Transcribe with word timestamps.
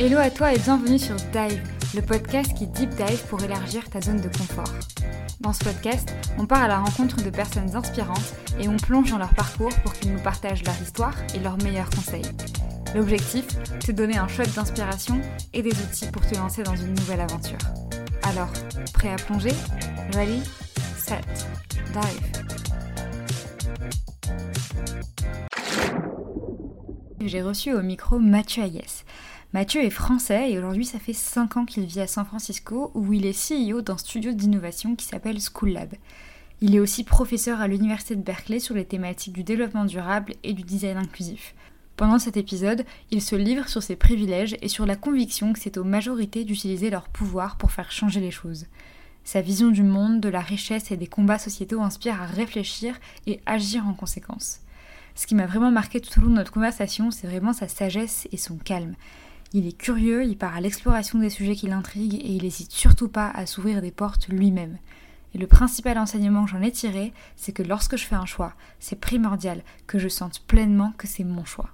Hello 0.00 0.18
à 0.18 0.30
toi 0.30 0.54
et 0.54 0.58
bienvenue 0.60 0.96
sur 0.96 1.16
Dive, 1.16 1.60
le 1.96 2.02
podcast 2.02 2.54
qui 2.56 2.68
deep 2.68 2.90
dive 2.90 3.26
pour 3.28 3.42
élargir 3.42 3.90
ta 3.90 4.00
zone 4.00 4.20
de 4.20 4.28
confort. 4.28 4.72
Dans 5.40 5.52
ce 5.52 5.64
podcast, 5.64 6.14
on 6.38 6.46
part 6.46 6.62
à 6.62 6.68
la 6.68 6.78
rencontre 6.78 7.20
de 7.20 7.30
personnes 7.30 7.74
inspirantes 7.74 8.32
et 8.60 8.68
on 8.68 8.76
plonge 8.76 9.10
dans 9.10 9.18
leur 9.18 9.34
parcours 9.34 9.74
pour 9.82 9.92
qu'ils 9.94 10.12
nous 10.12 10.22
partagent 10.22 10.62
leur 10.62 10.80
histoire 10.80 11.14
et 11.34 11.40
leurs 11.40 11.60
meilleurs 11.64 11.90
conseils. 11.90 12.30
L'objectif, 12.94 13.44
de 13.88 13.92
donner 13.92 14.18
un 14.18 14.28
shot 14.28 14.44
d'inspiration 14.54 15.20
et 15.52 15.62
des 15.62 15.72
outils 15.72 16.06
pour 16.12 16.24
te 16.24 16.36
lancer 16.36 16.62
dans 16.62 16.76
une 16.76 16.94
nouvelle 16.94 17.20
aventure. 17.20 17.58
Alors, 18.22 18.52
prêt 18.94 19.12
à 19.12 19.16
plonger? 19.16 19.52
Ready, 20.14 20.40
set, 20.96 21.26
dive. 21.92 22.38
J'ai 27.20 27.42
reçu 27.42 27.74
au 27.74 27.82
micro 27.82 28.20
Mathieu 28.20 28.62
Ayès. 28.62 29.04
Mathieu 29.54 29.82
est 29.82 29.88
français 29.88 30.52
et 30.52 30.58
aujourd'hui 30.58 30.84
ça 30.84 30.98
fait 30.98 31.14
5 31.14 31.56
ans 31.56 31.64
qu'il 31.64 31.86
vit 31.86 32.00
à 32.00 32.06
San 32.06 32.26
Francisco 32.26 32.90
où 32.94 33.14
il 33.14 33.24
est 33.24 33.32
CEO 33.32 33.80
d'un 33.80 33.96
studio 33.96 34.32
d'innovation 34.32 34.94
qui 34.94 35.06
s'appelle 35.06 35.38
School 35.40 35.70
Lab. 35.70 35.94
Il 36.60 36.74
est 36.74 36.80
aussi 36.80 37.02
professeur 37.02 37.62
à 37.62 37.66
l'université 37.66 38.14
de 38.14 38.20
Berkeley 38.20 38.58
sur 38.58 38.74
les 38.74 38.84
thématiques 38.84 39.32
du 39.32 39.44
développement 39.44 39.86
durable 39.86 40.34
et 40.42 40.52
du 40.52 40.64
design 40.64 40.98
inclusif. 40.98 41.54
Pendant 41.96 42.18
cet 42.18 42.36
épisode, 42.36 42.84
il 43.10 43.22
se 43.22 43.36
livre 43.36 43.68
sur 43.68 43.82
ses 43.82 43.96
privilèges 43.96 44.54
et 44.60 44.68
sur 44.68 44.84
la 44.84 44.96
conviction 44.96 45.54
que 45.54 45.60
c'est 45.60 45.78
aux 45.78 45.84
majorités 45.84 46.44
d'utiliser 46.44 46.90
leur 46.90 47.08
pouvoir 47.08 47.56
pour 47.56 47.70
faire 47.70 47.90
changer 47.90 48.20
les 48.20 48.30
choses. 48.30 48.66
Sa 49.24 49.40
vision 49.40 49.70
du 49.70 49.82
monde, 49.82 50.20
de 50.20 50.28
la 50.28 50.40
richesse 50.40 50.90
et 50.90 50.98
des 50.98 51.06
combats 51.06 51.38
sociétaux 51.38 51.80
inspire 51.80 52.20
à 52.20 52.26
réfléchir 52.26 53.00
et 53.26 53.40
agir 53.46 53.86
en 53.86 53.94
conséquence. 53.94 54.60
Ce 55.14 55.26
qui 55.26 55.34
m'a 55.34 55.46
vraiment 55.46 55.70
marqué 55.70 56.00
tout 56.00 56.18
au 56.18 56.22
long 56.22 56.30
de 56.30 56.34
notre 56.34 56.52
conversation, 56.52 57.10
c'est 57.10 57.26
vraiment 57.26 57.54
sa 57.54 57.66
sagesse 57.66 58.28
et 58.30 58.36
son 58.36 58.56
calme. 58.56 58.94
Il 59.54 59.66
est 59.66 59.76
curieux, 59.76 60.24
il 60.24 60.36
part 60.36 60.56
à 60.56 60.60
l'exploration 60.60 61.18
des 61.18 61.30
sujets 61.30 61.56
qui 61.56 61.68
l'intriguent 61.68 62.20
et 62.22 62.32
il 62.32 62.42
n'hésite 62.42 62.70
surtout 62.70 63.08
pas 63.08 63.30
à 63.30 63.46
s'ouvrir 63.46 63.80
des 63.80 63.90
portes 63.90 64.28
lui-même. 64.28 64.78
Et 65.34 65.38
le 65.38 65.46
principal 65.46 65.98
enseignement 65.98 66.44
que 66.44 66.50
j'en 66.50 66.62
ai 66.62 66.72
tiré, 66.72 67.12
c'est 67.36 67.52
que 67.52 67.62
lorsque 67.62 67.96
je 67.96 68.04
fais 68.04 68.14
un 68.14 68.26
choix, 68.26 68.54
c'est 68.78 69.00
primordial 69.00 69.62
que 69.86 69.98
je 69.98 70.08
sente 70.08 70.40
pleinement 70.40 70.92
que 70.98 71.06
c'est 71.06 71.24
mon 71.24 71.44
choix. 71.44 71.70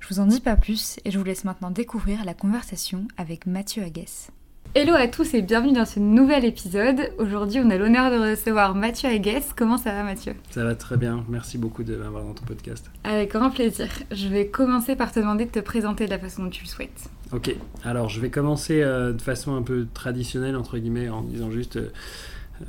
Je 0.00 0.08
vous 0.08 0.20
en 0.20 0.26
dis 0.26 0.40
pas 0.40 0.56
plus 0.56 0.98
et 1.04 1.10
je 1.10 1.18
vous 1.18 1.24
laisse 1.24 1.44
maintenant 1.44 1.70
découvrir 1.70 2.24
la 2.24 2.34
conversation 2.34 3.08
avec 3.16 3.46
Mathieu 3.46 3.82
Aguès. 3.82 4.30
Hello 4.76 4.94
à 4.94 5.06
tous 5.06 5.34
et 5.34 5.42
bienvenue 5.42 5.72
dans 5.72 5.84
ce 5.84 6.00
nouvel 6.00 6.44
épisode. 6.44 7.12
Aujourd'hui, 7.18 7.60
on 7.64 7.70
a 7.70 7.78
l'honneur 7.78 8.10
de 8.10 8.32
recevoir 8.32 8.74
Mathieu 8.74 9.08
Aguès. 9.08 9.52
Comment 9.54 9.78
ça 9.78 9.92
va, 9.92 10.02
Mathieu? 10.02 10.34
Ça 10.50 10.64
va 10.64 10.74
très 10.74 10.96
bien. 10.96 11.24
Merci 11.28 11.58
beaucoup 11.58 11.84
de 11.84 11.94
m'avoir 11.94 12.24
dans 12.24 12.34
ton 12.34 12.44
podcast. 12.44 12.90
Avec 13.04 13.30
grand 13.30 13.50
plaisir. 13.50 13.86
Je 14.10 14.26
vais 14.26 14.48
commencer 14.48 14.96
par 14.96 15.12
te 15.12 15.20
demander 15.20 15.44
de 15.44 15.50
te 15.52 15.60
présenter 15.60 16.06
de 16.06 16.10
la 16.10 16.18
façon 16.18 16.42
dont 16.42 16.50
tu 16.50 16.64
le 16.64 16.68
souhaites. 16.68 17.08
Ok. 17.30 17.54
Alors, 17.84 18.08
je 18.08 18.20
vais 18.20 18.30
commencer 18.30 18.82
euh, 18.82 19.12
de 19.12 19.22
façon 19.22 19.54
un 19.54 19.62
peu 19.62 19.86
traditionnelle, 19.94 20.56
entre 20.56 20.76
guillemets, 20.76 21.08
en 21.08 21.22
disant 21.22 21.52
juste. 21.52 21.76
Euh, 21.76 21.92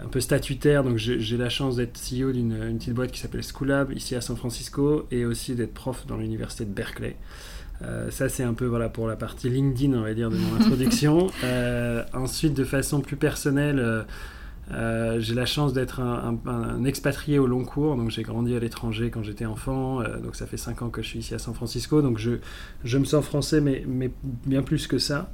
un 0.03 0.07
peu 0.07 0.19
statutaire, 0.19 0.83
donc 0.83 0.97
j'ai 0.97 1.37
la 1.37 1.47
chance 1.47 1.75
d'être 1.75 1.99
CEO 1.99 2.31
d'une 2.31 2.75
petite 2.75 2.95
boîte 2.95 3.11
qui 3.11 3.19
s'appelle 3.19 3.43
Schoolab 3.43 3.91
ici 3.91 4.15
à 4.15 4.21
San 4.21 4.35
Francisco 4.35 5.05
et 5.11 5.25
aussi 5.25 5.53
d'être 5.53 5.75
prof 5.75 6.07
dans 6.07 6.17
l'université 6.17 6.65
de 6.65 6.71
Berkeley. 6.71 7.15
Euh, 7.83 8.09
ça, 8.09 8.29
c'est 8.29 8.43
un 8.43 8.53
peu 8.53 8.65
voilà, 8.65 8.89
pour 8.89 9.07
la 9.07 9.15
partie 9.15 9.49
LinkedIn, 9.49 9.97
on 9.97 10.01
va 10.01 10.13
dire, 10.13 10.29
de 10.29 10.37
mon 10.37 10.55
introduction. 10.59 11.27
Euh, 11.43 12.03
ensuite, 12.13 12.53
de 12.53 12.63
façon 12.63 13.01
plus 13.01 13.17
personnelle, 13.17 14.05
euh, 14.71 15.19
j'ai 15.19 15.35
la 15.35 15.45
chance 15.45 15.73
d'être 15.73 15.99
un, 15.99 16.83
expatrié 16.85 17.39
au 17.39 17.47
long 17.47 17.63
cours. 17.63 17.95
Donc, 17.95 18.11
j'ai 18.11 18.23
grandi 18.23 18.55
à 18.55 18.59
l'étranger 18.59 19.09
quand 19.09 19.23
j'étais 19.23 19.45
enfant. 19.45 20.01
donc, 20.23 20.35
ça 20.35 20.45
fait 20.45 20.57
5 20.57 20.81
ans 20.81 20.89
que 20.89 21.01
je 21.01 21.07
suis 21.07 21.19
ici 21.19 21.35
à 21.35 21.39
San 21.39 21.53
Francisco. 21.53 22.01
Donc, 22.01 22.17
je, 22.17 22.31
je 22.83 22.97
me 22.97 23.05
sens 23.05 23.23
français, 23.23 23.61
mais, 23.61 23.83
mais 23.87 24.11
bien 24.45 24.63
plus 24.63 24.87
que 24.87 24.97
ça. 24.97 25.29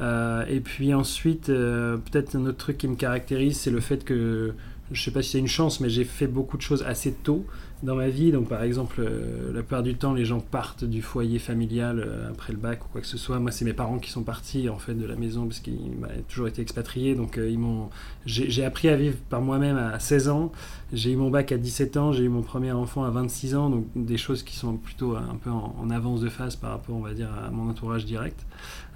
et 0.00 0.60
puis 0.60 0.94
ensuite, 0.94 1.46
peut-être 1.46 2.36
un 2.36 2.46
autre 2.46 2.58
truc 2.58 2.78
qui 2.78 2.88
me 2.88 2.96
caractérise, 2.96 3.58
c'est 3.58 3.70
le 3.70 3.80
fait 3.80 4.04
que 4.04 4.54
je 4.92 5.02
sais 5.02 5.10
pas 5.12 5.22
si 5.22 5.30
c'est 5.30 5.38
une 5.38 5.46
chance, 5.46 5.80
mais 5.80 5.88
j'ai 5.88 6.04
fait 6.04 6.26
beaucoup 6.26 6.56
de 6.56 6.62
choses 6.62 6.82
assez 6.82 7.12
tôt 7.12 7.46
dans 7.82 7.94
ma 7.94 8.08
vie. 8.08 8.32
Donc, 8.32 8.48
par 8.48 8.62
exemple, 8.62 8.96
euh, 9.00 9.52
la 9.52 9.60
plupart 9.60 9.82
du 9.82 9.94
temps, 9.94 10.12
les 10.12 10.24
gens 10.24 10.40
partent 10.40 10.84
du 10.84 11.02
foyer 11.02 11.38
familial 11.38 12.00
euh, 12.00 12.30
après 12.30 12.52
le 12.52 12.58
bac 12.58 12.84
ou 12.84 12.88
quoi 12.88 13.00
que 13.00 13.06
ce 13.06 13.18
soit. 13.18 13.38
Moi, 13.38 13.50
c'est 13.50 13.64
mes 13.64 13.72
parents 13.72 13.98
qui 13.98 14.10
sont 14.10 14.22
partis 14.22 14.68
en 14.68 14.78
fait 14.78 14.94
de 14.94 15.06
la 15.06 15.16
maison 15.16 15.46
parce 15.46 15.60
qu'ils 15.60 15.74
m'ont 15.74 16.08
toujours 16.28 16.48
été 16.48 16.62
expatriés. 16.62 17.14
Donc, 17.14 17.38
euh, 17.38 17.48
ils 17.48 17.58
m'ont. 17.58 17.88
J'ai 18.26 18.64
appris 18.64 18.88
à 18.88 18.96
vivre 18.96 19.16
par 19.28 19.40
moi-même 19.40 19.76
à 19.76 19.98
16 19.98 20.28
ans. 20.28 20.52
J'ai 20.92 21.12
eu 21.12 21.16
mon 21.16 21.30
bac 21.30 21.52
à 21.52 21.58
17 21.58 21.96
ans. 21.96 22.12
J'ai 22.12 22.24
eu 22.24 22.28
mon 22.28 22.42
premier 22.42 22.72
enfant 22.72 23.04
à 23.04 23.10
26 23.10 23.54
ans. 23.54 23.70
Donc, 23.70 23.86
des 23.96 24.18
choses 24.18 24.42
qui 24.42 24.56
sont 24.56 24.76
plutôt 24.76 25.16
un 25.16 25.36
peu 25.42 25.50
en, 25.50 25.88
avance 25.90 26.20
de 26.20 26.28
phase 26.28 26.54
par 26.54 26.70
rapport, 26.70 26.94
on 26.94 27.00
va 27.00 27.14
dire, 27.14 27.28
à 27.46 27.50
mon 27.50 27.68
entourage 27.68 28.04
direct. 28.04 28.44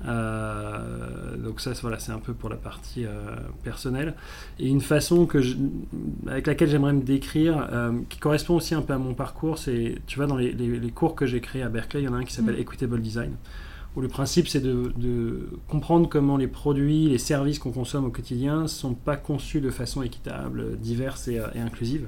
donc, 0.04 1.60
ça, 1.60 1.72
voilà, 1.80 1.98
c'est 1.98 2.12
un 2.12 2.18
peu 2.18 2.34
pour 2.34 2.50
la 2.50 2.56
partie 2.56 3.04
personnelle. 3.62 4.14
Et 4.58 4.68
une 4.68 4.80
façon 4.80 5.26
que 5.26 5.38
avec 6.26 6.46
laquelle 6.46 6.68
j'aimerais 6.68 6.92
me 6.92 7.02
décrire, 7.02 7.68
qui 8.08 8.18
correspond 8.18 8.56
aussi 8.56 8.73
un 8.74 8.82
peu 8.82 8.92
à 8.92 8.98
mon 8.98 9.14
parcours, 9.14 9.58
c'est, 9.58 9.96
tu 10.06 10.16
vois, 10.16 10.26
dans 10.26 10.36
les, 10.36 10.90
cours 10.94 11.14
que 11.14 11.26
j'ai 11.26 11.40
créés 11.40 11.62
à 11.62 11.68
Berkeley, 11.68 12.02
il 12.02 12.06
y 12.06 12.08
en 12.08 12.14
a 12.14 12.18
un 12.18 12.24
qui 12.24 12.32
s'appelle 12.32 12.56
mm. 12.56 12.60
Equitable 12.60 13.00
Design, 13.00 13.32
où 13.96 14.00
le 14.00 14.08
principe 14.08 14.48
c'est 14.48 14.60
de, 14.60 15.48
comprendre 15.68 16.08
comment 16.08 16.36
les 16.36 16.48
produits, 16.48 17.08
les 17.08 17.18
services 17.18 17.58
qu'on 17.58 17.72
consomme 17.72 18.04
au 18.04 18.10
quotidien 18.10 18.62
ne 18.62 18.66
sont 18.66 18.94
pas 18.94 19.16
conçus 19.16 19.60
de 19.60 19.70
façon 19.70 20.02
équitable, 20.02 20.78
diverse 20.78 21.28
et, 21.28 21.40
inclusive. 21.56 22.06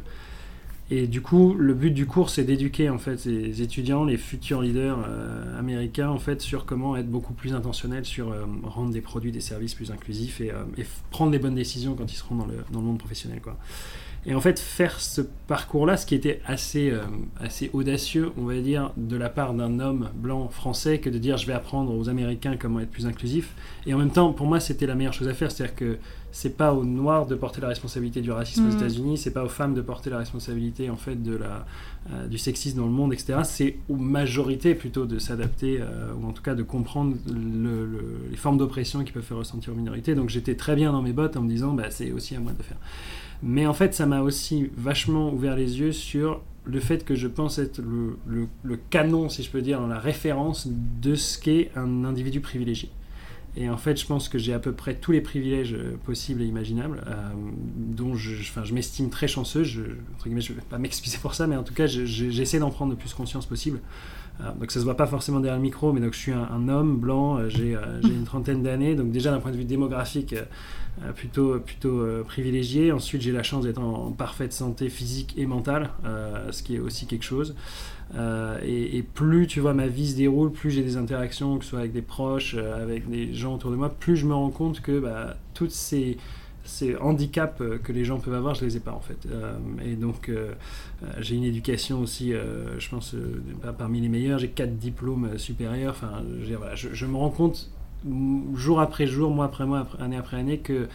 Et 0.88 1.08
du 1.08 1.20
coup, 1.20 1.54
le 1.54 1.74
but 1.74 1.90
du 1.90 2.06
cours, 2.06 2.30
c'est 2.30 2.44
d'éduquer 2.44 2.90
en 2.90 2.98
fait 2.98 3.24
les 3.24 3.60
étudiants, 3.60 4.04
les 4.04 4.16
futurs 4.16 4.62
leaders 4.62 4.98
euh, 5.08 5.58
américains 5.58 6.10
en 6.10 6.20
fait 6.20 6.40
sur 6.40 6.64
comment 6.64 6.96
être 6.96 7.10
beaucoup 7.10 7.32
plus 7.32 7.54
intentionnels 7.54 8.04
sur 8.04 8.30
euh, 8.30 8.44
rendre 8.62 8.92
des 8.92 9.00
produits, 9.00 9.32
des 9.32 9.40
services 9.40 9.74
plus 9.74 9.90
inclusifs 9.90 10.40
et, 10.40 10.52
euh, 10.52 10.62
prendre 11.10 11.32
les 11.32 11.40
bonnes 11.40 11.56
décisions 11.56 11.96
quand 11.96 12.12
ils 12.12 12.16
seront 12.16 12.36
dans 12.36 12.46
le, 12.46 12.58
dans 12.70 12.78
le 12.78 12.86
monde 12.86 12.98
professionnel 12.98 13.40
quoi. 13.40 13.56
Et 14.28 14.34
en 14.34 14.40
fait, 14.40 14.58
faire 14.58 15.00
ce 15.00 15.20
parcours-là, 15.46 15.96
ce 15.96 16.04
qui 16.04 16.16
était 16.16 16.40
assez, 16.44 16.90
euh, 16.90 17.04
assez 17.40 17.70
audacieux, 17.72 18.32
on 18.36 18.44
va 18.44 18.56
dire, 18.56 18.92
de 18.96 19.16
la 19.16 19.28
part 19.28 19.54
d'un 19.54 19.78
homme 19.78 20.10
blanc 20.14 20.48
français, 20.48 20.98
que 20.98 21.08
de 21.08 21.18
dire 21.18 21.36
je 21.36 21.46
vais 21.46 21.52
apprendre 21.52 21.96
aux 21.96 22.08
Américains 22.08 22.56
comment 22.58 22.80
être 22.80 22.90
plus 22.90 23.06
inclusif. 23.06 23.54
Et 23.86 23.94
en 23.94 23.98
même 23.98 24.10
temps, 24.10 24.32
pour 24.32 24.46
moi, 24.46 24.58
c'était 24.58 24.86
la 24.86 24.96
meilleure 24.96 25.12
chose 25.12 25.28
à 25.28 25.34
faire. 25.34 25.52
C'est-à-dire 25.52 25.76
que 25.76 25.98
c'est 26.36 26.54
pas 26.54 26.74
aux 26.74 26.84
Noirs 26.84 27.24
de 27.24 27.34
porter 27.34 27.62
la 27.62 27.68
responsabilité 27.68 28.20
du 28.20 28.30
racisme 28.30 28.68
aux 28.68 28.72
mmh. 28.72 28.76
États-Unis, 28.76 29.16
c'est 29.16 29.30
pas 29.30 29.42
aux 29.42 29.48
femmes 29.48 29.72
de 29.72 29.80
porter 29.80 30.10
la 30.10 30.18
responsabilité 30.18 30.90
en 30.90 30.96
fait 30.96 31.22
de 31.22 31.34
la, 31.34 31.64
euh, 32.12 32.26
du 32.26 32.36
sexisme 32.36 32.76
dans 32.76 32.84
le 32.84 32.92
monde, 32.92 33.14
etc. 33.14 33.38
C'est 33.44 33.78
aux 33.88 33.96
majorités 33.96 34.74
plutôt 34.74 35.06
de 35.06 35.18
s'adapter, 35.18 35.78
euh, 35.80 36.12
ou 36.20 36.26
en 36.26 36.32
tout 36.32 36.42
cas 36.42 36.54
de 36.54 36.62
comprendre 36.62 37.16
les 38.30 38.36
formes 38.36 38.58
d'oppression 38.58 39.02
qui 39.02 39.12
peuvent 39.12 39.22
faire 39.22 39.38
ressentir 39.38 39.72
aux 39.72 39.76
minorités. 39.76 40.14
Donc 40.14 40.28
j'étais 40.28 40.56
très 40.56 40.76
bien 40.76 40.92
dans 40.92 41.00
mes 41.00 41.14
bottes 41.14 41.38
en 41.38 41.40
me 41.40 41.48
disant 41.48 41.72
bah, 41.72 41.90
c'est 41.90 42.12
aussi 42.12 42.36
à 42.36 42.40
moi 42.40 42.52
de 42.52 42.58
le 42.58 42.64
faire. 42.64 42.76
Mais 43.42 43.66
en 43.66 43.72
fait, 43.72 43.94
ça 43.94 44.04
m'a 44.04 44.20
aussi 44.20 44.68
vachement 44.76 45.32
ouvert 45.32 45.56
les 45.56 45.80
yeux 45.80 45.92
sur 45.92 46.42
le 46.66 46.80
fait 46.80 47.06
que 47.06 47.14
je 47.14 47.28
pense 47.28 47.58
être 47.58 47.80
le, 47.80 48.46
le, 48.62 48.76
canon, 48.90 49.30
si 49.30 49.42
je 49.42 49.50
peux 49.50 49.62
dire, 49.62 49.80
dans 49.80 49.86
la 49.86 50.00
référence 50.00 50.68
de 51.00 51.14
ce 51.14 51.38
qu'est 51.38 51.70
un 51.76 52.04
individu 52.04 52.42
privilégié. 52.42 52.90
Et 53.56 53.70
en 53.70 53.78
fait, 53.78 53.98
je 53.98 54.06
pense 54.06 54.28
que 54.28 54.38
j'ai 54.38 54.52
à 54.52 54.58
peu 54.58 54.72
près 54.72 54.94
tous 54.94 55.12
les 55.12 55.22
privilèges 55.22 55.72
euh, 55.72 55.96
possibles 56.04 56.42
et 56.42 56.44
imaginables, 56.44 57.02
euh, 57.06 57.14
dont 57.76 58.14
je, 58.14 58.34
je 58.34 58.74
m'estime 58.74 59.08
très 59.08 59.28
chanceux. 59.28 59.64
Je 59.64 59.80
ne 59.80 60.40
vais 60.40 60.60
pas 60.68 60.78
m'excuser 60.78 61.18
pour 61.18 61.34
ça, 61.34 61.46
mais 61.46 61.56
en 61.56 61.62
tout 61.62 61.74
cas, 61.74 61.86
j'essaie 61.86 62.58
d'en 62.58 62.70
prendre 62.70 62.92
le 62.92 62.98
plus 62.98 63.14
conscience 63.14 63.46
possible. 63.46 63.80
Euh, 64.40 64.52
donc 64.58 64.70
ça 64.70 64.80
se 64.80 64.84
voit 64.84 64.96
pas 64.96 65.06
forcément 65.06 65.40
derrière 65.40 65.56
le 65.56 65.62
micro, 65.62 65.92
mais 65.92 66.00
donc 66.00 66.12
je 66.12 66.18
suis 66.18 66.32
un, 66.32 66.68
homme 66.68 66.98
blanc, 66.98 67.48
j'ai 67.48 67.76
une 68.04 68.24
trentaine 68.24 68.62
d'années, 68.62 68.94
donc 68.94 69.10
déjà 69.10 69.30
d'un 69.30 69.40
point 69.40 69.50
de 69.50 69.56
vue 69.56 69.64
démographique, 69.64 70.34
euh, 71.04 71.12
plutôt, 71.12 71.60
plutôt 71.60 72.00
euh, 72.00 72.22
privilégié. 72.22 72.90
Ensuite, 72.90 73.20
j'ai 73.20 73.32
la 73.32 73.42
chance 73.42 73.64
d'être 73.64 73.80
en, 73.80 74.12
parfaite 74.12 74.54
santé 74.54 74.88
physique 74.88 75.34
et 75.36 75.44
mentale, 75.44 75.90
euh, 76.06 76.50
ce 76.52 76.62
qui 76.62 76.76
est 76.76 76.78
aussi 76.78 77.06
quelque 77.06 77.24
chose. 77.24 77.54
Et, 78.64 79.04
plus 79.14 79.46
tu 79.46 79.60
vois 79.60 79.74
ma 79.74 79.88
vie 79.88 80.08
se 80.08 80.16
déroule, 80.16 80.52
plus 80.52 80.70
j'ai 80.70 80.82
des 80.82 80.96
interactions, 80.96 81.58
que 81.58 81.64
ce 81.64 81.70
soit 81.70 81.80
avec 81.80 81.92
des 81.92 82.02
proches, 82.02 82.54
avec 82.54 83.10
des 83.10 83.34
gens 83.34 83.56
autour 83.56 83.70
de 83.70 83.76
moi, 83.76 83.90
plus 83.90 84.16
je 84.16 84.26
me 84.26 84.34
rends 84.34 84.50
compte 84.50 84.80
que 84.80 85.00
bah, 85.00 85.36
toutes 85.54 85.72
ces 85.72 86.16
ces 86.66 86.96
handicaps 86.96 87.62
que 87.82 87.92
les 87.92 88.04
gens 88.04 88.18
peuvent 88.18 88.34
avoir, 88.34 88.54
je 88.54 88.64
les 88.64 88.76
ai 88.76 88.80
pas 88.80 88.92
en 88.92 89.00
fait. 89.00 89.28
et 89.84 89.94
donc, 89.94 90.30
j'ai 91.18 91.36
une 91.36 91.44
éducation 91.44 92.00
aussi, 92.00 92.32
je 92.32 92.88
pense, 92.88 93.14
parmi 93.78 94.00
les 94.00 94.08
meilleures. 94.08 94.38
J'ai 94.38 94.48
quatre 94.48 94.76
diplômes 94.76 95.38
supérieurs. 95.38 95.94
Enfin, 95.96 96.22
je, 96.74 97.06
me 97.06 97.16
rends 97.16 97.30
compte 97.30 97.70
jour 98.54 98.80
après 98.80 99.06
jour, 99.06 99.30
mois 99.30 99.46
après 99.46 99.66
mois, 99.66 99.86
année 100.00 100.16
après 100.16 100.36
année, 100.36 100.58
que 100.58 100.88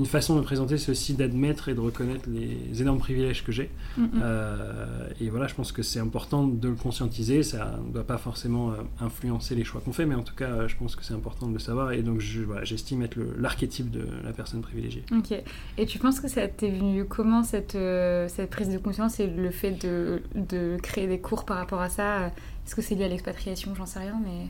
une 0.00 0.06
façon 0.06 0.34
de 0.36 0.40
présenter, 0.40 0.78
c'est 0.78 0.90
aussi 0.90 1.14
d'admettre 1.14 1.68
et 1.68 1.74
de 1.74 1.80
reconnaître 1.80 2.24
les 2.28 2.80
énormes 2.82 2.98
privilèges 2.98 3.44
que 3.44 3.52
j'ai. 3.52 3.70
Mm, 3.96 4.02
mm. 4.02 4.08
Euh, 4.22 5.08
et 5.20 5.28
voilà, 5.28 5.46
je 5.46 5.54
pense 5.54 5.70
que 5.72 5.82
c'est 5.82 6.00
important 6.00 6.46
de 6.46 6.68
le 6.68 6.74
conscientiser. 6.74 7.42
Ça 7.42 7.78
ne 7.86 7.92
doit 7.92 8.04
pas 8.06 8.18
forcément 8.18 8.70
euh, 8.70 8.74
influencer 9.00 9.54
les 9.54 9.62
choix 9.64 9.80
qu'on 9.84 9.92
fait, 9.92 10.06
mais 10.06 10.14
en 10.14 10.22
tout 10.22 10.34
cas, 10.34 10.50
euh, 10.50 10.68
je 10.68 10.76
pense 10.76 10.96
que 10.96 11.04
c'est 11.04 11.14
important 11.14 11.46
de 11.48 11.52
le 11.52 11.58
savoir. 11.58 11.92
Et 11.92 12.02
donc, 12.02 12.18
je- 12.20 12.40
voilà, 12.42 12.64
j'estime 12.64 13.02
être 13.02 13.16
l'archétype 13.38 13.90
de 13.90 14.06
la 14.24 14.32
personne 14.32 14.62
privilégiée. 14.62 15.04
Ok. 15.16 15.32
Et 15.78 15.86
tu 15.86 15.98
penses 15.98 16.18
que 16.18 16.28
ça 16.28 16.48
t'est 16.48 16.70
venu 16.70 17.04
comment 17.04 17.44
cette, 17.44 17.74
euh, 17.74 18.26
cette 18.28 18.50
prise 18.50 18.70
de 18.70 18.78
conscience 18.78 19.20
et 19.20 19.26
le 19.26 19.50
fait 19.50 19.72
de, 19.72 20.22
de 20.34 20.76
créer 20.82 21.06
des 21.06 21.20
cours 21.20 21.44
par 21.44 21.58
rapport 21.58 21.80
à 21.82 21.90
ça? 21.90 22.26
Est-ce 22.66 22.74
que 22.74 22.82
c'est 22.82 22.94
lié 22.94 23.04
à 23.04 23.08
l'expatriation? 23.08 23.74
J'en 23.74 23.86
sais 23.86 23.98
rien, 23.98 24.18
mais. 24.24 24.48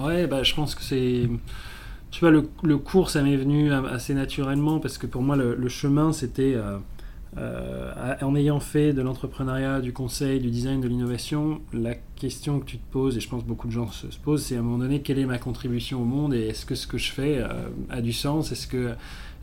Ouais, 0.00 0.26
bah, 0.26 0.42
je 0.42 0.54
pense 0.54 0.74
que 0.74 0.82
c'est. 0.82 1.28
Tu 2.10 2.20
vois, 2.20 2.30
le, 2.30 2.48
le 2.62 2.78
cours, 2.78 3.10
ça 3.10 3.22
m'est 3.22 3.36
venu 3.36 3.72
assez 3.72 4.14
naturellement 4.14 4.80
parce 4.80 4.96
que 4.98 5.06
pour 5.06 5.22
moi, 5.22 5.36
le, 5.36 5.68
chemin, 5.68 6.12
c'était. 6.12 6.54
euh, 6.54 6.78
euh, 7.36 8.14
en 8.22 8.34
ayant 8.34 8.58
fait 8.58 8.94
de 8.94 9.02
l'entrepreneuriat, 9.02 9.80
du 9.82 9.92
conseil, 9.92 10.40
du 10.40 10.50
design, 10.50 10.80
de 10.80 10.88
l'innovation, 10.88 11.60
la 11.74 11.94
question 12.16 12.58
que 12.58 12.64
tu 12.64 12.78
te 12.78 12.90
poses, 12.90 13.18
et 13.18 13.20
je 13.20 13.28
pense 13.28 13.42
que 13.42 13.48
beaucoup 13.48 13.66
de 13.66 13.72
gens 13.72 13.90
se, 13.90 14.10
se 14.10 14.18
posent, 14.18 14.42
c'est 14.44 14.56
à 14.56 14.60
un 14.60 14.62
moment 14.62 14.78
donné, 14.78 15.02
quelle 15.02 15.18
est 15.18 15.26
ma 15.26 15.38
contribution 15.38 16.00
au 16.00 16.06
monde 16.06 16.32
et 16.32 16.48
est-ce 16.48 16.64
que 16.64 16.74
ce 16.74 16.86
que 16.86 16.96
je 16.96 17.12
fais 17.12 17.36
euh, 17.38 17.48
a 17.90 18.00
du 18.00 18.14
sens? 18.14 18.50
Est-ce 18.50 18.66
que 18.66 18.94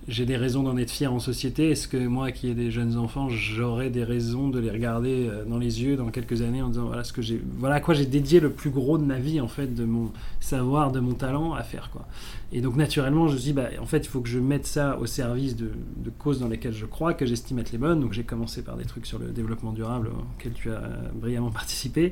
j'ai 0.08 0.26
des 0.26 0.36
raisons 0.38 0.64
d'en 0.64 0.78
être 0.78 0.92
fier 0.92 1.14
en 1.14 1.20
société? 1.20 1.72
Est-ce 1.72 1.88
que 1.88 1.98
moi 1.98 2.32
qui 2.32 2.48
ai 2.50 2.56
des 2.56 2.72
jeunes 2.72 2.98
enfants, 2.98 3.30
j'aurai 3.30 3.92
des 3.92 4.04
raisons 4.04 4.50
de 4.50 4.60
les 4.60 4.70
regarder 4.72 5.30
dans 5.48 5.58
les 5.58 5.84
yeux 5.84 5.96
dans 5.96 6.10
quelques 6.10 6.42
années 6.42 6.62
en 6.62 6.70
disant 6.70 6.86
voilà 6.86 7.04
ce 7.04 7.12
que 7.14 7.24
j'ai 7.24 7.42
voilà 7.58 7.76
à 7.76 7.80
quoi 7.80 7.96
j'ai 7.96 8.06
dédié 8.06 8.40
le 8.40 8.52
plus 8.52 8.70
gros 8.70 8.98
de 9.00 9.04
ma 9.04 9.18
vie 9.18 9.42
en 9.42 9.48
fait 9.48 9.74
de 9.74 9.84
mon 9.84 10.12
savoir, 10.40 10.92
de 10.92 11.00
mon 11.00 11.14
talent 11.14 11.54
à 11.54 11.64
faire 11.64 11.90
quoi. 11.92 12.06
Et 12.52 12.62
donc 12.62 12.76
naturellement, 12.76 13.28
je 13.28 13.34
me 13.34 13.38
suis 13.38 13.48
dit 13.52 13.54
bah 13.54 13.70
en 13.82 13.86
fait, 13.86 14.00
il 14.00 14.08
faut 14.08 14.22
que 14.22 14.30
je 14.30 14.40
mette 14.40 14.66
ça 14.66 14.98
au 15.00 15.06
service 15.06 15.56
de, 15.56 15.72
de 15.98 16.10
causes 16.10 16.40
dans 16.40 16.48
lesquelles 16.48 16.74
je 16.74 16.86
crois 16.86 17.14
que 17.14 17.26
j'estime 17.26 17.60
être 17.60 17.72
les 17.72 17.78
bonnes. 17.78 18.00
Donc 18.00 18.14
j'ai 18.14 18.24
commencé 18.24 18.62
par 18.62 18.78
des 18.78 18.86
trucs 18.86 19.06
sur 19.06 19.20
le 19.20 19.28
développement 19.28 19.74
durable 19.74 20.10
auquel 20.38 20.54
tu 20.54 20.72
as 20.72 20.82
brillamment 21.14 21.52
participé 21.52 22.12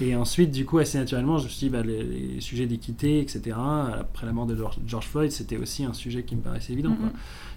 et 0.00 0.16
ensuite 0.16 0.50
du 0.50 0.64
coup 0.64 0.78
assez 0.78 0.98
naturellement, 0.98 1.38
je 1.38 1.44
me 1.44 1.48
suis 1.48 1.66
dit 1.66 1.70
bah 1.70 1.82
les, 1.82 2.02
les 2.02 2.40
sujets 2.40 2.66
d'équité 2.66 3.20
etc. 3.20 3.56
Après 4.00 4.26
la 4.26 4.32
mort 4.32 4.46
de 4.46 4.56
George, 4.86 5.06
Floyd, 5.06 5.30
c'était 5.30 5.56
aussi 5.56 5.84
un 5.84 5.92
sujet 5.92 6.22
qui 6.22 6.36
me 6.36 6.42
paraissait 6.42 6.72
évident 6.72 6.94
quoi. 6.94 7.06
Mhm. 7.06 7.12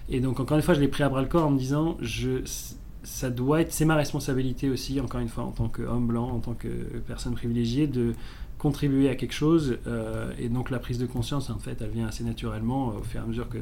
Et 0.08 0.20
donc 0.20 0.40
encore 0.40 0.56
une 0.56 0.62
fois, 0.62 0.74
je 0.74 0.80
l'ai 0.80 0.88
pris 0.88 1.02
à 1.02 1.08
bras 1.08 1.22
le 1.22 1.28
corps 1.28 1.46
en 1.46 1.50
me 1.50 1.58
disant, 1.58 1.96
je, 2.00 2.42
ça 3.02 3.30
doit 3.30 3.62
être, 3.62 3.72
c'est 3.72 3.84
ma 3.84 3.96
responsabilité 3.96 4.68
aussi, 4.70 5.00
encore 5.00 5.20
une 5.20 5.28
fois, 5.28 5.44
en 5.44 5.52
tant 5.52 5.68
qu'homme 5.68 6.06
blanc, 6.06 6.28
en 6.28 6.40
tant 6.40 6.54
que 6.54 6.68
personne 7.06 7.34
privilégiée, 7.34 7.86
de 7.86 8.14
contribuer 8.58 9.08
à 9.08 9.14
quelque 9.14 9.34
chose. 9.34 9.78
euh, 9.86 10.32
et 10.38 10.48
donc 10.48 10.70
la 10.70 10.78
prise 10.78 10.98
de 10.98 11.06
conscience, 11.06 11.50
en 11.50 11.58
fait, 11.58 11.80
elle 11.80 11.90
vient 11.90 12.06
assez 12.08 12.24
naturellement 12.24 12.90
euh, 12.90 13.00
au 13.00 13.02
fur 13.02 13.20
et 13.20 13.24
à 13.24 13.26
mesure 13.26 13.48
que 13.48 13.58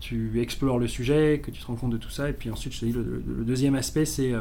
tu 0.00 0.40
explores 0.40 0.78
le 0.78 0.86
sujet, 0.86 1.40
que 1.44 1.50
tu 1.50 1.60
te 1.60 1.66
rends 1.66 1.74
compte 1.74 1.90
de 1.92 1.96
tout 1.96 2.10
ça. 2.10 2.28
Et 2.30 2.32
puis 2.32 2.50
ensuite, 2.50 2.72
je 2.74 2.80
te 2.80 2.84
dis, 2.86 2.92
le, 2.92 3.02
le- 3.02 3.22
le 3.38 3.44
deuxième 3.44 3.74
aspect, 3.74 4.04
c'est 4.04 4.32
euh, 4.32 4.40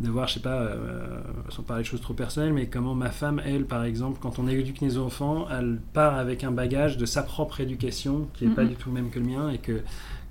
de 0.00 0.10
voir, 0.10 0.26
je 0.28 0.34
sais 0.34 0.40
pas, 0.40 0.60
euh, 0.62 1.20
sans 1.48 1.62
parler 1.62 1.82
de 1.84 1.88
choses 1.88 2.00
trop 2.00 2.12
personnelles, 2.12 2.52
mais 2.52 2.66
comment 2.66 2.94
ma 2.94 3.10
femme, 3.10 3.40
elle, 3.46 3.64
par 3.64 3.84
exemple, 3.84 4.18
quand 4.20 4.38
on 4.38 4.46
éduque 4.48 4.82
nos 4.82 4.98
enfants, 4.98 5.46
elle 5.50 5.78
part 5.92 6.16
avec 6.16 6.44
un 6.44 6.50
bagage 6.50 6.96
de 6.98 7.06
sa 7.06 7.22
propre 7.22 7.60
éducation, 7.60 8.28
qui 8.34 8.46
n'est 8.46 8.54
pas 8.54 8.64
du 8.64 8.74
tout 8.74 8.88
le 8.90 8.94
même 8.96 9.10
que 9.10 9.18
le 9.20 9.24
mien, 9.26 9.48
et 9.50 9.58
que 9.58 9.80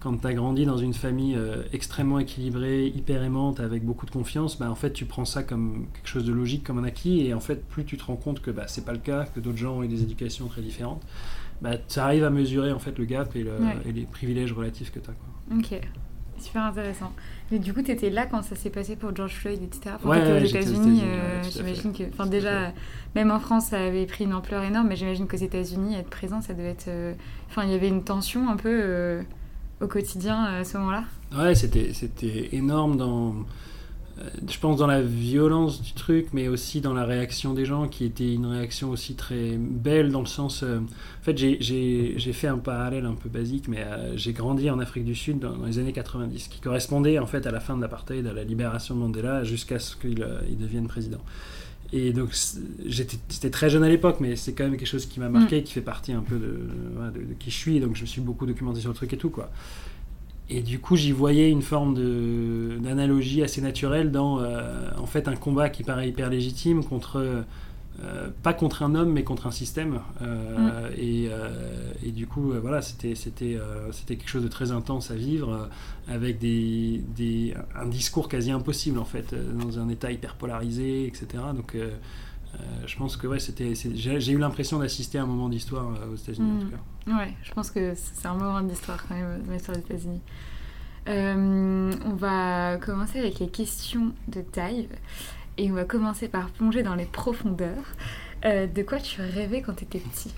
quand 0.06 0.16
tu 0.22 0.28
as 0.28 0.34
grandi 0.36 0.66
dans 0.68 0.78
une 0.78 0.94
famille 0.94 1.36
euh, 1.36 1.64
extrêmement 1.74 2.20
équilibrée, 2.20 2.86
hyper 2.86 3.24
aimante, 3.24 3.60
avec 3.60 3.84
beaucoup 3.84 4.06
de 4.06 4.12
confiance, 4.12 4.60
bah, 4.60 4.70
en 4.70 4.76
fait, 4.76 4.94
tu 4.94 5.06
prends 5.06 5.26
ça 5.26 5.42
comme 5.42 5.88
quelque 5.96 6.08
chose 6.08 6.26
de 6.26 6.32
logique, 6.32 6.64
comme 6.64 6.78
un 6.78 6.84
acquis, 6.84 7.26
et 7.26 7.34
en 7.34 7.40
fait, 7.40 7.66
plus 7.68 7.86
tu 7.86 7.98
te 7.98 8.04
rends 8.06 8.16
compte 8.16 8.40
que 8.40 8.52
bah, 8.52 8.66
c'est 8.68 8.86
pas 8.86 8.92
le 8.94 9.00
cas, 9.00 9.26
que 9.26 9.40
d'autres 9.40 9.58
gens 9.58 9.78
ont 9.78 9.84
eu 9.84 9.88
des 9.88 10.04
éducations 10.04 10.46
très 10.48 10.62
différentes, 10.62 11.02
bah, 11.62 11.72
tu 11.78 11.98
arrives 11.98 12.24
à 12.24 12.30
mesurer 12.30 12.72
en 12.72 12.78
fait 12.80 12.98
le 13.00 13.06
gap 13.06 13.36
et, 13.36 13.42
le- 13.44 13.52
Ouais. 13.52 13.78
et 13.88 13.92
les 13.94 14.04
privilèges 14.04 14.54
relatifs 14.54 14.92
que 14.92 15.00
tu 15.00 15.10
as. 15.10 15.58
Ok. 15.58 15.82
Super 16.38 16.64
intéressant. 16.66 17.12
Mais 17.50 17.58
du 17.60 17.74
coup, 17.74 17.82
tu 17.82 17.90
étais 17.92 18.10
là 18.12 18.26
quand 18.28 18.44
ça 18.44 18.56
s'est 18.56 18.70
passé 18.70 18.96
pour 18.98 19.16
George 19.16 19.34
Floyd, 19.36 19.64
etc. 19.64 19.96
Enfin, 19.96 20.10
Ouais, 20.10 20.18
ouais, 20.22 20.42
aux 20.44 20.46
États-Unis. 20.46 21.02
Euh, 21.04 21.42
ouais, 21.42 21.50
j'imagine 21.50 21.94
que. 21.94 22.04
Enfin, 22.12 22.26
déjà, 22.28 22.74
même 23.16 23.32
en 23.32 23.40
France, 23.40 23.68
ça 23.68 23.78
avait 23.80 24.06
pris 24.06 24.26
une 24.26 24.34
ampleur 24.34 24.62
énorme, 24.64 24.88
mais 24.90 24.98
j'imagine 24.98 25.28
qu'aux 25.28 25.38
États-Unis, 25.38 25.96
être 25.96 26.10
présent, 26.10 26.42
ça 26.42 26.54
devait 26.54 26.72
être. 26.72 26.90
euh, 26.90 27.14
Enfin, 27.50 27.64
il 27.64 27.72
y 27.72 27.74
avait 27.74 27.88
une 27.88 28.04
tension 28.04 28.50
un 28.50 28.58
peu 28.58 28.70
au 29.82 29.88
quotidien 29.88 30.48
euh, 30.48 30.62
à 30.62 30.64
ce 30.64 30.78
moment-là. 30.78 31.04
Ouais, 31.38 31.56
c'était, 31.56 31.94
c'était 31.94 32.56
énorme 32.56 32.98
dans, 32.98 33.36
euh, 34.20 34.30
je 34.48 34.60
pense, 34.60 34.78
dans 34.78 34.88
la 34.88 35.02
violence 35.02 35.82
du 35.82 35.94
truc, 35.94 36.28
mais 36.34 36.48
aussi 36.48 36.82
dans 36.82 36.94
la 36.94 37.06
réaction 37.06 37.54
des 37.54 37.66
gens, 37.66 37.88
qui 37.88 38.06
était 38.06 38.34
une 38.34 38.46
réaction 38.46 38.90
aussi 38.90 39.16
très 39.16 39.58
belle, 39.58 40.12
dans 40.12 40.22
le 40.22 40.28
sens... 40.28 40.64
euh, 40.64 40.80
en 40.80 41.24
fait, 41.24 41.38
j'ai, 41.38 41.58
j'ai, 41.60 42.14
j'ai 42.18 42.34
fait 42.34 42.48
un 42.48 42.58
parallèle 42.58 43.06
un 43.06 43.16
peu 43.16 43.30
basique, 43.30 43.68
mais 43.68 43.86
j'ai 44.16 44.34
grandi 44.34 44.70
en 44.70 44.80
Afrique 44.80 45.06
du 45.06 45.16
Sud 45.16 45.40
dans, 45.40 45.66
les 45.66 45.80
années 45.80 45.94
90, 45.94 46.48
qui 46.48 46.60
correspondait 46.60 47.20
en 47.20 47.26
fait 47.26 47.46
à 47.48 47.52
la 47.52 47.60
fin 47.60 47.76
de 47.76 47.82
l'apartheid, 47.82 48.26
à 48.28 48.34
la 48.34 48.44
libération 48.44 48.96
de 48.96 49.00
Mandela, 49.00 49.44
jusqu'à 49.44 49.80
ce 49.80 49.96
qu'il 49.96 50.26
il 50.48 50.58
devienne 50.58 50.88
président. 50.88 51.22
Et 51.94 52.12
donc, 52.14 52.30
j'étais, 52.86 53.50
très 53.50 53.70
jeune 53.70 53.84
à 53.84 53.90
l'époque, 53.90 54.18
mais 54.20 54.36
c'est 54.36 54.54
quand 54.54 54.64
même 54.66 54.76
quelque 54.78 54.88
chose 54.88 55.06
qui 55.06 55.20
m'a 55.20 55.30
marqué, 55.30 55.64
qui 55.64 55.72
fait 55.74 55.82
partie 55.82 56.12
un 56.14 56.22
peu 56.22 56.36
de, 56.38 56.60
voilà, 56.96 57.12
de- 57.12 57.20
de 57.20 57.34
qui 57.40 57.52
je 57.52 57.56
suis, 57.56 57.80
donc 57.80 57.96
je 57.96 58.02
me 58.02 58.06
suis 58.08 58.22
beaucoup 58.22 58.46
documenté 58.46 58.80
sur 58.82 58.90
le 58.90 58.96
truc 58.96 59.14
et 59.14 59.18
tout, 59.18 59.30
quoi. 59.30 59.52
Et 60.50 60.62
du 60.62 60.80
coup, 60.80 60.96
j'y 60.96 61.12
voyais 61.12 61.50
une 61.50 61.62
forme 61.64 61.96
d'analogie 62.80 63.42
assez 63.44 63.62
naturelle 63.62 64.12
dans 64.12 64.40
euh, 64.42 64.90
en 64.98 65.06
fait 65.08 65.28
un 65.28 65.36
combat 65.36 65.70
qui 65.70 65.84
paraît 65.84 66.10
hyper 66.10 66.30
légitime 66.30 66.84
contre 66.84 67.44
euh, 68.04 68.30
pas 68.44 68.54
contre 68.54 68.84
un 68.84 68.94
homme 68.94 69.14
mais 69.14 69.24
contre 69.24 69.48
un 69.48 69.52
système. 69.52 70.02
Euh, 70.22 70.90
et, 70.98 71.28
euh, 71.30 71.94
et 72.04 72.12
du 72.12 72.28
coup, 72.28 72.52
voilà, 72.62 72.82
c'était 72.82 73.16
c'était 73.16 73.58
c'était 73.92 74.16
quelque 74.18 74.30
chose 74.30 74.44
de 74.44 74.50
très 74.50 74.72
intense 74.72 75.12
à 75.12 75.16
vivre 75.16 75.70
avec 76.08 76.40
des, 76.40 77.02
des 77.16 77.54
un 77.76 77.86
discours 77.88 78.28
quasi 78.30 78.52
impossible 78.52 79.00
en 79.00 79.06
fait 79.06 79.34
dans 79.54 79.80
un 79.80 79.90
état 79.90 80.12
hyper 80.12 80.36
polarisé, 80.36 81.08
etc. 81.08 81.28
Donc 81.56 81.76
je 82.86 82.96
pense 82.98 83.18
que 83.18 83.28
ouais, 83.28 83.40
c'était 83.40 83.74
j'ai 83.76 84.32
eu 84.32 84.38
l'impression 84.38 84.80
d'assister 84.80 85.18
à 85.18 85.24
un 85.24 85.28
moment 85.28 85.50
d'histoire 85.50 85.88
aux 86.12 86.16
États-Unis 86.16 86.52
en 86.52 86.56
Mm. 86.56 86.60
tout 86.60 86.72
cas. 86.72 87.18
Ouais, 87.18 87.34
je 87.44 87.52
pense 87.54 87.72
que 87.72 87.94
c'est 87.96 88.28
un 88.28 88.34
moment 88.36 88.62
d'histoire 88.62 89.06
quand 89.08 89.16
même 89.16 89.42
dans 89.46 89.54
l'histoire 89.54 89.78
des 89.78 89.84
États-Unis. 89.84 90.22
On 91.08 92.16
va 92.16 92.78
commencer 92.78 93.20
avec 93.20 93.40
les 93.40 93.48
questions 93.50 94.12
de 94.28 94.42
Dive 94.54 94.90
et 95.58 95.72
on 95.72 95.76
va 95.76 95.86
commencer 95.86 96.28
par 96.28 96.50
plonger 96.50 96.84
dans 96.84 96.96
les 96.96 97.06
profondeurs. 97.06 97.96
Euh, 98.46 98.68
de 98.68 98.82
quoi 98.84 99.00
tu 99.00 99.22
rêvais 99.22 99.62
quand 99.62 99.74
tu 99.74 99.84
étais 99.86 100.00
petit? 100.00 100.34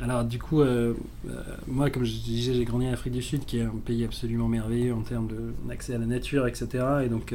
Alors 0.00 0.24
du 0.24 0.38
coup, 0.38 0.60
euh, 0.60 0.94
euh, 1.28 1.42
moi 1.66 1.90
comme 1.90 2.04
je 2.04 2.12
disais, 2.12 2.54
j'ai 2.54 2.64
grandi 2.64 2.86
en 2.86 2.92
Afrique 2.92 3.14
du 3.14 3.22
Sud, 3.22 3.44
qui 3.44 3.58
est 3.58 3.62
un 3.62 3.74
pays 3.84 4.04
absolument 4.04 4.48
merveilleux 4.48 4.94
en 4.94 5.02
termes 5.02 5.28
d'accès 5.66 5.94
à 5.94 5.98
la 5.98 6.06
nature, 6.06 6.46
etc. 6.46 6.84
Et 7.04 7.08
donc 7.08 7.34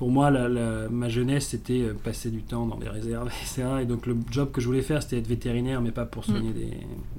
pour 0.00 0.10
moi, 0.10 0.30
la- 0.30 0.48
la- 0.48 0.88
ma 0.88 1.10
jeunesse, 1.10 1.48
c'était 1.48 1.82
euh, 1.82 1.92
passer 1.92 2.30
du 2.30 2.42
temps 2.42 2.64
dans 2.64 2.78
des 2.78 2.88
réserves, 2.88 3.28
etc. 3.42 3.64
Et 3.82 3.84
donc 3.84 4.06
le 4.06 4.16
job 4.30 4.50
que 4.50 4.58
je 4.62 4.66
voulais 4.66 4.80
faire, 4.80 5.02
c'était 5.02 5.18
être 5.18 5.26
vétérinaire, 5.26 5.82
mais 5.82 5.90
pas 5.90 6.06
pour 6.06 6.24
soigner 6.24 6.52
des, 6.54 6.72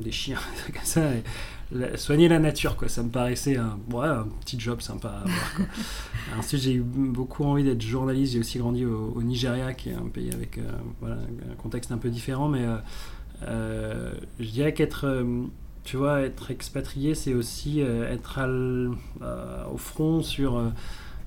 des 0.04 0.12
chiens, 0.12 0.40
des 0.56 0.62
trucs 0.64 0.76
comme 0.78 0.84
ça. 0.86 1.14
Et 1.14 1.22
la- 1.72 1.96
soigner 1.96 2.28
la 2.28 2.40
nature, 2.40 2.76
quoi. 2.76 2.90
Ça 2.90 3.04
me 3.04 3.10
paraissait 3.10 3.56
un, 3.56 3.78
ouais, 3.92 4.08
un 4.08 4.26
petit 4.44 4.60
job 4.60 4.82
sympa 4.82 5.10
à 5.10 5.18
avoir. 5.20 5.54
quoi. 5.56 5.66
Ensuite, 6.40 6.60
j'ai 6.62 6.74
eu 6.74 6.82
beaucoup 6.82 7.44
envie 7.44 7.64
d'être 7.64 7.84
journaliste. 7.84 8.34
J'ai 8.34 8.40
aussi 8.40 8.58
grandi 8.58 8.84
au, 8.84 9.14
au 9.16 9.22
Nigeria, 9.22 9.76
qui 9.76 9.90
est 9.90 9.94
un 9.94 10.10
pays 10.12 10.32
avec 10.34 10.58
euh, 10.58 10.64
voilà, 11.02 11.18
un 11.52 11.56
contexte 11.62 11.92
un 11.92 12.00
peu 12.00 12.10
différent, 12.10 12.48
mais 12.50 12.66
euh, 12.66 12.78
euh, 13.44 14.12
je 14.40 14.50
dirais 14.50 14.74
qu'être, 14.74 15.24
tu 15.84 15.98
vois, 15.98 16.22
être 16.22 16.50
expatrié, 16.50 17.14
c'est 17.14 17.36
aussi 17.36 17.82
euh, 17.84 18.12
être 18.12 18.40
à 18.40 18.48
euh, 18.48 18.90
au 19.72 19.78
front 19.78 20.24
sur 20.24 20.60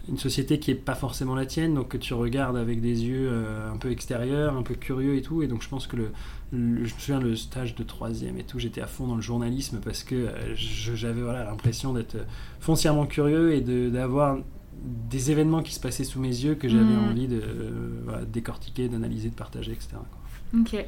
une 0.09 0.19
société 0.19 0.59
qui 0.59 0.71
est 0.71 0.75
pas 0.75 0.95
forcément 0.95 1.35
la 1.35 1.47
tienne, 1.47 1.75
donc 1.75 1.89
que 1.89 1.97
tu 1.97 2.13
regardes 2.15 2.57
avec 2.57 2.81
des 2.81 3.05
yeux 3.05 3.29
euh, 3.31 3.73
un 3.73 3.77
peu 3.77 3.91
extérieurs, 3.91 4.57
un 4.57 4.63
peu 4.63 4.75
curieux 4.75 5.17
et 5.17 5.23
tout. 5.23 5.43
Et 5.43 5.47
donc 5.47 5.63
je 5.63 5.69
pense 5.69 5.87
que 5.87 5.97
le, 5.97 6.09
le- 6.53 6.85
je 6.85 6.95
me 6.95 6.99
souviens 7.01 7.21
le 7.21 7.35
stage 7.37 7.75
de 7.75 7.83
troisième 7.83 8.39
et 8.39 8.45
tout, 8.45 8.59
j'étais 8.59 8.81
à 8.81 8.87
fond 8.87 9.07
dans 9.07 9.17
le 9.17 9.23
journalisme 9.23 9.81
parce 9.85 10.05
que 10.05 10.15
euh, 10.15 10.31
j'avais 10.57 11.23
voilà 11.23 11.45
l'impression 11.45 11.93
d'être 11.93 12.17
foncièrement 12.61 13.07
curieux 13.07 13.55
et 13.55 13.61
de- 13.61 13.89
d'avoir 13.89 14.39
des 15.11 15.31
événements 15.31 15.63
qui 15.63 15.73
se 15.73 15.81
passaient 15.81 16.05
sous 16.05 16.21
mes 16.21 16.29
yeux 16.29 16.55
que 16.57 16.69
j'avais 16.69 16.83
Mm. 16.85 17.09
envie 17.11 17.27
de 17.29 17.37
euh, 17.41 17.71
voilà, 18.05 18.25
décortiquer, 18.27 18.89
d'analyser, 18.89 19.31
de 19.31 19.35
partager, 19.35 19.73
etc. 19.73 19.89
quoi. 19.93 20.61
Ok. 20.61 20.85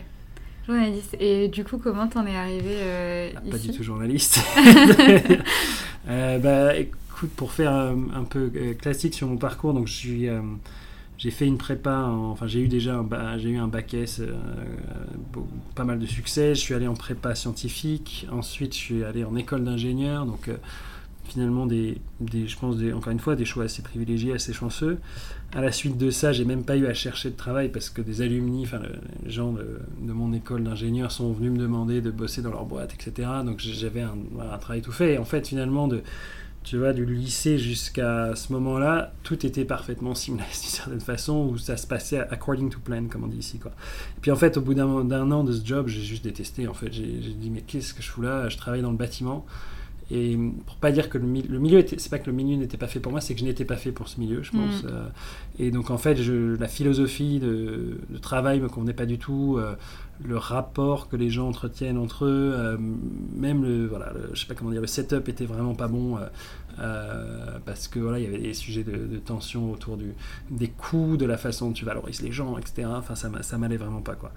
Journaliste. 0.67 1.17
Et 1.21 1.47
du 1.49 1.63
coup, 1.65 1.79
comment 1.79 2.09
t'en 2.09 2.27
es 2.27 2.35
arrivé 2.37 2.65
euh, 2.73 3.31
Ah, 3.37 3.41
ici 3.45 3.51
pas 3.51 3.59
du 3.59 3.71
tout 3.79 3.83
journaliste. 3.85 4.41
Bah, 6.07 6.73
pour 7.37 7.53
faire 7.53 7.73
un 7.73 8.25
peu 8.25 8.51
euh, 8.57 8.75
classique 8.75 9.15
sur 9.15 9.29
mon 9.29 9.37
parcours, 9.37 9.73
donc 9.75 9.89
euh, 10.07 10.41
j'ai 11.19 11.31
fait 11.31 11.47
une 11.47 11.59
prépa, 11.59 11.97
en- 12.05 12.31
enfin 12.33 12.47
j'ai 12.47 12.61
eu 12.61 12.69
déjà 12.69 12.97
un, 12.99 13.39
j'ai 13.39 13.51
eu 13.51 13.57
un 13.59 13.69
bac 13.69 13.95
S, 13.95 14.21
euh, 14.21 14.33
pas 15.75 15.85
mal 15.85 15.99
de 15.99 16.07
succès. 16.07 16.55
Je 16.55 16.61
suis 16.61 16.75
allé 16.75 16.87
en 16.87 16.95
prépa 16.95 17.35
scientifique. 17.35 18.27
Ensuite, 18.33 18.73
je 18.75 18.79
suis 18.79 19.05
allé 19.05 19.25
en 19.25 19.37
école 19.37 19.65
d'ingénieur. 19.65 20.27
Donc 20.27 20.51
finalement, 21.25 21.67
des, 21.67 21.99
je 22.33 22.57
pense 22.57 22.77
encore 22.95 23.13
une 23.13 23.19
fois 23.19 23.35
des 23.37 23.45
choix 23.45 23.65
assez 23.65 23.83
privilégiés, 23.83 24.33
assez 24.35 24.53
chanceux. 24.53 24.99
À 25.55 25.61
la 25.61 25.73
suite 25.73 25.97
de 25.99 26.11
ça, 26.11 26.33
j'ai 26.33 26.45
même 26.45 26.65
pas 26.65 26.77
eu 26.77 26.87
à 26.87 26.95
chercher 26.95 27.31
de 27.31 27.37
travail 27.37 27.69
parce 27.71 27.91
que 27.91 28.03
des 28.03 28.23
alumni, 28.23 28.65
enfin 28.65 28.79
le- 28.81 28.97
les 29.25 29.31
gens 29.31 29.53
de, 29.53 29.81
mon 30.13 30.33
école 30.33 30.65
d'ingénieur 30.65 31.11
sont 31.13 31.33
venus 31.33 31.53
me 31.53 31.59
demander 31.59 32.01
de 32.01 32.11
bosser 32.11 32.43
dans 32.43 32.51
leur 32.51 32.65
boîte, 32.65 32.95
etc. 32.95 33.29
Donc 33.45 33.61
j'avais 33.61 34.03
un, 34.03 34.17
travail 34.59 34.83
tout 34.83 34.93
fait. 34.93 35.19
En 35.19 35.25
fait, 35.25 35.47
finalement, 35.49 35.89
tu 36.67 36.79
vois, 36.79 36.93
du 36.93 37.07
lycée 37.07 37.59
jusqu'à 37.59 38.35
ce 38.35 38.53
moment-là, 38.53 39.13
tout 39.23 39.47
était 39.47 39.65
parfaitement 39.65 40.17
seamless 40.17 40.61
d'une 40.63 40.71
certaine 40.71 41.01
façon, 41.01 41.49
où 41.53 41.59
ça 41.59 41.77
se 41.77 41.87
passait 41.87 42.19
according 42.19 42.71
to 42.71 42.81
plan, 42.81 43.07
comme 43.07 43.23
on 43.23 43.29
dit 43.29 43.39
ici. 43.39 43.61
Et 43.65 44.21
puis 44.21 44.33
en 44.33 44.37
fait, 44.37 44.57
au 44.57 44.61
bout 44.61 44.75
d'un 44.75 45.31
an 45.31 45.45
de 45.45 45.53
ce 45.53 45.65
job, 45.65 45.87
j'ai 45.87 46.03
juste 46.03 46.25
détesté. 46.25 46.67
En 46.67 46.75
fait, 46.75 46.93
j'ai 46.93 47.05
dit, 47.05 47.51
mais 47.51 47.61
qu'est-ce 47.61 47.95
que 47.95 48.03
je 48.03 48.11
fous 48.11 48.21
là? 48.21 48.49
Je 48.49 48.57
travaille 48.57 48.83
dans 48.83 48.91
le 48.91 48.97
bâtiment. 48.97 49.47
Et 50.11 50.39
pour 50.67 50.77
pas 50.77 50.93
dire 50.93 51.09
que 51.09 51.19
le, 51.19 51.27
le 51.27 51.59
milieu, 51.59 51.85
c'est 51.87 52.11
pas 52.11 52.21
que 52.21 52.31
le 52.31 52.37
milieu 52.37 52.57
n'était 52.57 52.77
pas 52.77 52.87
fait 52.87 53.01
pour 53.01 53.11
moi, 53.11 53.21
c'est 53.21 53.35
que 53.35 53.41
je 53.41 53.45
n'étais 53.45 53.65
pas 53.65 53.77
fait 53.77 53.91
pour 53.91 54.09
ce 54.09 54.21
milieu, 54.21 54.43
je 54.43 54.53
pense. 54.53 54.85
Mm. 54.85 54.87
Euh. 54.87 55.09
et 55.59 55.71
donc 55.73 55.91
en 55.91 55.99
fait, 55.99 56.17
je, 56.17 56.57
la 56.57 56.69
philosophie 56.69 57.41
de, 57.41 57.99
de, 58.09 58.19
travail 58.19 58.61
me 58.61 58.69
convenait 58.69 58.93
pas 58.93 59.07
du 59.07 59.19
tout. 59.19 59.57
Euh, 59.59 59.75
le 60.25 60.39
rapport 60.39 61.09
que 61.09 61.17
les 61.17 61.29
gens 61.29 61.49
entretiennent 61.49 61.99
entre 61.99 62.25
eux, 62.25 62.53
euh, 62.55 62.79
même 63.35 63.65
le, 63.65 63.87
voilà, 63.87 64.13
je 64.33 64.41
sais 64.41 64.47
pas 64.47 64.55
comment 64.55 64.71
dire, 64.71 64.81
le 64.81 64.87
setup 64.87 65.29
était 65.29 65.45
vraiment 65.45 65.75
pas 65.75 65.89
bon 65.89 66.19
euh, 66.79 67.59
parce 67.65 67.89
que 67.89 67.99
voilà, 67.99 68.19
il 68.19 68.25
y 68.25 68.27
avait 68.27 68.39
des 68.39 68.55
sujets 68.55 68.85
de, 68.85 69.17
tension 69.19 69.73
autour 69.73 69.97
du, 69.97 70.13
des 70.51 70.69
coûts, 70.69 71.17
de 71.17 71.25
la 71.25 71.37
façon 71.37 71.69
dont 71.69 71.73
tu 71.73 71.85
valorises 71.85 72.23
les 72.23 72.33
gens, 72.33 72.59
etc. 72.59 72.89
Enfin, 72.91 73.15
ça, 73.15 73.31
ça 73.43 73.59
m'allait 73.59 73.77
vraiment 73.77 74.03
pas 74.03 74.15
quoi. 74.15 74.33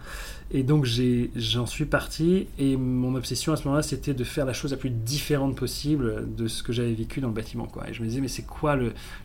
Et 0.51 0.63
donc 0.63 0.85
j'en 0.85 1.65
suis 1.65 1.85
parti 1.85 2.47
et 2.57 2.77
mon 2.77 3.15
obsession 3.15 3.53
à 3.53 3.57
ce 3.57 3.65
moment-là, 3.65 3.83
c'était 3.83 4.13
de 4.13 4.23
faire 4.23 4.45
la 4.45 4.53
chose 4.53 4.71
la 4.71 4.77
plus 4.77 4.89
différente 4.89 5.55
possible 5.55 6.35
de 6.35 6.47
ce 6.47 6.63
que 6.63 6.73
j'avais 6.73 6.93
vécu 6.93 7.21
dans 7.21 7.27
le 7.27 7.33
bâtiment 7.33 7.67
quoi. 7.67 7.89
Et 7.89 7.93
je 7.93 8.01
me 8.01 8.07
disais 8.07 8.21
mais 8.21 8.27
c'est 8.27 8.45
quoi 8.45 8.77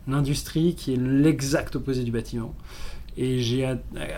l'industrie 0.07 0.75
qui 0.75 0.93
est 0.93 0.97
l'exact 0.97 1.75
opposé 1.75 2.03
du 2.03 2.11
bâtiment? 2.11 2.53
Et 3.17 3.39
j'ai 3.39 3.65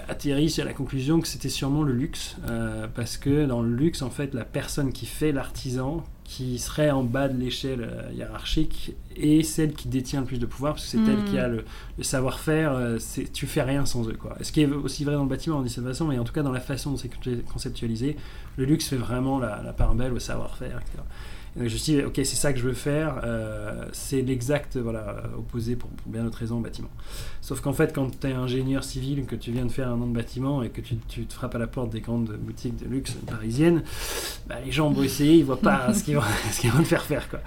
atterri 0.07 0.49
sur 0.49 0.65
la 0.65 0.73
conclusion 0.73 1.19
que 1.19 1.27
c'était 1.27 1.49
sûrement 1.49 1.83
le 1.83 1.93
luxe, 1.93 2.35
euh, 2.49 2.87
parce 2.95 3.17
que 3.17 3.45
dans 3.45 3.61
le 3.61 3.71
luxe, 3.71 4.01
en 4.01 4.09
fait, 4.09 4.33
la 4.33 4.43
personne 4.43 4.91
qui 4.91 5.05
fait 5.05 5.31
l'artisan, 5.31 6.03
qui 6.27 6.59
serait 6.59 6.91
en 6.91 7.03
bas 7.03 7.29
de 7.29 7.39
l'échelle 7.39 7.89
euh, 7.89 8.11
hiérarchique, 8.13 8.91
est 9.19 9.43
celle 9.43 9.73
qui 9.73 9.87
détient 9.87 10.21
le 10.21 10.25
plus 10.25 10.39
de 10.39 10.45
pouvoir, 10.45 10.73
parce 10.73 10.85
que 10.85 10.91
c'est 10.91 11.11
elle 11.11 11.23
qui 11.25 11.37
a 11.37 11.47
hmm. 11.47 11.63
le, 11.97 12.03
savoir-faire, 12.03 12.73
euh, 12.73 12.97
tu 13.33 13.47
fais 13.47 13.63
rien 13.63 13.85
sans 13.85 14.07
eux. 14.07 14.17
Quoi. 14.19 14.35
Ce 14.41 14.51
qui 14.51 14.61
est 14.61 14.67
aussi 14.67 15.03
vrai 15.03 15.15
dans 15.15 15.23
le 15.23 15.29
bâtiment, 15.29 15.57
on 15.57 15.61
dit 15.61 15.69
de 15.69 15.73
cette 15.73 15.83
façon, 15.83 16.05
mais 16.05 16.19
en 16.19 16.23
tout 16.23 16.33
cas 16.33 16.43
dans 16.43 16.51
la 16.51 16.59
façon 16.59 16.91
dont 16.91 16.97
c'est 16.97 17.11
conceptualisé, 17.45 18.15
le 18.57 18.65
luxe 18.65 18.87
fait 18.87 18.95
vraiment 18.95 19.39
la, 19.39 19.61
la 19.63 19.73
part 19.73 19.95
belle 19.95 20.13
au 20.13 20.19
savoir-faire, 20.19 20.79
etc 20.79 21.03
je 21.57 21.63
me 21.63 21.69
suis 21.69 21.93
dit, 21.93 22.01
ok, 22.03 22.13
c'est 22.17 22.25
ça 22.25 22.53
que 22.53 22.59
je 22.59 22.63
veux 22.63 22.73
faire, 22.73 23.21
euh, 23.23 23.85
c'est 23.91 24.21
l'exact 24.21 24.77
voilà, 24.77 25.23
opposé 25.37 25.75
pour, 25.75 25.89
bien 26.05 26.23
d'autres 26.23 26.37
raisons 26.37 26.57
au 26.57 26.61
bâtiment. 26.61 26.89
Sauf 27.41 27.61
qu'en 27.61 27.73
fait, 27.73 27.93
quand 27.93 28.19
tu 28.19 28.27
es 28.27 28.33
ingénieur 28.33 28.83
civil, 28.83 29.25
que 29.25 29.35
tu 29.35 29.51
viens 29.51 29.65
de 29.65 29.71
faire 29.71 29.89
un 29.89 29.99
an 29.99 30.07
de 30.07 30.13
bâtiment 30.13 30.61
et 30.61 30.69
que 30.69 30.81
tu, 30.81 30.95
te 30.97 31.33
frappes 31.33 31.55
à 31.55 31.57
la 31.57 31.67
porte 31.67 31.89
des 31.89 32.01
grandes 32.01 32.37
boutiques 32.37 32.77
de 32.77 32.85
luxe 32.85 33.13
parisiennes, 33.25 33.83
bah, 34.47 34.55
les 34.63 34.71
gens 34.71 34.91
vont 34.91 35.01
essayer, 35.01 35.35
ils 35.35 35.45
voient 35.45 35.59
pas 35.59 35.93
ce 35.93 36.03
qu'ils 36.03 36.15
vont, 36.15 36.21
vont, 36.73 36.83
te 36.83 36.87
faire 36.87 37.03
faire. 37.03 37.29
Quoi. 37.29 37.39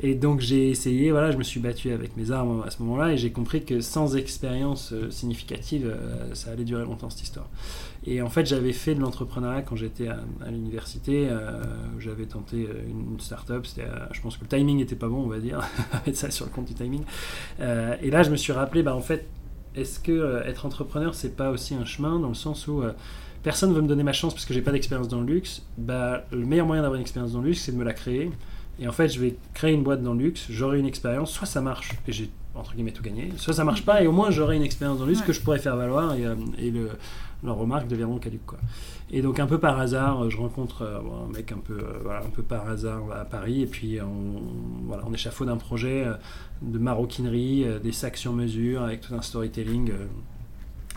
Et 0.00 0.14
donc 0.14 0.40
j'ai 0.40 0.70
essayé, 0.70 1.12
voilà, 1.18 1.32
je 1.32 1.36
me 1.36 1.42
suis 1.42 1.58
battu 1.58 1.90
avec 1.90 2.16
mes 2.16 2.30
armes 2.30 2.62
à 2.64 2.70
ce 2.70 2.80
moment-là 2.80 3.12
et 3.12 3.16
j'ai 3.16 3.32
compris 3.32 3.64
que 3.64 3.80
sans 3.80 4.14
expérience 4.14 4.92
euh, 4.92 5.10
significative, 5.10 5.92
euh, 5.92 6.32
ça 6.32 6.52
allait 6.52 6.62
durer 6.62 6.84
longtemps 6.84 7.10
cette 7.10 7.24
histoire. 7.24 7.48
Et 8.06 8.22
en 8.22 8.28
fait, 8.28 8.46
j'avais 8.46 8.72
fait 8.72 8.94
de 8.94 9.00
l'entrepreneuriat 9.00 9.62
quand 9.62 9.74
j'étais 9.74 10.06
à, 10.06 10.20
l'université. 10.48 11.26
Euh, 11.28 11.60
j'avais 11.98 12.26
tenté 12.26 12.68
euh, 12.68 12.88
une, 12.88 13.18
start-up. 13.18 13.66
Je 14.12 14.20
pense 14.20 14.36
que 14.36 14.44
le 14.44 14.48
timing 14.48 14.76
n'était 14.76 14.94
pas 14.94 15.08
bon, 15.08 15.24
on 15.24 15.26
va 15.26 15.40
dire, 15.40 15.60
mettre 16.06 16.16
ça 16.16 16.30
sur 16.30 16.44
le 16.44 16.52
compte 16.52 16.66
du 16.66 16.74
timing. 16.74 17.02
et 17.58 18.10
là, 18.12 18.22
je 18.22 18.30
me 18.30 18.36
suis 18.36 18.52
rappelé, 18.52 18.84
bah, 18.84 18.94
en 18.94 19.00
fait, 19.00 19.26
est-ce 19.74 19.98
que 19.98 20.42
être 20.46 20.66
entrepreneur, 20.66 21.16
c'est 21.16 21.34
pas 21.34 21.50
aussi 21.50 21.74
un 21.74 21.84
chemin 21.84 22.20
dans 22.20 22.28
le 22.28 22.34
sens 22.34 22.68
où 22.68 22.84
personne 23.42 23.70
ne 23.70 23.74
veut 23.74 23.82
me 23.82 23.88
donner 23.88 24.04
ma 24.04 24.12
chance 24.12 24.34
parce 24.34 24.44
que 24.44 24.54
j'ai 24.54 24.62
pas 24.62 24.70
d'expérience 24.72 25.08
dans 25.08 25.20
le 25.20 25.26
luxe. 25.26 25.62
Bah, 25.78 26.26
le 26.30 26.46
meilleur 26.46 26.66
moyen 26.66 26.82
d'avoir 26.82 26.94
une 26.94 27.02
expérience 27.02 27.32
dans 27.32 27.40
le 27.40 27.48
luxe, 27.48 27.62
c'est 27.62 27.72
de 27.72 27.76
me 27.76 27.84
la 27.84 27.92
créer. 27.92 28.30
Et 28.80 28.86
en 28.86 28.92
fait, 28.92 29.08
je 29.08 29.20
vais 29.20 29.36
créer 29.54 29.72
une 29.72 29.82
boîte 29.82 30.02
dans 30.02 30.14
le 30.14 30.20
luxe, 30.20 30.46
j'aurai 30.50 30.78
une 30.78 30.86
expérience, 30.86 31.32
soit 31.32 31.46
ça 31.46 31.60
marche 31.60 31.92
et 32.06 32.12
j'ai 32.12 32.30
entre 32.54 32.74
guillemets 32.74 32.92
tout 32.92 33.02
gagné, 33.02 33.32
soit 33.36 33.54
ça 33.54 33.64
marche 33.64 33.84
pas 33.84 34.02
et 34.02 34.06
au 34.06 34.12
moins 34.12 34.30
j'aurai 34.30 34.56
une 34.56 34.62
expérience 34.62 34.98
dans 34.98 35.04
le 35.04 35.12
luxe 35.12 35.22
que 35.22 35.32
je 35.32 35.40
pourrais 35.40 35.58
faire 35.60 35.76
valoir 35.76 36.14
et, 36.14 36.24
et 36.58 36.70
le, 36.70 36.90
leurs 37.42 37.56
remarques 37.56 37.88
deviendront 37.88 38.18
caduques. 38.18 38.46
Quoi. 38.46 38.58
Et 39.10 39.22
donc 39.22 39.40
un 39.40 39.46
peu 39.46 39.58
par 39.58 39.78
hasard, 39.78 40.28
je 40.28 40.36
rencontre 40.36 40.82
euh, 40.82 40.98
un 40.98 41.32
mec 41.32 41.52
un 41.52 41.58
peu, 41.58 41.78
euh, 41.78 41.98
voilà, 42.02 42.20
un 42.20 42.30
peu 42.30 42.42
par 42.42 42.68
hasard 42.68 43.02
à 43.12 43.24
Paris, 43.24 43.62
et 43.62 43.66
puis 43.66 43.98
on, 44.00 44.86
voilà, 44.86 45.04
on 45.06 45.14
échafaude 45.14 45.48
un 45.48 45.56
projet 45.56 46.04
euh, 46.04 46.14
de 46.62 46.78
maroquinerie, 46.78 47.64
des 47.82 47.92
sacs 47.92 48.16
sur 48.16 48.32
mesure, 48.32 48.82
avec 48.82 49.00
tout 49.00 49.14
un 49.14 49.22
storytelling, 49.22 49.92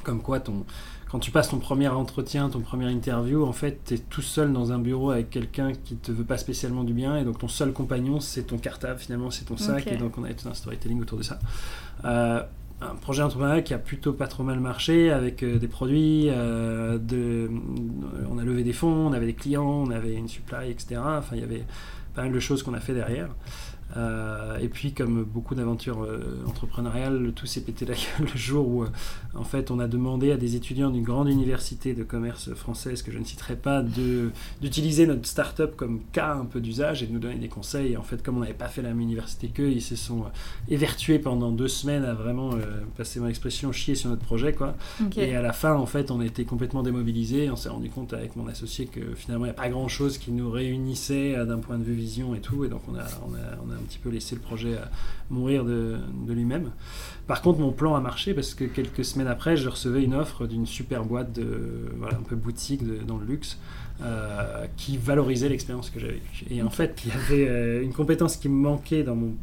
comme 0.03 0.21
quoi 0.21 0.39
ton, 0.39 0.65
quand 1.11 1.19
tu 1.19 1.31
passes 1.31 1.49
ton 1.49 1.59
premier 1.59 1.89
entretien, 1.89 2.49
ton 2.49 2.61
premier 2.61 2.89
interview, 2.89 3.45
en 3.45 3.51
fait, 3.51 3.79
tu 3.85 3.95
es 3.95 3.97
tout 3.97 4.21
seul 4.21 4.53
dans 4.53 4.71
un 4.71 4.79
bureau 4.79 5.11
avec 5.11 5.29
quelqu'un 5.29 5.73
qui 5.73 5.95
te 5.95 6.11
veut 6.11 6.23
pas 6.23 6.37
spécialement 6.37 6.83
du 6.83 6.93
bien, 6.93 7.17
et 7.17 7.25
donc 7.25 7.39
ton 7.39 7.49
seul 7.49 7.73
compagnon, 7.73 8.19
c'est 8.19 8.43
ton 8.43 8.57
cartable, 8.57 8.99
finalement, 8.99 9.29
c'est 9.29 9.45
ton 9.45 9.57
sac, 9.57 9.87
et 9.87 9.97
donc 9.97 10.17
on 10.17 10.23
a 10.23 10.33
tout 10.33 10.47
un 10.47 10.53
storytelling 10.53 11.01
autour 11.01 11.17
de 11.17 11.23
ça 11.23 11.39
un 12.81 12.95
projet 12.95 13.21
entrepreneurial 13.21 13.63
qui 13.63 13.73
a 13.73 13.77
plutôt 13.77 14.13
pas 14.13 14.27
trop 14.27 14.43
mal 14.43 14.59
marché 14.59 15.11
avec 15.11 15.43
euh, 15.43 15.57
des 15.57 15.67
produits, 15.67 16.27
euh, 16.29 16.97
de, 16.97 17.49
on 18.29 18.37
a 18.39 18.43
levé 18.43 18.63
des 18.63 18.73
fonds, 18.73 19.07
on 19.07 19.13
avait 19.13 19.27
des 19.27 19.33
clients, 19.33 19.83
on 19.87 19.91
avait 19.91 20.13
une 20.13 20.27
supply, 20.27 20.69
etc. 20.69 20.99
Enfin, 21.03 21.35
il 21.35 21.41
y 21.41 21.43
avait 21.43 21.63
pas 22.15 22.23
mal 22.23 22.31
de 22.31 22.39
choses 22.39 22.63
qu'on 22.63 22.73
a 22.73 22.79
fait 22.79 22.93
derrière. 22.93 23.29
Euh, 23.97 24.57
et 24.59 24.67
puis, 24.67 24.93
comme 24.93 25.23
beaucoup 25.23 25.55
d'aventures 25.55 26.03
euh, 26.03 26.43
entrepreneuriales, 26.47 27.31
tout 27.35 27.45
s'est 27.45 27.61
pété 27.61 27.85
la 27.85 27.93
gueule 27.95 28.29
le 28.33 28.39
jour 28.39 28.67
où, 28.67 28.83
euh, 28.83 28.89
en 29.33 29.43
fait, 29.43 29.71
on 29.71 29.79
a 29.79 29.87
demandé 29.87 30.31
à 30.31 30.37
des 30.37 30.55
étudiants 30.55 30.89
d'une 30.89 31.03
grande 31.03 31.29
université 31.29 31.93
de 31.93 32.03
commerce 32.03 32.53
française, 32.53 33.01
que 33.01 33.11
je 33.11 33.19
ne 33.19 33.25
citerai 33.25 33.55
pas, 33.55 33.83
d'utiliser 34.61 35.07
notre 35.07 35.25
start-up 35.25 35.75
comme 35.75 36.01
cas 36.11 36.35
un 36.35 36.45
peu 36.45 36.61
d'usage 36.61 37.03
et 37.03 37.07
de 37.07 37.13
nous 37.13 37.19
donner 37.19 37.35
des 37.35 37.47
conseils. 37.47 37.93
Et 37.93 37.97
en 37.97 38.03
fait, 38.03 38.23
comme 38.23 38.37
on 38.37 38.41
n'avait 38.41 38.53
pas 38.53 38.67
fait 38.67 38.81
la 38.81 38.89
même 38.89 39.01
université 39.01 39.47
qu'eux, 39.47 39.71
ils 39.71 39.81
se 39.81 39.95
sont 39.95 40.25
évertués 40.69 41.19
pendant 41.19 41.51
deux 41.51 41.67
semaines 41.67 42.05
à 42.05 42.13
vraiment, 42.13 42.51
passer 42.97 43.19
mon 43.19 43.27
expression, 43.27 43.71
chier 43.71 43.95
sur 43.95 44.09
notre 44.09 44.23
projet. 44.23 44.53
Quoi. 44.53 44.75
Et 45.17 45.35
à 45.35 45.41
la 45.41 45.53
fin, 45.53 45.73
en 45.75 45.85
fait, 45.85 46.11
on 46.11 46.21
était 46.21 46.45
complètement 46.45 46.83
démobilisés. 46.83 47.49
On 47.49 47.55
s'est 47.55 47.69
rendu 47.69 47.89
compte 47.89 48.13
avec 48.13 48.35
mon 48.35 48.47
associé 48.47 48.85
que 48.85 49.15
finalement, 49.15 49.45
il 49.45 49.49
n'y 49.49 49.55
a 49.55 49.61
pas 49.61 49.69
grand-chose 49.69 50.17
qui 50.17 50.31
nous 50.31 50.49
réunissait 50.49 51.45
d'un 51.45 51.59
point 51.59 51.77
de 51.77 51.83
vue 51.83 51.93
vision 51.93 52.35
et 52.35 52.39
tout. 52.39 52.65
Et 52.65 52.69
donc, 52.69 52.81
on 52.91 52.95
a, 52.95 53.05
on 53.27 53.33
a, 53.33 53.57
on 53.65 53.71
a 53.71 53.80
un 53.81 53.85
petit 53.85 53.99
peu 53.99 54.09
laissé 54.09 54.35
le 54.35 54.41
projet 54.41 54.75
euh, 54.75 54.85
mourir 55.29 55.65
de, 55.65 55.99
lui-même. 56.27 56.71
Par 57.27 57.41
contre, 57.41 57.59
mon 57.59 57.71
plan 57.71 57.95
a 57.95 58.01
marché 58.01 58.33
parce 58.33 58.53
que 58.53 58.63
quelques 58.63 59.03
semaines 59.03 59.27
après, 59.27 59.57
je 59.57 59.67
recevais 59.69 60.03
une 60.03 60.13
offre 60.13 60.47
d'une 60.47 60.65
super 60.65 61.03
boîte 61.03 61.33
de, 61.33 61.91
voilà, 61.97 62.17
un 62.17 62.23
peu 62.23 62.35
boutique 62.35 62.83
dans 63.05 63.17
le 63.17 63.25
luxe. 63.25 63.57
Euh, 64.03 64.65
qui 64.77 64.97
valorisait 64.97 65.47
l'expérience 65.47 65.91
que 65.91 65.99
j'avais 65.99 66.15
eue. 66.15 66.45
Et 66.49 66.63
en 66.63 66.71
fait, 66.71 67.03
il 67.05 67.09
y 67.09 67.11
avait 67.11 67.47
euh, 67.47 67.83
une 67.83 67.93
compétence 67.93 68.35
qui 68.35 68.49
me 68.49 68.55
manquait 68.55 69.03
dans 69.03 69.13
mon, 69.13 69.35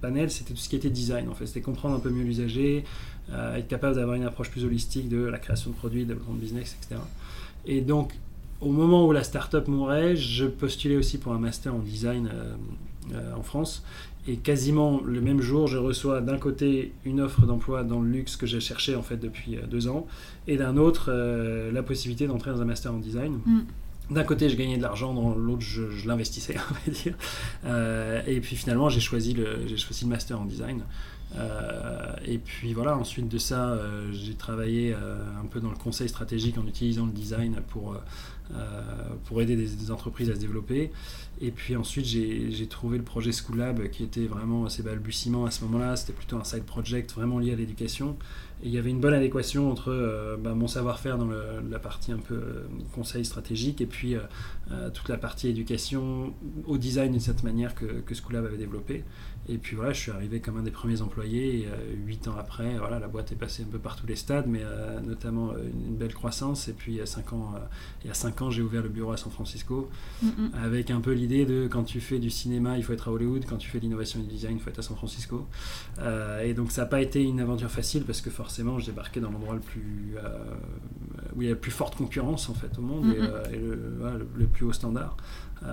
panel, 0.00 0.30
c'était 0.30 0.54
tout 0.54 0.60
ce 0.60 0.70
qui 0.70 0.76
était 0.76 0.88
design. 0.88 1.28
En 1.28 1.34
fait, 1.34 1.44
c'était 1.44 1.60
comprendre 1.60 1.94
un 1.94 1.98
peu 1.98 2.08
mieux 2.08 2.24
l'usager, 2.24 2.84
être 3.30 3.68
capable 3.68 3.96
d'avoir 3.96 4.16
une 4.16 4.24
approche 4.24 4.50
plus 4.50 4.64
holistique 4.64 5.10
de 5.10 5.18
la 5.18 5.36
création 5.38 5.72
de 5.72 5.76
produits, 5.76 6.06
développement 6.06 6.32
de 6.32 6.40
business, 6.40 6.74
etc. 6.80 7.02
Et 7.66 7.82
donc, 7.82 8.14
au 8.62 8.72
moment 8.72 9.06
où 9.06 9.12
la 9.12 9.24
startup 9.24 9.68
mourait, 9.68 10.16
je 10.16 10.46
postulais 10.46 10.96
aussi 10.96 11.18
pour 11.18 11.32
un 11.32 11.38
master 11.38 11.74
en 11.74 11.78
design 11.78 12.30
euh, 13.14 13.34
en 13.34 13.42
France. 13.42 13.84
Et 14.26 14.36
quasiment 14.36 15.00
le 15.04 15.20
même 15.20 15.40
jour, 15.40 15.66
je 15.66 15.78
reçois 15.78 16.20
d'un 16.20 16.36
côté 16.36 16.92
une 17.04 17.20
offre 17.20 17.46
d'emploi 17.46 17.82
dans 17.82 18.00
le 18.00 18.10
luxe 18.10 18.36
que 18.36 18.46
j'ai 18.46 18.60
cherché 18.60 18.94
en 18.94 19.02
fait 19.02 19.16
depuis 19.16 19.56
euh, 19.56 19.66
deux 19.66 19.88
ans, 19.88 20.06
et 20.46 20.56
d'un 20.56 20.76
autre 20.76 21.06
euh, 21.08 21.72
la 21.72 21.82
possibilité 21.82 22.26
d'entrer 22.26 22.50
dans 22.50 22.60
un 22.60 22.66
master 22.66 22.92
en 22.92 22.98
design. 22.98 23.40
Mm. 23.46 23.60
D'un 24.10 24.24
côté, 24.24 24.48
je 24.48 24.56
gagnais 24.56 24.76
de 24.76 24.82
l'argent, 24.82 25.12
dans 25.14 25.34
l'autre, 25.34 25.62
je, 25.62 26.06
l'investissais, 26.06 26.56
on 26.70 26.74
va 26.74 26.98
dire. 26.98 28.24
et 28.26 28.40
puis 28.40 28.56
finalement, 28.56 28.88
j'ai 28.88 29.00
choisi, 29.00 29.34
le, 29.34 29.66
j'ai 29.66 29.76
choisi 29.76 30.04
le 30.04 30.10
master 30.10 30.40
en 30.40 30.46
design. 30.46 30.82
et 32.24 32.38
puis 32.38 32.72
voilà, 32.72 32.96
ensuite 32.96 33.28
de 33.28 33.36
ça, 33.36 33.78
j'ai 34.12 34.32
travaillé 34.32 34.94
un 34.94 35.46
peu 35.50 35.60
dans 35.60 35.68
le 35.68 35.76
conseil 35.76 36.08
stratégique 36.08 36.56
en 36.56 36.66
utilisant 36.66 37.04
le 37.04 37.12
design 37.12 37.56
pour, 37.68 37.98
pour 39.24 39.42
aider 39.42 39.56
des, 39.56 39.90
entreprises 39.90 40.30
à 40.30 40.34
se 40.34 40.40
développer. 40.40 40.90
Et 41.40 41.50
puis 41.50 41.76
ensuite, 41.76 42.06
j'ai 42.06 42.66
trouvé 42.66 42.98
le 42.98 43.04
projet 43.04 43.30
School 43.32 43.58
Lab 43.58 43.88
qui 43.90 44.02
était 44.02 44.26
vraiment 44.26 44.64
assez 44.64 44.82
balbutiement 44.82 45.44
à 45.44 45.50
ce 45.50 45.64
moment-là. 45.64 45.96
C'était 45.96 46.12
plutôt 46.12 46.36
un 46.36 46.44
side 46.44 46.64
project 46.64 47.12
vraiment 47.12 47.38
lié 47.38 47.52
à 47.52 47.56
l'éducation. 47.56 48.16
Et 48.62 48.66
il 48.66 48.72
y 48.72 48.78
avait 48.78 48.90
une 48.90 48.98
bonne 48.98 49.14
adéquation 49.14 49.70
entre 49.70 49.92
euh, 49.92 50.36
bah, 50.36 50.54
mon 50.54 50.66
savoir-faire 50.66 51.16
dans 51.16 51.28
la 51.28 51.78
partie 51.78 52.10
un 52.10 52.18
peu 52.18 52.34
euh, 52.34 52.66
conseil 52.92 53.24
stratégique 53.24 53.80
et 53.80 53.86
puis 53.86 54.16
euh, 54.16 54.90
toute 54.90 55.08
la 55.08 55.16
partie 55.16 55.48
éducation 55.48 56.34
au 56.66 56.76
design 56.76 57.12
d'une 57.12 57.20
certaine 57.20 57.44
manière 57.44 57.74
que, 57.74 57.84
que 57.84 58.14
Schoolab 58.14 58.44
avait 58.44 58.56
développé. 58.56 59.04
Et 59.48 59.58
puis 59.58 59.76
voilà, 59.76 59.92
je 59.92 60.00
suis 60.00 60.10
arrivé 60.10 60.40
comme 60.40 60.58
un 60.58 60.62
des 60.62 60.70
premiers 60.70 61.00
employés. 61.00 61.60
Et 61.60 61.68
huit 62.04 62.28
ans 62.28 62.34
après, 62.38 62.76
voilà, 62.78 62.98
la 62.98 63.08
boîte 63.08 63.32
est 63.32 63.36
passée 63.36 63.62
un 63.62 63.70
peu 63.70 63.78
par 63.78 63.96
tous 63.96 64.06
les 64.06 64.16
stades, 64.16 64.46
mais 64.46 64.62
notamment 65.04 65.52
une, 65.56 65.96
belle 65.96 66.14
croissance. 66.14 66.68
Et 66.68 66.72
puis 66.72 66.92
il 66.92 66.98
y 66.98 67.00
a 67.00 67.06
cinq 67.06 67.32
ans, 67.32 67.54
il 68.04 68.08
y 68.08 68.10
a 68.10 68.14
cinq 68.14 68.42
ans, 68.42 68.50
j'ai 68.50 68.62
ouvert 68.62 68.82
le 68.82 68.88
bureau 68.88 69.12
à 69.12 69.16
San 69.16 69.32
Francisco 69.32 69.88
avec 70.54 70.90
un 70.90 71.00
peu 71.00 71.12
l'idée 71.12 71.46
de 71.46 71.68
quand 71.70 71.84
tu 71.84 72.00
fais 72.00 72.18
du 72.18 72.30
cinéma, 72.30 72.76
il 72.76 72.84
faut 72.84 72.92
être 72.92 73.08
à 73.08 73.12
Hollywood. 73.12 73.44
Quand 73.48 73.56
tu 73.56 73.68
fais 73.68 73.78
l'innovation 73.78 74.20
et 74.20 74.22
du 74.22 74.28
design, 74.28 74.56
il 74.56 74.60
faut 74.60 74.70
être 74.70 74.78
à 74.78 74.82
San 74.82 74.96
Francisco. 74.96 75.46
et 76.44 76.54
donc 76.54 76.70
ça 76.70 76.82
n'a 76.82 76.86
pas 76.86 77.00
été 77.00 77.22
une 77.22 77.40
aventure 77.40 77.70
facile 77.70 78.04
parce 78.04 78.20
que 78.20 78.30
forcément 78.30 78.48
forcément, 78.48 78.78
je 78.78 78.86
débarquais 78.86 79.20
dans 79.20 79.30
l'endroit 79.30 79.54
le 79.54 79.60
plus 79.60 80.16
où 81.36 81.42
il 81.42 81.44
y 81.44 81.50
a 81.50 81.54
la 81.54 81.60
plus 81.60 81.70
forte 81.70 81.96
concurrence 81.96 82.48
en 82.48 82.54
fait 82.54 82.78
au 82.78 82.82
monde 82.82 83.14
et, 83.52 83.56
le, 83.56 84.46
plus 84.46 84.64
haut 84.64 84.72
standard. 84.72 85.16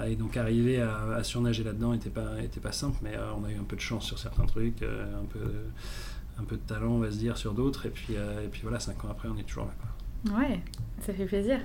Et 0.08 0.15
donc 0.15 0.38
arriver 0.38 0.82
à, 0.82 1.24
surnager 1.24 1.63
là-dedans 1.63 1.94
n'était 1.94 2.10
pas, 2.10 2.42
était 2.42 2.60
pas 2.60 2.72
simple, 2.72 2.98
mais 3.01 3.13
on 3.38 3.44
a 3.46 3.51
eu 3.51 3.58
un 3.58 3.63
peu 3.63 3.75
de 3.75 3.82
chance 3.82 4.06
sur 4.06 4.20
certains 4.20 4.46
trucs, 4.46 4.82
un 4.84 5.25
peu 5.32 5.39
un 6.38 6.44
peu 6.44 6.58
de 6.58 6.62
talent, 6.62 6.92
on 6.92 7.00
va 7.00 7.12
se 7.12 7.18
dire, 7.18 7.38
sur 7.38 7.54
d'autres. 7.54 7.86
Et 7.86 7.89
puis, 7.89 8.13
et 8.13 8.48
puis 8.51 8.62
voilà, 8.63 8.80
cinq 8.80 9.06
ans 9.06 9.10
après, 9.10 9.30
on 9.30 9.38
est 9.38 9.44
toujours 9.44 9.65
là. 9.65 9.74
Quoi. 9.80 10.39
Ouais, 10.39 10.60
ça 11.01 11.13
fait 11.13 11.25
plaisir. 11.25 11.60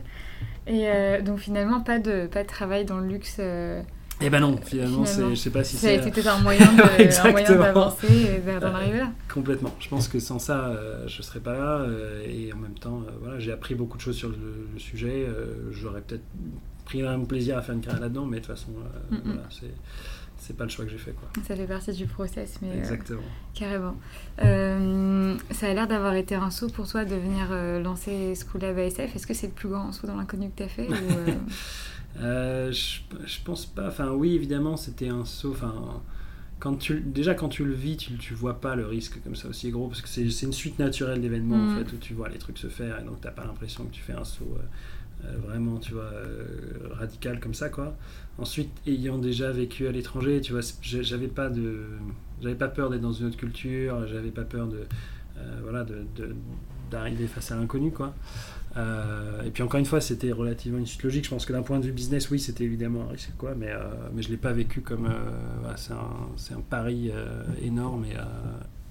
Et 0.66 0.86
donc 1.22 1.38
finalement, 1.38 1.80
pas 1.80 1.98
de, 1.98 2.26
pas 2.26 2.42
de 2.42 2.48
travail 2.48 2.84
dans 2.84 2.98
le 2.98 3.08
luxe 3.08 3.40
eh 4.22 4.28
ben 4.28 4.40
non, 4.40 4.58
finalement, 4.58 5.04
je 5.04 5.34
sais 5.34 5.50
pas 5.50 5.64
si 5.64 5.76
c'est. 5.76 5.96
Ça 5.96 6.04
a 6.04 6.08
été 6.08 6.28
un 6.28 6.38
moyen 6.40 6.66
d'avancer 6.74 8.06
et 8.06 8.60
d'en 8.60 8.74
arriver 8.74 8.98
là. 8.98 9.12
Complètement. 9.32 9.74
Je 9.80 9.88
pense 9.88 10.08
que 10.08 10.18
sans 10.18 10.38
ça, 10.38 10.66
euh, 10.66 11.08
je 11.08 11.18
ne 11.18 11.22
serais 11.22 11.40
pas 11.40 11.54
là. 11.54 11.78
Euh, 11.80 12.22
et 12.26 12.52
en 12.52 12.58
même 12.58 12.74
temps, 12.74 13.00
euh, 13.00 13.12
voilà, 13.22 13.38
j'ai 13.38 13.50
appris 13.50 13.74
beaucoup 13.74 13.96
de 13.96 14.02
choses 14.02 14.16
sur 14.16 14.28
le, 14.28 14.36
sujet. 14.78 15.26
J'aurais 15.70 16.02
peut-être 16.02 16.24
pris 16.90 17.06
un 17.06 17.20
plaisir 17.20 17.59
à 17.59 17.62
faire 17.62 17.75
une 17.75 17.80
carrière 17.80 18.02
là-dedans, 18.02 18.26
mais 18.26 18.40
de 18.40 18.44
toute 18.44 18.54
façon, 18.54 18.73
voilà, 19.11 19.42
c'est 19.50 19.75
c'est 20.42 20.56
pas 20.56 20.64
le 20.64 20.70
choix 20.70 20.87
que 20.87 20.90
j'ai 20.90 20.97
fait 20.97 21.12
quoi. 21.12 21.28
Ça 21.47 21.54
fait 21.54 21.66
partie 21.66 21.92
du 21.92 22.06
process, 22.06 22.61
mais 22.62 22.78
exactement. 22.78 23.20
carrément. 23.52 23.94
ça 24.38 25.66
a 25.66 25.75
l'air 25.75 25.87
d'avoir 25.87 26.14
été 26.14 26.35
un 26.35 26.50
saut 26.50 26.68
pour 26.68 26.88
toi 26.88 27.04
de 27.04 27.14
venir 27.14 27.50
lancer 27.82 28.35
School 28.35 28.62
Lab 28.62 28.78
ASF. 28.78 29.14
Est-ce 29.14 29.26
que 29.26 29.35
c'est 29.35 29.49
le 29.49 29.52
plus 29.52 29.68
grand 29.68 29.92
saut 29.92 30.06
dans 30.06 30.16
l'inconnu 30.16 30.50
que 30.50 30.56
tu 30.56 30.62
as 30.62 30.68
fait 30.68 30.88
ou, 30.88 30.94
Euh, 32.18 32.73
je, 32.73 33.00
je, 33.25 33.38
pense 33.44 33.66
pas. 33.66 33.88
Enfin, 33.88 34.11
oui, 34.11 34.35
évidemment, 34.35 34.76
c'était 34.76 35.09
un 35.09 35.25
saut. 35.25 35.52
Enfin, 35.52 36.02
quand 36.59 36.76
tu, 36.76 37.00
déjà, 37.00 37.35
quand 37.35 37.49
tu 37.49 37.64
le 37.64 37.73
vis, 37.73 37.97
tu, 37.97 38.16
tu 38.16 38.35
vois 38.35 38.61
pas 38.61 38.75
le 38.75 38.87
risque 38.87 39.23
comme 39.23 39.37
ça 39.37 39.49
aussi 39.49 39.70
gros, 39.70 39.88
parce 39.88 40.02
que 40.02 40.09
c'est 40.09 40.42
une 40.42 40.52
suite 40.52 40.78
naturelle 40.78 41.20
d'événements, 41.20 41.56
en 41.56 41.73
mm. 41.73 41.78
fait, 41.78 41.92
où 41.92 41.97
tu 41.99 42.14
vois 42.14 42.28
les 42.28 42.38
trucs 42.38 42.59
se 42.59 42.68
faire, 42.68 43.00
et 43.00 43.04
donc 43.04 43.20
t'as 43.20 43.30
pas 43.30 43.44
l'impression 43.44 43.85
que 43.85 43.92
tu 43.92 44.02
fais 44.02 44.12
un 44.12 44.25
saut 44.25 44.56
euh, 44.56 44.62
euh, 44.62 45.09
vraiment, 45.46 45.78
tu 45.78 45.92
vois, 45.92 46.10
radical 46.92 47.40
comme 47.40 47.54
ça, 47.54 47.68
quoi. 47.68 47.96
Ensuite, 48.38 48.70
ayant 48.86 49.18
déjà 49.18 49.50
vécu 49.50 49.86
à 49.86 49.92
l'étranger, 49.92 50.40
tu 50.40 50.52
vois, 50.52 50.62
j'avais 50.82 51.28
pas 51.28 51.50
de. 51.50 51.86
J'avais 52.42 52.54
pas 52.54 52.68
peur 52.68 52.88
d'être 52.88 53.02
dans 53.02 53.12
une 53.12 53.26
autre 53.26 53.36
culture, 53.36 54.06
j'avais 54.06 54.30
pas 54.30 54.44
peur 54.44 54.66
de. 54.66 54.84
voilà, 55.62 55.86
d'arriver 56.90 57.26
face 57.26 57.52
à 57.52 57.56
l'inconnu, 57.56 57.90
quoi. 57.90 58.14
Euh, 58.76 59.42
et 59.42 59.50
puis 59.50 59.62
encore 59.62 59.80
une 59.80 59.86
fois, 59.86 60.00
c'était 60.00 60.32
relativement 60.32 60.78
une 60.78 60.86
suite 60.86 61.02
logique. 61.02 61.24
Je 61.24 61.30
pense 61.30 61.44
que 61.44 61.52
d'un 61.52 61.62
point 61.62 61.78
de 61.78 61.86
vue 61.86 61.92
business, 61.92 62.30
oui, 62.30 62.38
c'était 62.38 62.64
évidemment 62.64 63.08
un 63.08 63.12
risque, 63.12 63.32
quoi, 63.36 63.54
mais, 63.56 63.70
euh, 63.70 63.78
mais 64.14 64.22
je 64.22 64.28
ne 64.28 64.32
l'ai 64.32 64.38
pas 64.38 64.52
vécu 64.52 64.80
comme. 64.80 65.06
Euh, 65.06 65.72
c'est 65.76 65.92
un, 65.92 66.56
un, 66.56 66.60
pari 66.60 67.10
énorme 67.62 68.04
et 68.04 68.16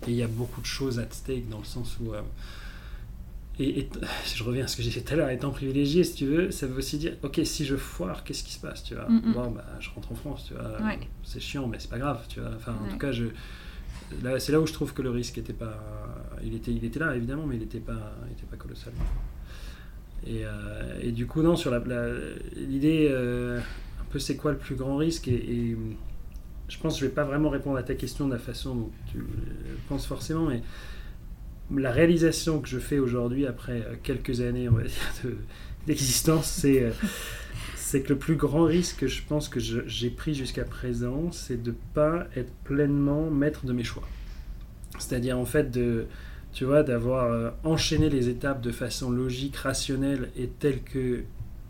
il 0.08 0.16
y 0.16 0.24
a 0.24 0.28
beaucoup 0.28 0.62
de 0.62 0.66
choses 0.66 1.00
à 1.00 1.06
stake 1.10 1.50
dans 1.50 1.60
le 1.60 1.66
sens 1.66 1.98
où. 2.00 2.12
Et, 3.60 3.90
je 4.36 4.44
reviens 4.44 4.66
à 4.66 4.68
ce 4.68 4.78
que 4.78 4.84
j'ai 4.84 4.92
fait 4.92 5.02
tout 5.02 5.14
à 5.14 5.18
l'heure, 5.18 5.30
étant 5.30 5.52
privilégié, 5.52 6.04
si 6.04 6.16
tu 6.16 6.26
veux, 6.26 6.52
ça 6.52 6.68
veut 6.68 6.78
aussi 6.78 6.98
dire, 6.98 7.14
ok, 7.24 7.42
si 7.44 7.66
je 7.66 7.76
foire, 7.76 8.24
qu'est-ce 8.24 8.44
qui 8.44 8.54
se 8.54 8.60
passe, 8.60 8.84
tu 8.84 8.96
vois 8.96 9.08
Bon, 9.08 9.52
bah, 9.52 9.66
je 9.80 9.90
rentre 9.90 10.12
en 10.12 10.16
France, 10.16 10.46
tu 10.48 10.54
vois. 10.54 10.80
C'est 11.24 11.40
chiant, 11.40 11.68
mais 11.68 11.78
c'est 11.80 11.90
pas 11.90 12.00
grave, 12.00 12.26
tu 12.30 12.40
vois. 12.40 12.52
Enfin, 12.56 12.76
en 12.86 12.90
tout 12.90 12.98
cas, 12.98 13.12
je, 13.12 13.26
c'est 14.40 14.52
là 14.52 14.60
où 14.60 14.68
je 14.68 14.74
trouve 14.74 14.94
que 14.94 15.02
le 15.02 15.10
risque 15.10 15.38
était 15.38 15.54
pas, 15.54 15.80
il 16.44 16.56
était, 16.56 16.72
il 16.72 16.84
était 16.84 17.00
là 17.00 17.16
évidemment, 17.16 17.46
mais 17.46 17.56
il 17.56 17.62
n'était 17.62 17.80
pas, 17.80 18.14
il 18.28 18.34
était 18.34 18.48
pas 18.50 18.58
colossal. 18.58 18.94
Euh, 20.28 21.00
et, 21.02 21.12
du 21.12 21.28
coup, 21.28 21.42
non, 21.42 21.56
sur 21.56 21.72
l'idée, 22.56 23.08
euh, 23.10 23.60
un 23.60 24.06
peu 24.12 24.20
c'est 24.20 24.36
quoi 24.36 24.52
le 24.52 24.58
plus 24.58 24.76
grand 24.76 24.98
risque 24.98 25.28
et, 25.28 25.78
je 26.68 26.78
pense 26.78 26.94
que 26.94 27.00
je 27.00 27.06
vais 27.06 27.12
pas 27.12 27.24
vraiment 27.24 27.50
répondre 27.50 27.78
à 27.78 27.84
ta 27.84 27.96
question 27.96 28.28
de 28.28 28.34
la 28.34 28.38
façon 28.38 28.76
dont 28.76 28.92
tu 29.12 29.26
penses 29.88 30.06
forcément, 30.06 30.46
mais 30.46 30.62
la 31.76 31.92
réalisation 31.92 32.60
que 32.60 32.68
je 32.68 32.80
fais 32.80 33.00
aujourd'hui, 33.00 33.46
après 33.46 33.84
quelques 34.04 34.42
années, 34.42 34.70
on 34.70 34.74
va 34.74 34.84
dire, 34.84 35.32
d'existence, 35.88 36.48
c'est 36.48 36.92
c'est 37.76 38.02
que 38.02 38.10
le 38.10 38.20
plus 38.20 38.36
grand 38.36 38.66
risque 38.66 39.00
que 39.00 39.08
je 39.08 39.24
pense 39.28 39.50
que 39.50 39.60
j'ai 39.60 40.10
pris 40.10 40.36
jusqu'à 40.36 40.64
présent, 40.64 41.32
c'est 41.32 41.62
de 41.62 41.74
pas 41.94 42.28
être 42.36 42.52
pleinement 42.64 43.30
maître 43.32 43.66
de 43.66 43.74
mes 43.74 43.84
choix. 43.84 44.08
C'est-à-dire 45.00 45.38
en 45.38 45.46
fait 45.46 45.72
de 45.72 46.06
tu 46.54 46.66
vois, 46.66 46.84
d'avoir 46.84 47.32
euh, 47.32 47.52
enchaîné 47.64 48.10
les 48.10 48.30
étapes 48.30 48.62
de 48.62 48.72
façon 48.72 49.12
logique, 49.12 49.56
rationnelle 49.56 50.30
et 50.36 50.48
telle 50.48 50.82
que 50.82 51.24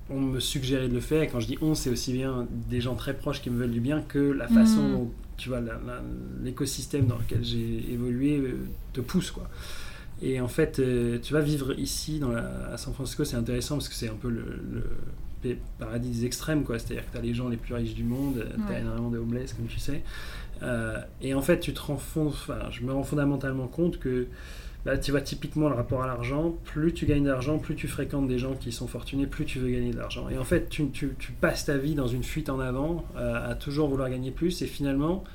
on 0.09 0.19
me 0.19 0.39
suggérait 0.39 0.87
de 0.87 0.93
le 0.93 1.01
faire. 1.01 1.21
Et 1.21 1.27
quand 1.27 1.39
je 1.39 1.47
dis 1.47 1.57
on, 1.61 1.75
c'est 1.75 1.89
aussi 1.89 2.13
bien 2.13 2.47
des 2.69 2.81
gens 2.81 2.95
très 2.95 3.13
proches 3.13 3.41
qui 3.41 3.49
me 3.49 3.59
veulent 3.59 3.71
du 3.71 3.81
bien 3.81 4.01
que 4.01 4.19
la 4.19 4.47
façon 4.47 4.87
mm. 4.87 4.91
dont, 4.91 5.11
tu 5.37 5.49
vois, 5.49 5.61
l'écosystème 6.43 7.07
dans 7.07 7.17
lequel 7.17 7.43
j'ai 7.43 7.91
évolué 7.91 8.37
euh, 8.37 8.55
te 8.93 9.01
pousse, 9.01 9.31
quoi. 9.31 9.49
Et 10.21 10.41
en 10.41 10.47
fait, 10.47 10.79
euh, 10.79 11.17
tu 11.21 11.33
vas 11.33 11.41
vivre 11.41 11.77
ici, 11.79 12.19
dans 12.19 12.31
à 12.31 12.77
San 12.77 12.93
Francisco, 12.93 13.23
c'est 13.23 13.37
intéressant 13.37 13.75
parce 13.75 13.89
que 13.89 13.95
c'est 13.95 14.09
un 14.09 14.15
peu 14.15 14.29
le, 14.29 14.83
paradis 15.77 16.09
des 16.09 16.25
extrêmes, 16.25 16.63
quoi. 16.63 16.79
C'est-à-dire 16.79 17.05
que 17.05 17.11
tu 17.11 17.17
as 17.17 17.21
les 17.21 17.33
gens 17.33 17.47
les 17.47 17.57
plus 17.57 17.73
riches 17.73 17.95
du 17.95 18.03
monde, 18.03 18.45
tu 18.67 18.73
as 18.73 18.79
énormément 18.79 19.09
de 19.09 19.17
homeless, 19.17 19.53
comme 19.53 19.67
tu 19.67 19.79
sais. 19.79 20.03
et 21.21 21.33
en 21.33 21.41
fait, 21.41 21.59
tu 21.59 21.73
te 21.73 21.79
rends 21.79 21.99
enfin, 22.17 22.59
je 22.71 22.83
me 22.83 22.91
rends 22.91 23.03
fondamentalement 23.03 23.67
compte 23.67 23.99
que 23.99 24.27
Là, 24.85 24.97
tu 24.97 25.11
vois 25.11 25.21
typiquement 25.21 25.67
le 25.67 25.75
rapport 25.75 26.03
à 26.03 26.07
l'argent. 26.07 26.55
Plus 26.63 26.93
tu 26.93 27.05
gagnes 27.05 27.25
d'argent, 27.25 27.59
plus 27.59 27.75
tu 27.75 27.87
fréquentes 27.87 28.27
des 28.27 28.39
gens 28.39 28.53
qui 28.53 28.71
sont 28.71 28.87
fortunés, 28.87 29.27
plus 29.27 29.45
tu 29.45 29.59
veux 29.59 29.69
gagner 29.69 29.91
de 29.91 29.97
l'argent. 29.97 30.29
Et 30.29 30.37
en 30.37 30.45
fait, 30.45 30.69
tu, 30.69 30.89
tu, 30.89 31.31
passes 31.41 31.65
ta 31.65 31.77
vie 31.77 31.95
dans 31.95 32.07
une 32.07 32.23
fuite 32.23 32.49
en 32.49 32.59
avant, 32.59 33.03
euh, 33.17 33.51
à 33.51 33.55
toujours 33.55 33.89
vouloir 33.89 34.09
gagner 34.09 34.31
plus. 34.31 34.61
Et 34.61 34.67
finalement, 34.67 35.25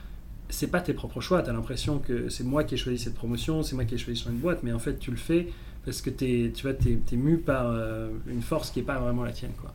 c'est 0.55 0.69
pas 0.69 0.81
tes 0.81 0.95
propres 0.95 1.21
choix. 1.21 1.43
Tu 1.43 1.51
as 1.51 1.53
l'impression 1.53 1.99
que 1.99 2.29
c'est 2.29 2.45
moi 2.45 2.65
qui 2.65 2.75
ai 2.75 2.77
choisi 2.77 2.99
cette 2.99 3.15
promotion, 3.15 3.63
c'est 3.63 3.75
moi 3.75 3.85
qui 3.85 3.95
ai 3.95 3.99
choisi 3.99 4.21
sur 4.21 4.31
une 4.31 4.39
boîte. 4.39 4.63
Mais 4.63 4.73
en 4.73 4.79
fait, 4.79 4.99
tu 4.99 5.11
le 5.11 5.17
fais 5.17 5.49
parce 5.85 6.01
que 6.01 6.11
es, 6.11 6.51
tu 6.53 6.63
vois, 6.63 6.73
es, 6.87 6.99
es, 7.13 7.17
mu 7.17 7.39
par 7.39 7.71
euh, 7.71 8.09
une 8.27 8.41
force 8.41 8.71
qui 8.71 8.79
n'est 8.79 8.87
pas 8.87 8.99
vraiment 8.99 9.23
la 9.23 9.33
tienne. 9.33 9.53
Quoi. 9.61 9.75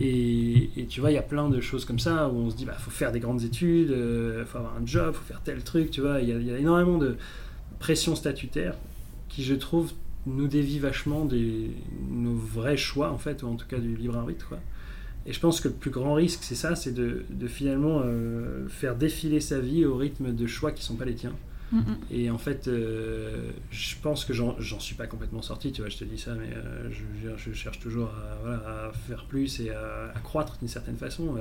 Et, 0.00 0.70
et 0.76 0.86
tu 0.86 1.00
vois, 1.00 1.10
il 1.10 1.14
y 1.14 1.18
a 1.18 1.22
plein 1.22 1.48
de 1.48 1.60
choses 1.60 1.84
comme 1.84 1.98
ça 1.98 2.28
où 2.28 2.36
on 2.36 2.50
se 2.50 2.56
dit, 2.56 2.64
bah, 2.64 2.76
faut 2.78 2.90
faire 2.90 3.12
des 3.12 3.20
grandes 3.20 3.42
études, 3.42 3.88
il 3.88 3.94
euh, 3.94 4.46
faut 4.46 4.58
avoir 4.58 4.76
un 4.76 4.86
job, 4.86 5.12
faut 5.14 5.24
faire 5.24 5.42
tel 5.42 5.62
truc. 5.62 5.90
Tu 5.90 6.00
vois, 6.00 6.20
il 6.20 6.28
y, 6.28 6.44
y, 6.44 6.52
a 6.52 6.58
énormément 6.58 6.98
de 6.98 7.16
pression 7.78 8.14
statutaire 8.14 8.76
qui 9.28 9.42
je 9.42 9.54
trouve 9.54 9.92
nous 10.26 10.46
dévie 10.46 10.78
vachement 10.78 11.24
des, 11.24 11.70
nos 12.10 12.34
vrais 12.34 12.76
choix 12.76 13.10
en 13.10 13.18
fait, 13.18 13.42
ou 13.42 13.48
en 13.48 13.56
tout 13.56 13.66
cas 13.66 13.78
du 13.78 13.96
libre 13.96 14.16
arbitre. 14.16 14.48
Quoi. 14.48 14.58
Et 15.26 15.32
je 15.32 15.40
pense 15.40 15.60
que 15.60 15.68
le 15.68 15.74
plus 15.74 15.90
grand 15.90 16.14
risque, 16.14 16.40
c'est 16.42 16.54
ça, 16.54 16.74
c'est 16.74 16.92
de, 16.92 17.24
de, 17.30 17.46
finalement 17.46 18.02
euh, 18.04 18.66
faire 18.68 18.96
défiler 18.96 19.40
sa 19.40 19.60
vie 19.60 19.84
au 19.84 19.96
rythme 19.96 20.34
de 20.34 20.46
choix 20.46 20.72
qui 20.72 20.82
sont 20.82 20.96
pas 20.96 21.04
les 21.04 21.14
tiens. 21.14 21.34
Et 22.10 22.28
en 22.28 22.36
fait, 22.36 22.68
euh, 22.68 23.50
je 23.70 23.94
pense 24.02 24.26
que 24.26 24.34
j'en 24.34 24.78
suis 24.78 24.94
pas 24.94 25.06
complètement 25.06 25.40
sorti, 25.40 25.72
tu 25.72 25.80
vois, 25.80 25.88
je 25.88 25.96
te 25.96 26.04
dis 26.04 26.18
ça, 26.18 26.34
mais 26.34 26.54
euh, 26.54 26.90
je, 26.90 27.30
je, 27.34 27.52
cherche 27.54 27.78
toujours 27.78 28.08
à, 28.08 28.36
voilà, 28.42 28.88
à, 28.88 28.92
faire 28.92 29.24
plus 29.24 29.58
et 29.60 29.70
à, 29.70 30.12
croître 30.22 30.58
d'une 30.58 30.68
certaine 30.68 30.98
façon 30.98 31.34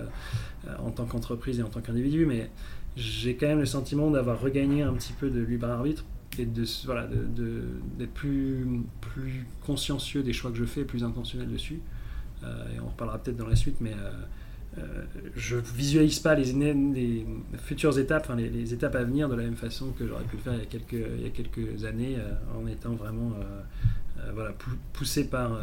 en 0.80 0.92
tant 0.92 1.04
qu'entreprise 1.04 1.60
et 1.60 1.64
en 1.64 1.68
tant 1.68 1.82
qu'individu, 1.82 2.26
mais 2.26 2.50
j'ai 2.96 3.36
quand 3.36 3.48
même 3.48 3.60
le 3.60 3.66
sentiment 3.66 4.10
d'avoir 4.10 4.40
regagné 4.40 4.84
un 4.84 4.94
petit 4.94 5.12
peu 5.12 5.30
de 5.30 5.42
libre 5.42 5.68
arbitre 5.68 6.06
et 6.40 6.46
de 6.46 6.64
voilà 6.86 7.08
de, 7.08 7.64
d'être 7.98 8.14
plus 8.14 8.66
plus 9.02 9.46
consciencieux 9.66 10.24
des 10.24 10.32
choix 10.32 10.52
que 10.52 10.58
je 10.58 10.64
fais 10.64 10.86
plus 10.86 11.04
intentionnel 11.04 11.50
dessus 11.50 11.82
et 12.44 12.80
on 12.80 12.88
reparlera 12.88 13.18
peut-être 13.18 13.38
dans 13.38 13.48
la 13.48 13.56
suite 13.56 13.78
mais 13.82 13.94
euh, 13.94 14.12
euh, 14.78 15.04
je 15.36 15.58
visualise 15.58 16.20
pas 16.20 16.36
les, 16.36 16.54
les 16.54 17.26
futures 17.64 17.98
étapes 18.00 18.24
enfin 18.26 18.36
les, 18.36 18.74
étapes 18.74 18.96
à 18.96 19.04
venir 19.04 19.28
de 19.30 19.36
la 19.36 19.44
même 19.44 19.56
façon 19.56 19.92
que 19.98 20.08
j'aurais 20.08 20.24
pu 20.24 20.38
le 20.38 20.42
faire 20.42 20.54
il 20.54 20.60
y 20.60 20.64
a 20.64 20.66
quelques 20.66 21.08
il 21.18 21.24
y 21.24 21.28
a 21.28 21.30
quelques 21.30 21.86
années 21.86 22.18
en 22.58 22.68
étant 22.68 22.94
vraiment 22.96 23.34
voilà 24.34 24.54
poussé 24.94 25.26
par 25.26 25.60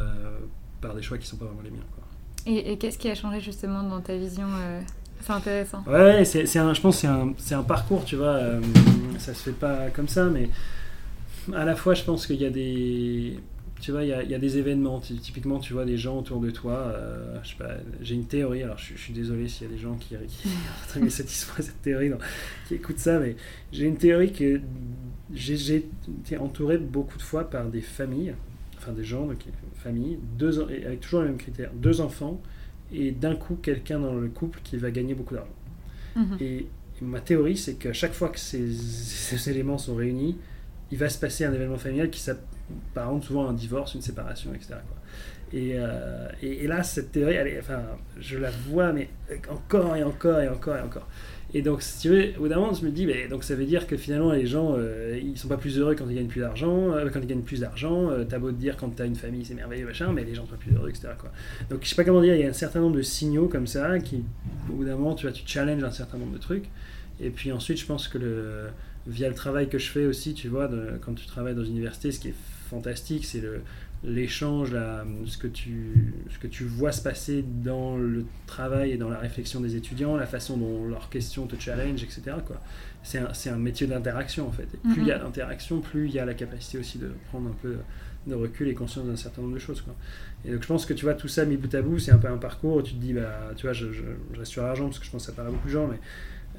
par 0.81 0.95
des 0.95 1.01
choix 1.01 1.17
qui 1.17 1.27
sont 1.27 1.37
pas 1.37 1.45
vraiment 1.45 1.61
les 1.63 1.71
miens 1.71 1.85
quoi. 1.95 2.03
Et, 2.45 2.71
et 2.71 2.77
qu'est-ce 2.77 2.97
qui 2.97 3.09
a 3.09 3.15
changé 3.15 3.41
justement 3.41 3.83
dans 3.83 3.99
ta 3.99 4.15
vision 4.15 4.47
c'est 5.21 5.33
intéressant. 5.33 5.83
Ouais, 5.87 6.23
c'est, 6.25 6.57
un, 6.57 6.73
je 6.73 6.81
pense 6.81 6.95
que 6.95 7.01
c'est 7.01 7.07
un, 7.07 7.33
c'est 7.37 7.55
un 7.55 7.63
parcours, 7.63 8.05
tu 8.05 8.15
vois. 8.15 8.27
Euh, 8.27 8.61
ça 9.17 9.33
se 9.33 9.43
fait 9.43 9.57
pas 9.57 9.89
comme 9.93 10.07
ça, 10.07 10.25
mais 10.25 10.49
à 11.53 11.65
la 11.65 11.75
fois, 11.75 11.93
je 11.93 12.03
pense 12.03 12.25
qu'il 12.25 12.41
y 12.41 12.45
a 12.45 12.49
des. 12.49 13.39
Tu 13.81 13.91
vois, 13.91 14.03
il 14.03 14.09
y 14.09 14.13
a, 14.13 14.23
il 14.23 14.29
y 14.29 14.35
a 14.35 14.39
des 14.39 14.57
événements. 14.57 14.99
Typiquement, 14.99 15.59
tu 15.59 15.73
vois 15.73 15.85
des 15.85 15.97
gens 15.97 16.19
autour 16.19 16.39
de 16.39 16.51
toi. 16.51 16.73
Euh, 16.73 17.37
je 17.43 17.49
sais 17.49 17.55
pas, 17.55 17.75
j'ai 18.01 18.15
une 18.15 18.25
théorie. 18.25 18.63
Alors, 18.63 18.77
je, 18.77 18.95
suis 18.95 19.13
désolé 19.13 19.47
s'il 19.47 19.67
y 19.67 19.69
a 19.69 19.73
des 19.73 19.79
gens 19.79 19.95
qui, 19.95 20.15
qui 20.27 21.09
satisfaits 21.09 21.61
cette 21.61 21.81
théorie, 21.81 22.11
qui 22.67 22.75
écoutent 22.75 22.99
ça, 22.99 23.19
mais 23.19 23.35
j'ai 23.71 23.85
une 23.85 23.97
théorie 23.97 24.33
que 24.33 24.59
j'ai, 25.33 25.85
été 26.21 26.37
entouré 26.37 26.77
beaucoup 26.77 27.17
de 27.17 27.23
fois 27.23 27.49
par 27.49 27.65
des 27.69 27.81
familles, 27.81 28.33
enfin 28.77 28.91
des 28.91 29.03
gens, 29.03 29.25
donc 29.25 29.37
familles, 29.75 30.19
deux, 30.37 30.61
avec 30.61 30.99
toujours 30.99 31.21
les 31.21 31.27
mêmes 31.27 31.37
critères. 31.37 31.71
Deux 31.73 32.01
enfants 32.01 32.41
et 32.91 33.11
d'un 33.11 33.35
coup 33.35 33.55
quelqu'un 33.55 33.99
dans 33.99 34.13
le 34.13 34.27
couple 34.27 34.59
qui 34.63 34.77
va 34.77 34.91
gagner 34.91 35.13
beaucoup 35.13 35.35
d'argent. 35.35 35.53
Mhm. 36.15 36.37
Et, 36.41 36.67
ma 37.01 37.21
théorie, 37.21 37.55
c'est 37.55 37.75
qu'à 37.75 37.93
chaque 37.93 38.11
fois 38.11 38.27
que 38.27 38.39
ces, 38.39 38.73
ces, 38.73 39.49
éléments 39.49 39.77
sont 39.77 39.95
réunis, 39.95 40.35
il 40.91 40.97
va 40.97 41.07
se 41.07 41.17
passer 41.17 41.45
un 41.45 41.53
événement 41.53 41.77
familial 41.77 42.09
qui 42.09 42.19
s'apparente 42.93 43.23
souvent 43.23 43.47
à 43.47 43.49
un 43.49 43.53
divorce, 43.53 43.95
une 43.95 44.01
séparation, 44.01 44.53
etc. 44.53 44.75
Euh, 45.55 46.29
et, 46.43 46.63
et, 46.63 46.67
là, 46.67 46.83
cette 46.83 47.11
théorie, 47.11 47.37
enfin, 47.59 47.81
je 48.19 48.37
la 48.37 48.51
vois, 48.51 48.93
mais 48.93 49.09
encore 49.49 49.95
et 49.95 50.03
encore 50.03 50.39
et 50.39 50.47
encore 50.47 50.75
et 50.77 50.81
encore. 50.81 51.07
Et 51.51 51.63
donc, 51.63 51.81
si 51.81 51.99
tu 51.99 52.09
veux, 52.09 52.29
au 52.37 52.41
bout 52.41 52.47
d'un 52.47 52.57
moment, 52.59 52.73
je 52.73 52.85
me 52.85 52.91
dis, 52.91 53.07
mais, 53.07 53.27
donc 53.27 53.43
ça 53.43 53.55
veut 53.55 53.65
dire 53.65 53.87
que 53.87 53.97
finalement, 53.97 54.31
les 54.31 54.45
gens, 54.45 54.75
euh, 54.77 55.19
ils 55.21 55.37
sont 55.37 55.47
pas 55.47 55.57
plus 55.57 55.79
heureux 55.79 55.95
quand 55.95 56.07
ils 56.07 56.15
gagnent 56.15 56.27
plus 56.27 56.41
d'argent, 56.41 56.91
euh, 56.91 57.09
quand 57.09 57.19
ils 57.21 57.27
gagnent 57.27 57.41
plus 57.41 57.61
d'argent. 57.61 58.11
Euh, 58.11 58.23
t'as 58.23 58.37
beau 58.37 58.51
te 58.51 58.57
dire 58.57 58.77
quand 58.77 58.89
t'as 58.89 59.07
une 59.07 59.15
famille, 59.15 59.43
c'est 59.43 59.55
merveilleux, 59.55 59.87
machin, 59.87 60.11
mais 60.13 60.23
les 60.23 60.35
gens 60.35 60.43
sont 60.43 60.51
pas 60.51 60.57
plus 60.57 60.75
heureux, 60.75 60.89
etc. 60.89 61.07
Donc, 61.71 61.79
je 61.81 61.89
sais 61.89 61.95
pas 61.95 62.03
comment 62.03 62.21
dire, 62.21 62.35
il 62.35 62.41
y 62.41 62.45
a 62.45 62.49
un 62.49 62.53
certain 62.53 62.81
nombre 62.81 62.97
de 62.97 63.01
signaux 63.01 63.47
comme 63.47 63.65
ça 63.65 63.97
qui, 63.97 64.23
au 64.69 64.73
bout 64.73 64.85
d'un 64.85 64.95
moment, 64.95 65.15
tu 65.15 65.25
vois, 65.25 65.33
tu 65.33 65.41
challenges 65.47 65.83
un 65.83 65.91
certain 65.91 66.19
nombre 66.19 66.33
de 66.33 66.39
trucs. 66.39 66.65
Et 67.19 67.31
puis 67.31 67.51
ensuite, 67.51 67.79
je 67.79 67.85
pense 67.85 68.07
que 68.07 68.19
le, 68.19 68.67
via 69.07 69.27
le 69.27 69.35
travail 69.35 69.69
que 69.69 69.79
je 69.79 69.89
fais 69.89 70.05
aussi, 70.05 70.35
tu 70.35 70.49
vois, 70.49 70.69
quand 71.01 71.15
tu 71.15 71.25
travailles 71.25 71.55
dans 71.55 71.65
une 71.65 71.71
université, 71.71 72.11
ce 72.11 72.19
qui 72.19 72.29
est 72.29 72.35
fantastique, 72.69 73.25
c'est 73.25 73.41
le, 73.41 73.61
l'échange, 74.03 74.75
ce, 75.25 75.37
que 75.37 75.47
tu, 75.47 76.13
ce 76.29 76.39
que 76.39 76.47
tu 76.47 76.63
vois 76.63 76.91
se 76.91 77.01
passer 77.01 77.43
dans 77.43 77.97
le 77.97 78.25
travail 78.47 78.91
et 78.91 78.97
dans 78.97 79.09
la 79.09 79.17
réflexion 79.17 79.59
des 79.59 79.75
étudiants, 79.75 80.15
la 80.15 80.25
façon 80.25 80.57
dont 80.57 80.85
leurs 80.87 81.09
questions 81.09 81.47
te 81.47 81.59
challenge, 81.59 82.03
etc. 82.03 82.21
C'est, 83.03 83.19
un, 83.19 83.33
c'est 83.33 83.49
un 83.49 83.57
métier 83.57 83.87
d'interaction 83.87 84.47
en 84.47 84.51
fait. 84.51 84.67
Et 84.73 84.77
plus 84.77 85.01
il 85.01 85.07
y 85.07 85.11
a 85.11 85.17
mhm. 85.17 85.25
d'interaction, 85.25 85.81
plus 85.81 86.07
il 86.07 86.13
y 86.13 86.19
a 86.19 86.25
la 86.25 86.33
capacité 86.33 86.77
aussi 86.77 86.97
de 86.97 87.11
prendre 87.29 87.49
un 87.49 87.55
peu 87.61 87.77
de 88.27 88.35
recul 88.35 88.67
et 88.67 88.73
conscience 88.73 89.05
d'un 89.05 89.15
certain 89.15 89.41
nombre 89.41 89.55
de 89.55 89.59
choses. 89.59 89.81
Quoi. 89.81 89.95
Et 90.45 90.51
donc 90.51 90.61
je 90.61 90.67
pense 90.67 90.85
que 90.85 90.93
tu 90.93 91.05
vois 91.05 91.13
tout 91.13 91.27
ça 91.27 91.45
mis 91.45 91.57
bout 91.57 91.73
à 91.73 91.81
bout, 91.81 91.99
c'est 91.99 92.11
un 92.11 92.17
peu 92.17 92.27
un 92.27 92.37
parcours 92.37 92.77
où 92.77 92.81
tu 92.81 92.93
te 92.93 92.99
dis, 92.99 93.13
bah, 93.13 93.51
tu 93.55 93.63
vois, 93.63 93.73
je, 93.73 93.91
je, 93.91 94.03
reste 94.37 94.51
sur 94.51 94.63
l'argent 94.63 94.85
parce 94.85 94.99
que 94.99 95.05
je 95.05 95.11
pense 95.11 95.25
que 95.25 95.31
ça 95.31 95.35
paraît 95.35 95.49
à 95.49 95.51
beaucoup 95.51 95.67
de 95.67 95.73
gens, 95.73 95.87
mais 95.87 95.99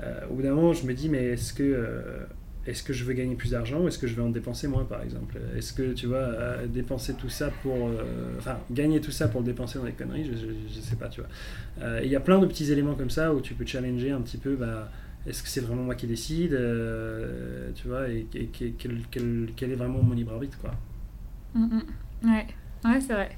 euh, 0.02 0.20
au 0.30 0.34
bout 0.34 0.42
d'un 0.42 0.54
moment, 0.54 0.72
je 0.72 0.84
me 0.84 0.92
dis, 0.92 1.08
mais 1.08 1.24
est-ce 1.24 1.54
que. 1.54 1.62
Euh, 1.62 2.26
est-ce 2.66 2.82
que 2.82 2.92
je 2.92 3.04
veux 3.04 3.14
gagner 3.14 3.36
plus 3.36 3.52
d'argent 3.52 3.80
ou 3.80 3.88
est-ce 3.88 3.98
que 3.98 4.06
je 4.06 4.14
vais 4.14 4.22
en 4.22 4.28
dépenser 4.28 4.68
moins 4.68 4.84
par 4.84 5.02
exemple? 5.02 5.38
Est-ce 5.56 5.72
que 5.72 5.92
tu 5.92 6.06
vois, 6.06 6.18
euh, 6.18 6.66
dépenser 6.66 7.14
tout 7.14 7.30
ça 7.30 7.50
pour. 7.62 7.88
Euh, 7.88 8.36
enfin, 8.38 8.58
gagner 8.70 9.00
tout 9.00 9.10
ça 9.10 9.28
pour 9.28 9.40
le 9.40 9.46
dépenser 9.46 9.78
dans 9.78 9.86
des 9.86 9.92
conneries, 9.92 10.26
je, 10.26 10.32
je, 10.32 10.80
sais 10.80 10.96
pas, 10.96 11.08
tu 11.08 11.20
vois. 11.20 11.30
Euh, 11.80 12.00
il 12.04 12.10
y 12.10 12.16
a 12.16 12.20
plein 12.20 12.38
de 12.38 12.46
petits 12.46 12.70
éléments 12.70 12.94
comme 12.94 13.10
ça 13.10 13.32
où 13.32 13.40
tu 13.40 13.54
peux 13.54 13.64
challenger 13.64 14.10
un 14.10 14.20
petit 14.20 14.36
peu, 14.36 14.56
bah, 14.56 14.90
est-ce 15.26 15.42
que 15.42 15.48
c'est 15.48 15.60
vraiment 15.60 15.84
moi 15.84 15.94
qui 15.94 16.06
décide 16.06 16.50
Tu 17.74 17.88
vois, 17.88 18.08
et, 18.08 18.26
quel, 18.52 18.74
quel, 19.10 19.70
est 19.72 19.76
vraiment 19.76 20.02
mon 20.02 20.14
libre 20.14 20.32
arbitre, 20.32 20.58
quoi? 20.58 20.74
Mm, 21.54 21.64
mm. 21.64 22.30
Ouais, 22.30 22.46
ouais 22.84 23.00
c'est 23.00 23.14
vrai. 23.14 23.30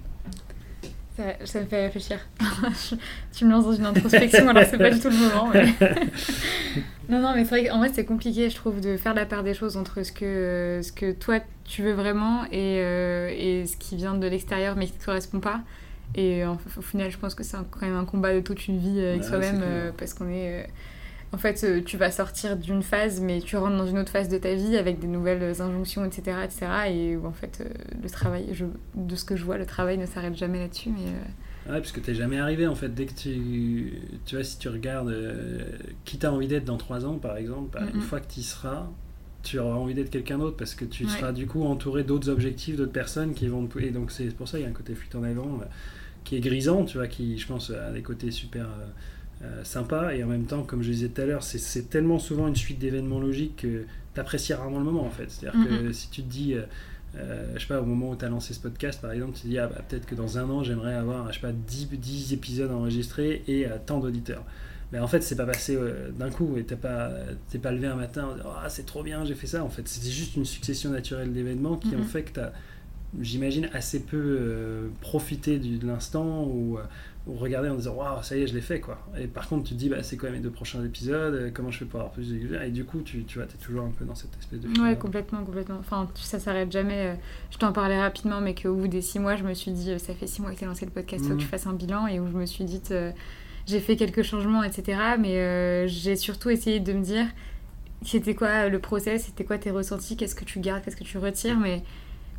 Ça 1.45 1.61
me 1.61 1.67
fait 1.67 1.87
réfléchir. 1.87 2.19
tu 3.33 3.45
me 3.45 3.51
lances 3.51 3.65
dans 3.65 3.75
une 3.75 3.87
introspection, 3.87 4.49
alors 4.49 4.65
c'est 4.69 4.79
pas 4.79 4.91
du 4.91 4.99
tout 4.99 5.11
le 5.11 5.17
moment. 5.17 5.53
non, 7.09 7.21
non, 7.21 7.35
mais 7.35 7.45
c'est 7.45 7.61
vrai 7.61 7.69
qu'en 7.69 7.79
vrai, 7.79 7.91
c'est 7.93 8.05
compliqué, 8.05 8.49
je 8.51 8.57
trouve, 8.57 8.81
de 8.81 8.97
faire 8.97 9.15
la 9.15 9.27
part 9.27 9.43
des 9.43 9.55
choses 9.55 9.77
entre 9.77 10.03
ce 10.03 10.12
que, 10.12 10.81
ce 10.83 10.93
que 10.93 11.12
toi, 11.12 11.41
tu 11.65 11.83
veux 11.83 11.93
vraiment 11.93 12.45
et, 12.47 12.81
euh, 12.81 13.31
et 13.37 13.67
ce 13.67 13.77
qui 13.77 13.97
vient 13.97 14.15
de 14.15 14.27
l'extérieur 14.27 14.77
mais 14.77 14.87
qui 14.87 14.95
ne 14.95 14.99
te 14.99 15.05
correspond 15.05 15.41
pas. 15.41 15.61
Et 16.15 16.45
au 16.45 16.83
final, 16.83 17.11
je 17.11 17.17
pense 17.17 17.35
que 17.35 17.43
c'est 17.43 17.57
quand 17.71 17.87
même 17.87 17.97
un 17.97 18.05
combat 18.05 18.35
de 18.35 18.41
toute 18.41 18.69
une 18.69 18.79
vie 18.79 19.01
avec 19.03 19.25
soi-même 19.25 19.61
euh, 19.62 19.93
parce 19.97 20.12
qu'on 20.12 20.29
est. 20.29 20.62
Euh, 20.62 20.67
en 21.35 21.38
fait, 21.38 21.65
euh, 21.65 21.81
tu 21.83 21.97
vas 21.97 22.11
sortir 22.11 22.59
d'une 22.59 22.83
phase, 22.83 23.21
mais 23.21 23.41
tu 23.41 23.57
rentres 23.57 23.77
dans 23.77 23.87
une 23.87 23.99
autre 23.99 24.12
phase 24.12 24.29
de 24.29 24.37
ta 24.37 24.55
vie 24.55 24.77
avec 24.77 24.99
des 24.99 25.07
nouvelles 25.07 25.62
injonctions, 25.62 26.05
etc. 26.05 26.37
etc. 26.45 26.67
et 26.91 27.17
où 27.17 27.27
en 27.27 27.33
fait, 27.33 27.62
euh, 27.62 27.69
le 28.03 28.11
travail, 28.11 28.49
je, 28.53 28.67
de 28.95 29.17
ce 29.17 29.25
que 29.25 29.35
je 29.35 29.45
vois, 29.45 29.57
le 29.57 29.65
travail 29.65 29.97
ne 29.97 30.05
s'arrête 30.05 30.37
jamais 30.37 30.59
là-dessus. 30.59 30.91
Mais, 30.91 31.07
euh, 31.07 31.25
Ouais, 31.66 31.79
parce 31.79 31.92
que 31.92 32.01
t'es 32.01 32.14
jamais 32.14 32.38
arrivé 32.38 32.66
en 32.66 32.75
fait. 32.75 32.88
Dès 32.88 33.07
que 33.07 33.14
tu. 33.14 33.92
Tu 34.27 34.35
vois, 34.35 34.44
si 34.44 34.59
tu 34.59 34.68
regardes 34.68 35.14
qui 36.05 36.18
t'as 36.18 36.31
envie 36.31 36.48
d'être 36.48 36.64
dans 36.64 36.77
3 36.77 37.05
ans, 37.07 37.18
par 37.18 37.37
exemple, 37.37 37.79
bah, 37.79 37.87
une 37.94 38.01
fois 38.01 38.20
que 38.20 38.33
tu 38.33 38.40
y 38.40 38.42
seras, 38.42 38.88
tu 39.42 39.59
auras 39.59 39.77
envie 39.77 39.94
d'être 39.94 40.11
quelqu'un 40.11 40.38
d'autre 40.38 40.57
parce 40.57 40.75
que 40.75 40.85
tu 40.85 41.07
seras 41.07 41.33
du 41.33 41.46
coup 41.46 41.64
entouré 41.64 42.03
d'autres 42.05 42.29
objectifs, 42.29 42.77
d'autres 42.77 42.92
personnes 42.92 43.35
qui 43.35 43.46
vont. 43.46 43.68
Et 43.79 43.90
donc, 43.90 44.11
c'est 44.11 44.35
pour 44.35 44.48
ça 44.48 44.59
qu'il 44.59 44.64
y 44.64 44.66
a 44.66 44.70
un 44.70 44.75
côté 44.75 44.94
fuite 44.94 45.14
en 45.14 45.22
avant 45.22 45.61
qui 46.25 46.37
est 46.37 46.40
grisant, 46.40 46.85
tu 46.85 46.98
vois, 46.98 47.09
qui, 47.09 47.38
je 47.38 47.46
pense, 47.46 47.70
a 47.70 47.90
des 47.90 48.03
côtés 48.03 48.31
super. 48.31 48.66
Euh, 49.44 49.64
sympa 49.64 50.14
et 50.14 50.22
en 50.22 50.29
même 50.29 50.44
temps 50.44 50.62
comme 50.62 50.85
je 50.85 50.92
disais 50.92 51.09
tout 51.09 51.20
à 51.20 51.25
l'heure 51.25 51.42
c'est 51.42 51.90
tellement 51.90 52.20
souvent 52.20 52.46
une 52.46 52.55
suite 52.55 52.79
d'événements 52.79 53.18
logiques 53.18 53.57
que 53.57 53.87
tu 54.14 54.20
apprécies 54.20 54.55
rarement 54.55 54.79
le 54.79 54.85
moment 54.85 55.05
en 55.05 55.11
fait 55.11 55.29
c'est 55.33 55.48
à 55.48 55.51
dire 55.51 55.81
que 55.81 55.90
si 55.90 56.11
tu 56.11 56.22
te 56.22 56.29
dis 56.29 56.55
euh, 57.14 57.20
euh, 57.20 57.53
je 57.55 57.61
sais 57.61 57.66
pas 57.66 57.81
au 57.81 57.85
moment 57.85 58.11
où 58.11 58.16
tu 58.16 58.25
as 58.25 58.29
lancé 58.29 58.55
ce 58.55 58.61
podcast 58.61 59.01
par 59.01 59.12
exemple 59.12 59.35
tu 59.35 59.42
te 59.42 59.46
dis 59.48 59.59
ah, 59.59 59.66
bah, 59.66 59.83
peut-être 59.87 60.07
que 60.07 60.14
dans 60.14 60.38
un 60.38 60.48
an 60.48 60.62
j'aimerais 60.62 60.94
avoir 60.94 61.29
je 61.29 61.35
sais 61.35 61.40
pas 61.40 61.53
10, 61.53 61.88
10 61.90 62.33
épisodes 62.33 62.70
enregistrés 62.70 63.42
et 63.48 63.66
tant 63.87 63.98
d'auditeurs 63.98 64.44
mais 64.92 64.98
en 64.98 65.07
fait 65.07 65.22
c'est 65.22 65.37
pas 65.37 65.46
passé 65.46 65.79
d'un 66.18 66.31
coup 66.31 66.57
et 66.57 66.64
t'es 66.64 66.77
pas 66.77 67.11
t'es 67.51 67.59
pas 67.59 67.72
levé 67.72 67.87
un 67.87 67.96
matin 67.96 68.29
en 68.31 68.37
disant, 68.37 68.48
ah 68.62 68.68
c'est 68.68 68.87
trop 68.87 69.03
bien 69.03 69.25
j'ai 69.25 69.35
fait 69.35 69.46
ça 69.46 69.62
en 69.64 69.68
fait 69.68 69.87
c'était 69.88 70.11
juste 70.11 70.37
une 70.37 70.44
succession 70.44 70.90
naturelle 70.90 71.33
d'événements 71.33 71.77
qui 71.77 71.94
ont 71.94 72.01
mm-hmm. 72.01 72.05
fait 72.05 72.22
que 72.22 72.33
tu 72.33 72.40
as 72.40 72.53
j'imagine 73.20 73.68
assez 73.75 74.01
peu 74.01 74.90
profité 75.03 75.59
de 75.59 75.87
l'instant 75.87 76.44
ou 76.44 76.79
ou 77.27 77.35
regarder 77.35 77.69
en 77.69 77.77
disant 77.77 77.95
waouh 77.95 78.23
ça 78.23 78.37
y 78.37 78.43
est 78.43 78.47
je 78.49 78.55
l'ai 78.55 78.61
fait 78.61 78.81
quoi. 78.81 78.99
Et 79.17 79.27
par 79.27 79.49
contre 79.49 79.69
tu 79.69 79.75
te 79.75 79.79
dis 79.79 79.89
bah 79.89 80.03
c'est 80.03 80.17
quoi 80.17 80.31
mes 80.31 80.41
deux 80.41 80.51
prochains 80.51 80.85
épisodes 80.85 81.35
euh, 81.35 81.51
comment 81.55 81.71
je 81.71 81.79
fais 81.79 81.85
pour 81.85 82.01
avoir 82.01 82.13
plus 82.13 82.31
de 82.31 82.63
et 82.63 82.71
du 82.71 82.85
coup 82.85 83.01
tu, 83.03 83.25
tu 83.25 83.39
vois 83.39 83.47
es 83.47 83.65
toujours 83.65 83.85
un 83.85 83.91
peu 83.91 84.05
dans 84.05 84.17
cette 84.17 84.37
espèce 84.39 84.61
de 84.61 84.81
ouais 84.81 84.97
complètement 84.97 85.45
complètement. 85.45 85.77
Enfin 85.79 86.09
ça 86.17 86.41
s'arrête 86.41 86.73
jamais 86.73 87.07
euh, 87.07 87.15
je 87.51 87.59
t'en 87.59 87.73
parlais 87.73 88.01
rapidement 88.01 88.41
mais 88.41 88.55
qu'au 88.55 88.75
bout 88.75 88.89
des 88.89 89.03
six 89.03 89.21
mois 89.21 89.37
je 89.37 89.45
me 89.45 89.55
suis 89.55 89.71
dit 89.71 89.93
euh, 89.93 89.99
ça 89.99 90.15
fait 90.15 90.27
six 90.27 90.43
mois 90.43 90.51
que 90.51 90.59
tu 90.59 90.65
as 90.65 90.67
lancé 90.67 90.85
le 90.85 90.91
podcast 90.91 91.25
faut 91.25 91.35
que 91.35 91.39
tu 91.39 91.47
mmh. 91.47 91.49
fasses 91.49 91.67
un 91.67 91.75
bilan 91.75 92.09
et 92.09 92.19
où 92.19 92.27
je 92.27 92.33
me 92.33 92.47
suis 92.47 92.65
dit 92.65 92.83
j'ai 93.67 93.79
fait 93.79 93.95
quelques 93.95 94.23
changements 94.23 94.65
etc 94.65 94.99
mais 95.19 95.87
j'ai 95.87 96.17
surtout 96.17 96.51
essayé 96.51 96.81
de 96.81 96.93
me 96.93 97.03
dire 97.03 97.27
c'était 98.05 98.35
quoi 98.35 98.69
le 98.69 98.81
process 98.81 99.27
c'était 99.27 99.45
quoi 99.45 99.59
tes 99.59 99.71
ressentis 99.71 100.17
qu'est-ce 100.17 100.35
que 100.35 100.45
tu 100.45 100.59
gardes 100.59 100.83
qu'est-ce 100.83 100.97
que 100.97 101.05
tu 101.05 101.19
retires 101.19 101.57
mais 101.57 101.85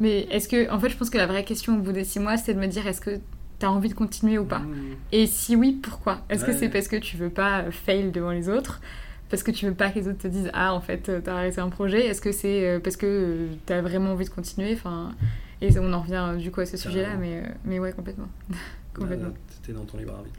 mais 0.02 0.28
est-ce 0.32 0.50
que 0.50 0.70
en 0.70 0.80
fait 0.80 0.90
je 0.90 0.98
pense 0.98 1.10
que 1.10 1.18
la 1.18 1.28
vraie 1.28 1.46
question 1.46 1.78
au 1.78 1.80
bout 1.80 1.94
des 1.94 2.04
six 2.04 2.20
mois 2.20 2.36
c'est 2.36 2.54
de 2.54 2.60
me 2.60 2.68
dire 2.68 2.86
est-ce 2.86 3.00
que 3.00 3.22
t'as 3.64 3.70
envie 3.70 3.88
de 3.88 3.94
continuer 3.94 4.38
ou 4.38 4.44
pas. 4.44 4.60
Mmh. 4.60 4.76
Et 5.14 5.26
si 5.26 5.56
oui, 5.56 5.80
pourquoi? 5.82 6.20
Est-ce 6.28 6.44
que 6.44 6.52
c'est 6.52 6.68
parce 6.68 6.90
que 6.90 6.98
tu 6.98 7.16
veux 7.16 7.30
pas 7.30 7.72
fail 7.72 8.12
devant 8.12 8.32
les 8.32 8.50
autres? 8.50 8.82
Parce 9.30 9.42
que 9.42 9.52
tu 9.52 9.66
veux 9.66 9.74
pas 9.74 9.90
que 9.90 10.00
les 10.00 10.10
autres 10.10 10.18
te 10.18 10.28
disent 10.28 10.52
ah 10.54 10.74
en 10.74 10.82
fait 10.82 11.10
t'as 11.24 11.34
arrêté 11.34 11.62
un 11.62 11.70
projet 11.70 12.06
est-ce 12.06 12.20
que 12.20 12.34
c'est 12.34 12.68
euh, 12.68 12.80
parce 12.82 12.98
que 12.98 13.06
euh, 13.06 13.48
t'as 13.66 13.82
vraiment 13.82 14.12
envie 14.12 14.26
de 14.26 14.30
continuer? 14.30 14.74
Enfin 14.74 15.16
et 15.62 15.80
on 15.80 15.94
en 15.94 16.02
revient 16.02 16.34
euh, 16.34 16.36
du 16.36 16.52
coup 16.52 16.60
à 16.60 16.66
ce 16.66 16.76
sujet 16.76 17.04
là 17.04 17.16
mais 17.18 17.42
mais 17.64 17.80
ouais 17.80 17.94
complètement. 17.94 18.28
Complètement. 18.94 19.32
T'étais 19.62 19.74
dans 19.74 19.86
ton 19.86 19.98
libre 19.98 20.14
arbitre. 20.14 20.36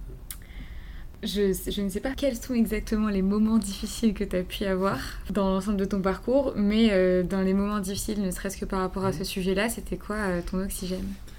Je, 1.23 1.55
je, 1.71 1.81
ne 1.81 1.89
sais 1.89 2.01
pas 2.01 2.13
quels 2.15 2.37
sont 2.37 2.53
exactement 2.53 3.09
les 3.09 3.23
moments 3.23 3.57
difficiles 3.57 4.13
que 4.13 4.23
tu 4.23 4.37
as 4.37 4.43
pu 4.43 4.65
avoir 4.65 4.99
dans 5.31 5.49
l'ensemble 5.49 5.79
de 5.79 5.87
ton 5.87 6.03
parcours, 6.03 6.53
mais 6.55 7.25
dans 7.25 7.41
les 7.41 7.55
moments 7.55 7.81
difficiles, 7.81 8.23
ne 8.23 8.31
serait-ce 8.31 8.59
que 8.59 8.67
par 8.67 8.81
rapport 8.81 9.07
à 9.07 9.13
ce 9.13 9.25
sujet-là, 9.25 9.71
c'était 9.71 9.97
quoi 9.97 10.19
ton 10.49 10.63
oxygène? 10.63 11.09
euh, 11.09 11.34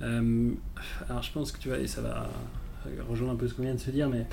alors 0.00 1.22
je 1.22 1.32
pense 1.32 1.52
que 1.52 1.58
tu 1.58 1.68
vois, 1.68 1.78
et 1.78 1.86
ça 1.86 2.00
va 2.00 2.30
rejoindre 3.08 3.34
un 3.34 3.36
peu 3.36 3.48
ce 3.48 3.54
qu'on 3.54 3.62
vient 3.62 3.74
de 3.74 3.80
se 3.80 3.90
dire, 3.90 4.08
mais 4.08 4.26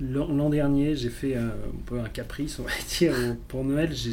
l'an 0.00 0.50
dernier, 0.50 0.94
j'ai 0.94 1.08
fait 1.08 1.36
un, 1.36 1.52
peu 1.86 2.00
un 2.00 2.08
caprice, 2.08 2.58
on 2.58 2.64
va 2.64 2.70
dire, 2.98 3.14
pour 3.48 3.64
Noël, 3.64 3.90
j'ai, 3.92 4.12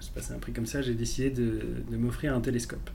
se 0.00 0.10
passé 0.10 0.32
un 0.32 0.38
prix 0.38 0.52
comme 0.52 0.66
ça, 0.66 0.82
j'ai 0.82 0.94
décidé 0.94 1.30
de, 1.30 1.60
de 1.90 1.96
m'offrir 1.96 2.34
un 2.34 2.40
télescope. 2.40 2.90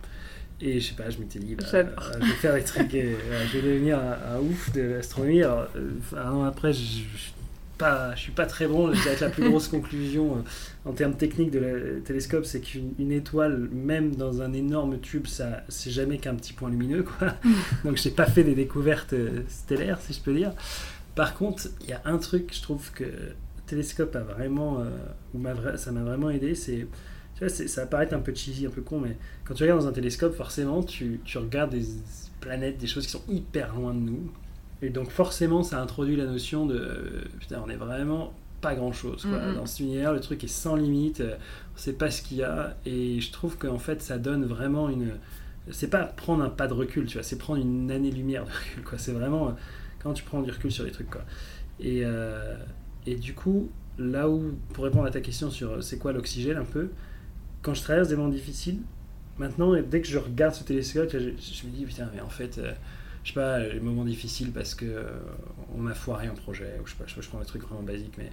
Et 0.61 0.81
je 0.81 0.89
sais 0.89 0.95
pas, 0.95 1.09
je 1.09 1.19
m'étais 1.19 1.39
dit, 1.39 1.55
bah, 1.55 1.63
je 1.71 1.77
vais 1.77 2.33
faire 2.33 2.53
des 2.53 2.63
trucs, 2.63 2.93
et, 2.93 3.15
je 3.51 3.57
vais 3.57 3.61
devenir 3.61 3.97
un, 3.97 4.39
ouf 4.39 4.73
de 4.73 4.81
l'astronomie. 4.81 5.41
Alors, 5.41 5.67
euh, 5.75 5.91
un 6.17 6.31
an 6.31 6.43
après, 6.43 6.73
je, 6.73 6.81
je 6.81 7.29
pas, 7.79 8.13
je 8.13 8.19
suis 8.19 8.31
pas 8.31 8.45
très 8.45 8.67
bon. 8.67 8.93
Je 8.93 9.01
dirais 9.01 9.17
la 9.19 9.29
plus 9.29 9.49
grosse 9.49 9.67
conclusion 9.77 10.37
euh, 10.37 10.89
en 10.89 10.93
termes 10.93 11.15
techniques 11.15 11.49
de 11.49 11.59
la 11.59 12.01
télescope, 12.01 12.45
c'est 12.45 12.61
qu'une 12.61 13.11
étoile, 13.11 13.69
même 13.71 14.15
dans 14.15 14.43
un 14.43 14.53
énorme 14.53 14.99
tube, 14.99 15.25
ça, 15.25 15.63
c'est 15.69 15.89
jamais 15.89 16.19
qu'un 16.19 16.35
petit 16.35 16.53
point 16.53 16.69
lumineux, 16.69 17.03
quoi. 17.03 17.35
Mm. 17.43 17.53
Donc, 17.85 17.97
j'ai 17.97 18.11
pas 18.11 18.27
fait 18.27 18.43
des 18.43 18.53
découvertes 18.53 19.13
euh, 19.13 19.41
stellaires, 19.47 19.99
si 20.01 20.13
je 20.13 20.21
peux 20.21 20.33
dire. 20.33 20.53
Par 21.15 21.33
contre, 21.33 21.69
il 21.81 21.89
y 21.89 21.93
a 21.93 22.01
un 22.05 22.17
truc, 22.17 22.51
je 22.53 22.61
trouve 22.61 22.91
que 22.91 23.03
le 23.03 23.35
télescope 23.65 24.15
a 24.15 24.21
vraiment, 24.21 24.81
euh, 24.81 25.77
ça 25.77 25.91
m'a 25.91 26.03
vraiment 26.03 26.29
aidé, 26.29 26.53
c'est 26.53 26.85
ça 27.47 27.81
va 27.81 27.87
paraître 27.87 28.13
un 28.13 28.19
peu 28.19 28.35
cheesy, 28.35 28.65
un 28.65 28.69
peu 28.69 28.81
con, 28.81 28.99
mais 28.99 29.15
quand 29.45 29.53
tu 29.53 29.63
regardes 29.63 29.79
dans 29.79 29.87
un 29.87 29.93
télescope, 29.93 30.35
forcément, 30.35 30.83
tu, 30.83 31.21
tu 31.23 31.37
regardes 31.37 31.71
des 31.71 31.85
planètes, 32.41 32.77
des 32.77 32.87
choses 32.87 33.05
qui 33.05 33.11
sont 33.13 33.23
hyper 33.29 33.73
loin 33.75 33.93
de 33.93 33.99
nous. 33.99 34.29
Et 34.81 34.89
donc 34.89 35.09
forcément, 35.09 35.63
ça 35.63 35.81
introduit 35.81 36.15
la 36.15 36.25
notion 36.25 36.65
de 36.65 37.23
putain, 37.39 37.61
on 37.65 37.69
est 37.69 37.75
vraiment 37.75 38.33
pas 38.61 38.75
grand 38.75 38.91
chose. 38.91 39.25
Quoi. 39.25 39.53
Dans 39.53 39.65
cet 39.65 39.79
univers, 39.81 40.13
le 40.13 40.19
truc 40.19 40.43
est 40.43 40.47
sans 40.47 40.75
limite, 40.75 41.21
euh, 41.21 41.35
on 41.75 41.77
sait 41.77 41.93
pas 41.93 42.11
ce 42.11 42.21
qu'il 42.21 42.37
y 42.37 42.43
a, 42.43 42.75
et 42.85 43.19
je 43.21 43.31
trouve 43.31 43.57
qu'en 43.57 43.79
fait, 43.79 44.01
ça 44.01 44.17
donne 44.17 44.45
vraiment 44.45 44.89
une. 44.89 45.13
C'est 45.71 45.89
pas 45.89 46.03
prendre 46.03 46.43
un 46.43 46.49
pas 46.49 46.67
de 46.67 46.73
recul, 46.73 47.05
tu 47.05 47.15
vois, 47.15 47.23
c'est 47.23 47.37
prendre 47.37 47.61
une 47.61 47.91
année-lumière 47.91 48.45
de 48.45 48.51
recul, 48.51 48.83
quoi. 48.83 48.97
C'est 48.97 49.11
vraiment 49.11 49.55
quand 50.01 50.13
tu 50.13 50.23
prends 50.23 50.41
du 50.41 50.51
recul 50.51 50.71
sur 50.71 50.83
les 50.83 50.91
trucs, 50.91 51.09
quoi. 51.09 51.23
Et, 51.79 52.01
euh, 52.03 52.55
et 53.05 53.15
du 53.15 53.33
coup, 53.33 53.69
là 53.97 54.29
où, 54.29 54.57
pour 54.73 54.83
répondre 54.83 55.05
à 55.05 55.11
ta 55.11 55.21
question 55.21 55.49
sur 55.51 55.71
euh, 55.71 55.81
c'est 55.81 55.97
quoi 55.97 56.11
l'oxygène, 56.11 56.57
un 56.57 56.65
peu, 56.65 56.89
quand 57.61 57.73
je 57.73 57.81
traverse 57.81 58.07
des 58.07 58.15
moments 58.15 58.29
difficiles, 58.29 58.79
maintenant, 59.37 59.73
dès 59.81 60.01
que 60.01 60.07
je 60.07 60.17
regarde 60.17 60.53
ce 60.53 60.63
télescope, 60.63 61.09
je, 61.11 61.17
me 61.17 61.71
dis, 61.71 61.85
putain, 61.85 62.09
mais 62.13 62.21
en 62.21 62.29
fait 62.29 62.59
je 63.29 63.33
sais 63.33 63.39
pas, 63.39 63.59
les 63.59 63.79
moments 63.79 64.05
difficiles 64.05 64.51
parce 64.51 64.75
que 64.75 64.85
euh, 64.85 65.03
on 65.77 65.87
a 65.87 65.93
foiré 65.93 66.27
un 66.27 66.33
projet, 66.33 66.79
ou 66.83 66.87
je 66.87 66.91
sais 66.91 66.97
pas, 66.97 67.05
je, 67.07 67.27
prends 67.27 67.39
des 67.39 67.45
trucs 67.45 67.63
vraiment 67.63 67.83
basiques, 67.83 68.15
mais 68.17 68.31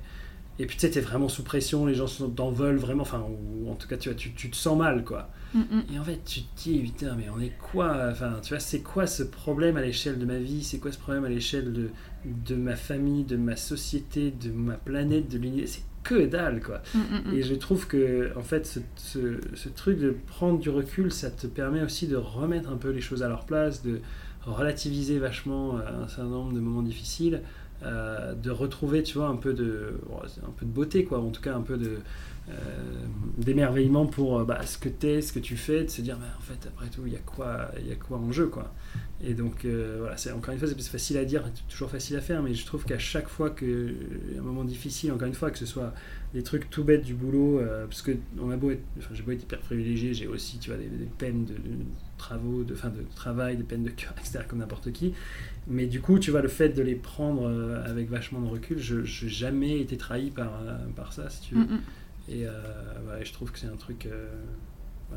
Et 0.59 0.67
puis 0.67 0.77
tu 0.77 0.83
sais, 0.83 0.91
t'es 0.91 1.01
vraiment 1.01 1.29
sous 1.29 1.43
pression, 1.45 1.87
les 1.87 1.95
gens 1.95 2.07
t'en 2.35 2.51
veulent 2.51 2.79
vraiment, 2.79 3.03
enfin, 3.03 3.25
ou 3.29 3.71
en 3.71 3.75
tout 3.75 3.89
cas, 3.89 3.97
tu, 3.99 4.09
vois, 4.09 4.17
tu, 4.17 4.33
tu 4.33 4.51
te 4.51 4.57
sens 4.57 4.79
mal, 4.79 5.05
quoi. 5.05 5.31
Mm, 5.55 5.61
mm. 5.61 5.83
Et 5.95 5.99
en 5.99 6.05
fait, 6.05 6.21
tu 6.25 6.43
te 6.43 6.63
dis, 6.63 6.79
putain, 6.81 7.15
mais 7.17 7.27
on 7.35 7.41
est 7.41 7.53
quoi 7.73 8.09
Enfin, 8.11 8.39
tu 8.43 8.51
vois, 8.55 8.61
c'est 8.61 8.81
quoi 8.81 9.07
ce 9.07 9.23
problème 9.23 9.77
à 9.77 9.83
l'échelle 9.83 10.19
de 10.19 10.25
ma 10.27 10.39
vie 10.39 10.65
C'est 10.65 10.79
quoi 10.79 10.93
ce 10.93 10.99
problème 10.99 11.25
à 11.25 11.29
l'échelle 11.29 11.73
de, 11.75 11.91
de 12.25 12.55
ma 12.57 12.77
famille, 12.77 13.25
de 13.25 13.37
ma 13.37 13.57
société, 13.57 14.31
de 14.31 14.51
ma 14.51 14.75
planète, 14.75 15.29
de 15.29 15.39
l'univers 15.39 15.69
C'est 15.69 15.83
que 16.05 16.25
dalle, 16.27 16.63
quoi. 16.63 16.83
Mm. 16.95 17.35
Et 17.35 17.43
je 17.43 17.55
trouve 17.55 17.87
que, 17.87 18.31
en 18.37 18.43
fait, 18.43 18.67
ce, 18.67 18.81
ce- 18.97 19.41
ce 19.55 19.69
truc 19.69 19.99
de 19.99 20.17
prendre 20.27 20.59
du 20.59 20.71
recul, 20.71 21.13
ça 21.13 21.31
te 21.31 21.47
permet 21.47 21.83
aussi 21.83 22.07
de 22.09 22.17
remettre 22.17 22.71
un 22.71 22.77
peu 22.77 22.91
les 22.91 23.01
choses 23.03 23.23
à 23.23 23.29
leur 23.29 23.45
place, 23.45 23.83
de 23.83 24.01
relativiser 24.47 25.19
vachement 25.19 25.77
euh, 25.77 26.05
un 26.05 26.09
certain 26.09 26.31
nombre 26.31 26.53
de 26.53 26.61
moments 26.61 26.83
difficiles, 26.83 27.43
euh, 27.83 28.35
de 28.35 28.51
retrouver, 28.51 29.03
tu 29.03 29.19
vois, 29.19 29.29
un 29.29 29.37
peu 29.37 29.53
de, 29.53 30.01
un 30.47 30.51
peu 30.57 30.65
de 30.65 30.71
beauté, 30.71 31.05
quoi, 31.05 31.21
en 31.21 31.31
tout 31.31 31.43
cas 31.43 31.55
un 31.55 31.63
peu 31.63 31.77
de 31.77 31.99
euh, 32.49 32.53
d'émerveillement 33.39 34.07
pour 34.07 34.45
bah, 34.45 34.65
ce 34.65 34.79
que 34.79 34.89
t'es, 34.89 35.21
ce 35.21 35.33
que 35.33 35.41
tu 35.41 35.57
fais, 35.57 35.85
de 35.85 35.91
se 35.91 36.01
dire, 36.01 36.17
bah, 36.17 36.27
en 36.39 36.43
fait, 36.43 36.67
après 36.67 36.89
tout, 36.89 37.03
il 37.07 37.13
y 37.13 37.17
a 37.17 37.21
quoi, 37.21 37.71
il 37.81 37.89
y 37.89 37.93
a 37.93 37.97
quoi 37.97 38.19
en 38.19 38.33
jeu, 38.33 38.47
quoi. 38.47 38.73
Et 39.25 39.33
donc, 39.33 39.65
euh, 39.65 39.97
voilà, 40.01 40.17
c'est 40.19 40.31
encore 40.31 40.53
une 40.53 40.61
fois, 40.61 40.69
c'est 40.69 40.83
facile 40.83 41.17
à 41.17 41.25
dire, 41.25 41.43
toujours 41.71 41.91
facile 41.91 42.17
à 42.17 42.21
faire, 42.21 42.43
mais 42.43 42.53
je 42.53 42.67
trouve 42.67 42.85
qu'à 42.85 42.99
chaque 42.99 43.29
fois 43.29 43.49
que 43.49 43.95
y 44.35 44.37
a 44.37 44.41
un 44.41 44.45
moment 44.45 44.65
difficile, 44.65 45.11
encore 45.11 45.27
une 45.27 45.35
fois, 45.35 45.51
que 45.51 45.59
ce 45.59 45.65
soit 45.65 45.95
des 46.35 46.43
trucs 46.43 46.69
tout 46.69 46.85
bêtes 46.85 47.03
du 47.03 47.15
boulot, 47.15 47.59
euh, 47.59 47.87
parce 47.87 48.03
que 48.03 48.13
on 48.39 48.51
a 48.51 48.57
beau 48.59 48.73
être, 48.73 48.83
enfin, 48.99 49.15
j'ai 49.15 49.23
beau 49.23 49.33
être 49.33 49.43
hyper 49.43 49.61
privilégié, 49.61 50.13
j'ai 50.13 50.27
aussi, 50.27 50.59
tu 50.59 50.69
vois, 50.69 50.79
des, 50.79 50.89
des 50.89 51.07
peines 51.07 51.47
de, 51.47 51.55
de 51.55 51.85
travaux, 52.19 52.63
de, 52.63 52.75
fin, 52.75 52.91
de 52.91 53.03
travail, 53.15 53.57
des 53.57 53.63
peines 53.63 53.85
de 53.85 53.91
cœur, 53.91 54.13
etc., 54.21 54.41
comme 54.47 54.59
n'importe 54.59 54.93
qui. 54.93 55.15
Mais 55.67 55.87
du 55.87 56.03
coup, 56.03 56.19
tu 56.19 56.31
vois, 56.31 56.43
le 56.43 56.49
fait 56.49 56.69
de 56.69 56.83
les 56.83 56.95
prendre 56.95 57.49
euh, 57.49 57.83
avec 57.87 58.11
vachement 58.11 58.41
de 58.41 58.49
recul, 58.49 58.79
je 58.79 58.97
n'ai 58.97 59.31
jamais 59.31 59.81
été 59.81 59.97
trahi 59.97 60.31
par, 60.31 60.61
par 60.95 61.15
ça, 61.15 61.31
si 61.31 61.41
tu 61.41 61.55
veux. 61.55 61.63
Mm, 61.63 61.75
mm. 61.75 61.81
Et 62.29 62.45
je 63.23 63.33
trouve 63.33 63.53
que 63.53 63.59
c'est 63.59 63.69
un 63.69 63.77
truc, 63.77 64.09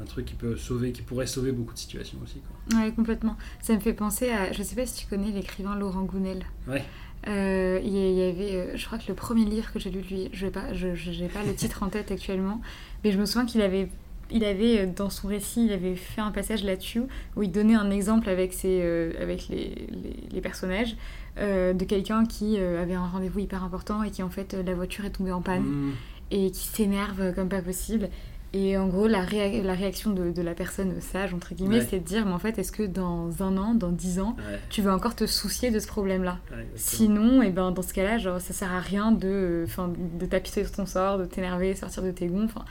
un 0.01 0.05
truc 0.05 0.25
qui 0.25 0.35
peut 0.35 0.55
sauver, 0.55 0.91
qui 0.91 1.01
pourrait 1.01 1.25
sauver 1.27 1.51
beaucoup 1.51 1.73
de 1.73 1.79
situations 1.79 2.17
aussi, 2.23 2.39
quoi. 2.41 2.79
Ouais, 2.79 2.91
complètement. 2.91 3.35
Ça 3.61 3.73
me 3.73 3.79
fait 3.79 3.93
penser 3.93 4.29
à. 4.31 4.51
Je 4.51 4.61
sais 4.63 4.75
pas 4.75 4.85
si 4.85 4.95
tu 5.01 5.07
connais 5.07 5.31
l'écrivain 5.31 5.75
Laurent 5.75 6.03
Gounel. 6.03 6.43
Ouais. 6.67 6.83
Euh, 7.27 7.79
il 7.83 7.91
y 7.91 8.21
avait, 8.23 8.55
euh, 8.55 8.77
je 8.77 8.85
crois 8.85 8.97
que 8.97 9.07
le 9.09 9.13
premier 9.13 9.43
livre 9.45 9.71
que 9.73 9.79
j'ai 9.79 9.89
lu 9.89 10.01
de 10.01 10.07
lui, 10.07 10.29
je 10.31 10.45
n'ai 10.45 10.51
pas, 10.51 10.73
je, 10.73 10.95
je- 10.95 11.25
pas 11.25 11.43
le 11.43 11.53
titre 11.53 11.83
en 11.83 11.89
tête 11.89 12.11
actuellement, 12.11 12.61
mais 13.03 13.11
je 13.11 13.17
me 13.19 13.25
souviens 13.25 13.45
qu'il 13.45 13.61
avait, 13.61 13.89
il 14.31 14.45
avait 14.45 14.79
euh, 14.79 14.85
dans 14.95 15.09
son 15.09 15.27
récit, 15.27 15.65
il 15.65 15.73
avait 15.73 15.95
fait 15.97 16.21
un 16.21 16.31
passage 16.31 16.63
là-dessus 16.63 17.01
où 17.35 17.43
il 17.43 17.51
donnait 17.51 17.75
un 17.75 17.91
exemple 17.91 18.29
avec 18.29 18.53
ses, 18.53 18.79
euh, 18.81 19.11
avec 19.21 19.49
les, 19.49 19.87
les, 19.89 20.15
les 20.31 20.41
personnages 20.41 20.95
euh, 21.39 21.73
de 21.73 21.83
quelqu'un 21.83 22.25
qui 22.25 22.57
avait 22.57 22.93
un 22.93 23.05
rendez-vous 23.07 23.39
hyper 23.39 23.65
important 23.65 24.01
et 24.03 24.11
qui 24.11 24.23
en 24.23 24.29
fait 24.29 24.53
la 24.53 24.73
voiture 24.73 25.03
est 25.03 25.09
tombée 25.11 25.33
en 25.33 25.41
panne 25.41 25.63
Mm. 25.63 25.91
et 26.31 26.51
qui 26.51 26.67
s'énerve 26.67 27.33
comme 27.35 27.49
pas 27.49 27.61
possible. 27.61 28.07
Et 28.53 28.77
en 28.77 28.87
gros, 28.87 29.05
la, 29.07 29.23
réa- 29.23 29.61
la 29.61 29.73
réaction 29.73 30.09
de, 30.11 30.31
de 30.31 30.41
la 30.41 30.55
personne 30.55 30.99
sage, 31.01 31.35
entre 31.35 31.53
guillemets, 31.53 31.79
Ouais. 31.81 31.87
c'est 31.87 31.99
de 31.99 32.03
dire, 32.03 32.25
mais 32.25 32.31
en 32.31 32.39
fait, 32.39 32.57
est-ce 32.57 32.71
que 32.71 32.81
dans 32.81 33.43
un 33.43 33.57
an, 33.57 33.75
dans 33.75 33.91
dix 33.91 34.19
ans, 34.19 34.35
Ouais, 34.39 34.59
tu 34.69 34.81
vas 34.81 34.95
encore 34.95 35.15
te 35.15 35.27
soucier 35.27 35.69
de 35.69 35.77
ce 35.79 35.85
problème-là? 35.87 36.39
Ouais. 36.51 36.65
Sinon, 36.75 37.43
et 37.43 37.51
ben, 37.51 37.71
dans 37.71 37.83
ce 37.83 37.93
cas-là, 37.93 38.17
genre, 38.17 38.41
ça 38.41 38.53
sert 38.53 38.71
à 38.73 38.79
rien 38.79 39.11
de, 39.11 39.65
enfin, 39.67 39.93
de 40.19 40.25
tapisser 40.25 40.63
sur 40.63 40.71
ton 40.73 40.87
sort, 40.87 41.19
de 41.19 41.25
t'énerver, 41.25 41.75
sortir 41.75 42.01
de 42.01 42.09
tes 42.11 42.25
gonds. 42.25 42.45
Enfin, 42.45 42.65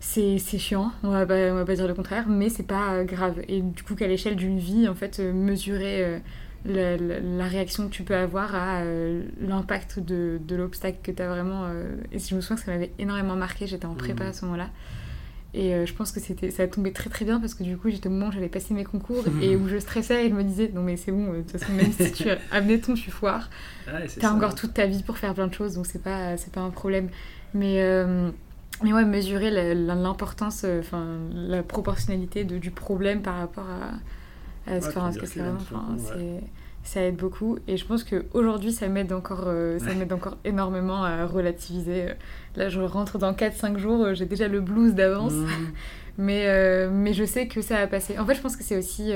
c'est 0.00 0.38
chiant, 0.58 0.92
on 1.02 1.10
va, 1.10 1.24
pas, 1.26 1.34
on 1.52 1.54
va 1.54 1.64
pas 1.64 1.74
dire 1.74 1.86
le 1.88 1.94
contraire, 1.94 2.26
mais 2.28 2.48
c'est 2.48 2.62
pas 2.66 3.02
grave. 3.04 3.36
Et 3.48 3.60
du 3.60 3.82
coup, 3.82 3.94
qu'à 3.94 4.06
l'échelle 4.06 4.36
d'une 4.36 4.58
vie, 4.58 4.88
en 4.88 4.94
fait, 4.94 5.18
euh, 5.20 5.32
mesurer 5.32 6.04
euh, 6.04 6.18
la, 6.64 6.96
la- 6.96 7.20
la 7.20 7.44
réaction 7.46 7.86
que 7.88 7.92
tu 7.92 8.02
peux 8.02 8.16
avoir 8.16 8.54
à 8.54 8.80
euh, 8.80 9.22
l'impact 9.40 10.00
de, 10.00 10.40
de 10.46 10.56
l'obstacle 10.56 10.98
que 11.02 11.10
tu 11.12 11.22
as 11.22 11.28
vraiment. 11.28 11.64
euh, 11.66 11.94
Et 12.12 12.18
je 12.18 12.34
me 12.34 12.40
souviens 12.40 12.56
que 12.56 12.62
ça 12.62 12.70
m'avait 12.72 12.92
énormément 12.98 13.36
marqué, 13.36 13.66
j'étais 13.66 13.86
en 13.86 13.94
prépa 13.94 14.24
Mhm. 14.24 14.30
à 14.30 14.32
ce 14.32 14.44
moment-là. 14.46 14.70
Et 15.54 15.74
euh, 15.74 15.86
je 15.86 15.94
pense 15.94 16.12
que 16.12 16.20
c'était, 16.20 16.50
ça 16.50 16.64
a 16.64 16.66
tombé 16.66 16.92
très 16.92 17.08
très 17.08 17.24
bien 17.24 17.40
parce 17.40 17.54
que 17.54 17.62
du 17.62 17.78
coup 17.78 17.88
j'étais 17.88 18.08
au 18.08 18.10
moment 18.12 18.28
où 18.28 18.32
j'avais 18.32 18.48
passé 18.48 18.74
mes 18.74 18.84
concours 18.84 19.24
et 19.40 19.56
où 19.56 19.68
je 19.68 19.78
stressais 19.78 20.26
et 20.26 20.28
je 20.28 20.34
me 20.34 20.42
disais 20.42 20.70
non 20.74 20.82
mais 20.82 20.96
c'est 20.96 21.12
bon, 21.12 21.32
de 21.32 21.38
toute 21.42 21.52
façon 21.52 21.72
même 21.72 21.92
si 21.92 22.12
tu 22.12 22.28
admettons 22.50 22.94
tu 22.94 23.10
foires, 23.10 23.48
c'est 24.08 24.20
T'as 24.20 24.32
encore 24.32 24.54
toute 24.54 24.74
ta 24.74 24.86
vie 24.86 25.02
pour 25.02 25.16
faire 25.18 25.32
plein 25.34 25.46
de 25.46 25.54
choses, 25.54 25.74
donc 25.74 25.86
c'est 25.86 26.02
pas, 26.02 26.36
c'est 26.36 26.52
pas 26.52 26.60
un 26.60 26.70
problème. 26.70 27.08
Mais, 27.54 27.80
mais 28.82 28.92
ouais, 28.92 29.04
mesurer 29.06 29.74
l'importance, 29.74 30.66
enfin, 30.80 31.18
la 31.32 31.62
proportionnalité 31.62 32.44
de, 32.44 32.58
du 32.58 32.70
problème 32.70 33.22
par 33.22 33.36
rapport 33.38 33.68
à, 33.70 33.92
Ouais, 34.66 34.78
enfin, 34.78 35.10
c'est- 35.12 36.40
Ça 36.82 37.02
aide 37.02 37.16
beaucoup. 37.16 37.58
Et 37.66 37.76
je 37.76 37.84
pense 37.84 38.04
qu'aujourd'hui, 38.04 38.70
ça 38.72 38.86
m'aide 38.86 39.12
encore, 39.12 39.44
euh, 39.48 39.76
ça 39.80 39.86
Ouais. 39.86 39.94
m'aide 39.96 40.12
encore 40.12 40.36
énormément 40.44 41.02
à 41.02 41.26
relativiser. 41.26 42.10
Là, 42.54 42.68
je 42.68 42.80
rentre 42.80 43.18
dans 43.18 43.34
4-5 43.34 43.76
jours, 43.76 44.04
euh, 44.04 44.14
j'ai 44.14 44.24
déjà 44.26 44.46
le 44.46 44.60
blues 44.60 44.94
d'avance. 44.94 45.32
Mm. 45.32 45.46
Mais, 46.18 46.44
euh, 46.46 46.88
mais 46.90 47.12
je 47.12 47.24
sais 47.24 47.46
que 47.48 47.60
ça 47.60 47.74
va 47.76 47.86
passer. 47.88 48.18
En 48.18 48.24
fait, 48.24 48.34
je 48.36 48.40
pense 48.40 48.56
que 48.56 48.62
c'est 48.64 48.76
aussi. 48.78 49.12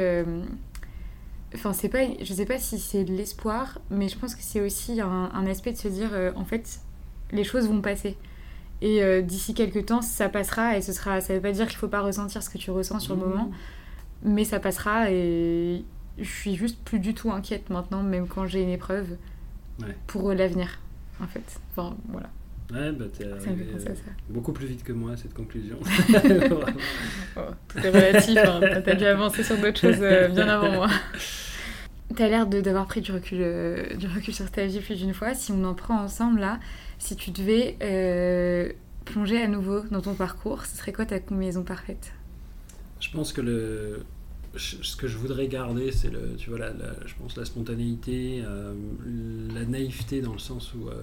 Enfin, 1.54 1.72
c'est 1.72 1.88
pas. 1.88 2.00
Je 2.20 2.32
sais 2.34 2.44
pas 2.44 2.58
si 2.58 2.78
c'est 2.78 3.04
de 3.04 3.12
l'espoir, 3.12 3.78
mais 3.90 4.08
je 4.08 4.16
pense 4.18 4.34
que 4.34 4.42
c'est 4.42 4.60
aussi 4.60 5.00
un, 5.00 5.30
un 5.34 5.46
aspect 5.46 5.72
de 5.72 5.76
se 5.78 5.88
dire, 5.88 6.10
en 6.36 6.44
fait, 6.44 6.80
les 7.32 7.44
choses 7.44 7.68
vont 7.68 7.80
passer. 7.80 8.16
Et 8.82 9.02
euh, 9.02 9.20
d'ici 9.20 9.52
quelques 9.54 9.86
temps, 9.86 10.00
ça 10.02 10.28
passera 10.28 10.76
et 10.76 10.82
ce 10.82 10.92
sera. 10.92 11.20
Ça 11.20 11.34
veut 11.34 11.40
pas 11.40 11.52
dire 11.52 11.66
qu'il 11.66 11.76
faut 11.76 11.88
pas 11.88 12.00
ressentir 12.02 12.42
ce 12.42 12.50
que 12.50 12.58
tu 12.58 12.70
ressens 12.70 13.00
sur 13.00 13.14
le 13.14 13.20
Mm. 13.20 13.28
moment, 13.28 13.50
mais 14.22 14.44
ça 14.44 14.60
passera 14.60 15.10
et 15.10 15.84
je 16.18 16.28
suis 16.28 16.56
juste 16.56 16.78
plus 16.84 16.98
du 16.98 17.14
tout 17.14 17.30
inquiète 17.32 17.70
maintenant, 17.70 18.02
même 18.02 18.26
quand 18.28 18.46
j'ai 18.46 18.62
une 18.62 18.70
épreuve, 18.70 19.16
Ouais. 19.80 19.96
pour 20.06 20.32
l'avenir, 20.34 20.78
en 21.22 21.26
fait. 21.26 21.58
Enfin, 21.74 21.96
voilà. 22.08 22.28
Ouais, 22.72 22.92
bah 22.92 23.06
t'es 23.16 23.24
arrivé 23.24 23.66
euh, 23.74 23.78
ça. 23.78 23.90
beaucoup 24.28 24.52
plus 24.52 24.66
vite 24.66 24.84
que 24.84 24.92
moi 24.92 25.12
à 25.12 25.16
cette 25.16 25.32
conclusion. 25.34 25.78
Oh, 27.36 27.40
tout 27.68 27.78
est 27.78 27.88
relatif, 27.90 28.38
hein. 28.38 28.60
t'as 28.84 28.94
dû 28.94 29.04
avancer 29.06 29.42
sur 29.42 29.56
d'autres 29.56 29.80
choses 29.80 29.98
euh, 30.00 30.28
bien 30.28 30.48
avant 30.48 30.70
moi. 30.72 30.88
T'as 32.16 32.28
l'air 32.28 32.46
de- 32.48 32.60
d'avoir 32.60 32.86
pris 32.86 33.00
du 33.00 33.12
recul, 33.12 33.38
euh, 33.40 33.94
du 33.94 34.08
recul 34.08 34.34
sur 34.34 34.50
ta 34.50 34.66
vie 34.66 34.80
plus 34.80 34.96
d'une 34.98 35.14
fois. 35.14 35.32
Si 35.34 35.52
on 35.52 35.62
en 35.64 35.74
prend 35.74 35.96
ensemble 36.02 36.40
là, 36.40 36.58
si 36.98 37.14
tu 37.14 37.30
devais 37.30 37.76
euh, 37.82 38.68
plonger 39.04 39.40
à 39.40 39.46
nouveau 39.46 39.80
dans 39.92 40.00
ton 40.00 40.14
parcours, 40.14 40.66
ce 40.66 40.76
serait 40.76 40.92
quoi 40.92 41.06
ta 41.06 41.20
combinaison 41.20 41.62
parfaite? 41.62 42.12
Je 43.00 43.10
pense 43.10 43.32
que 43.32 43.40
le, 43.40 44.04
ce 44.56 44.96
que 44.96 45.08
je 45.08 45.16
voudrais 45.16 45.48
garder, 45.48 45.90
c'est 45.92 46.10
le, 46.10 46.34
tu 46.36 46.50
vois, 46.50 46.58
la, 46.58 46.72
la- 46.72 47.06
je 47.06 47.14
pense 47.18 47.36
la 47.36 47.44
spontanéité, 47.44 48.42
euh, 48.44 48.74
la 49.54 49.64
naïveté 49.64 50.20
dans 50.20 50.32
le 50.32 50.38
sens 50.38 50.74
où 50.74 50.88
euh, 50.88 51.02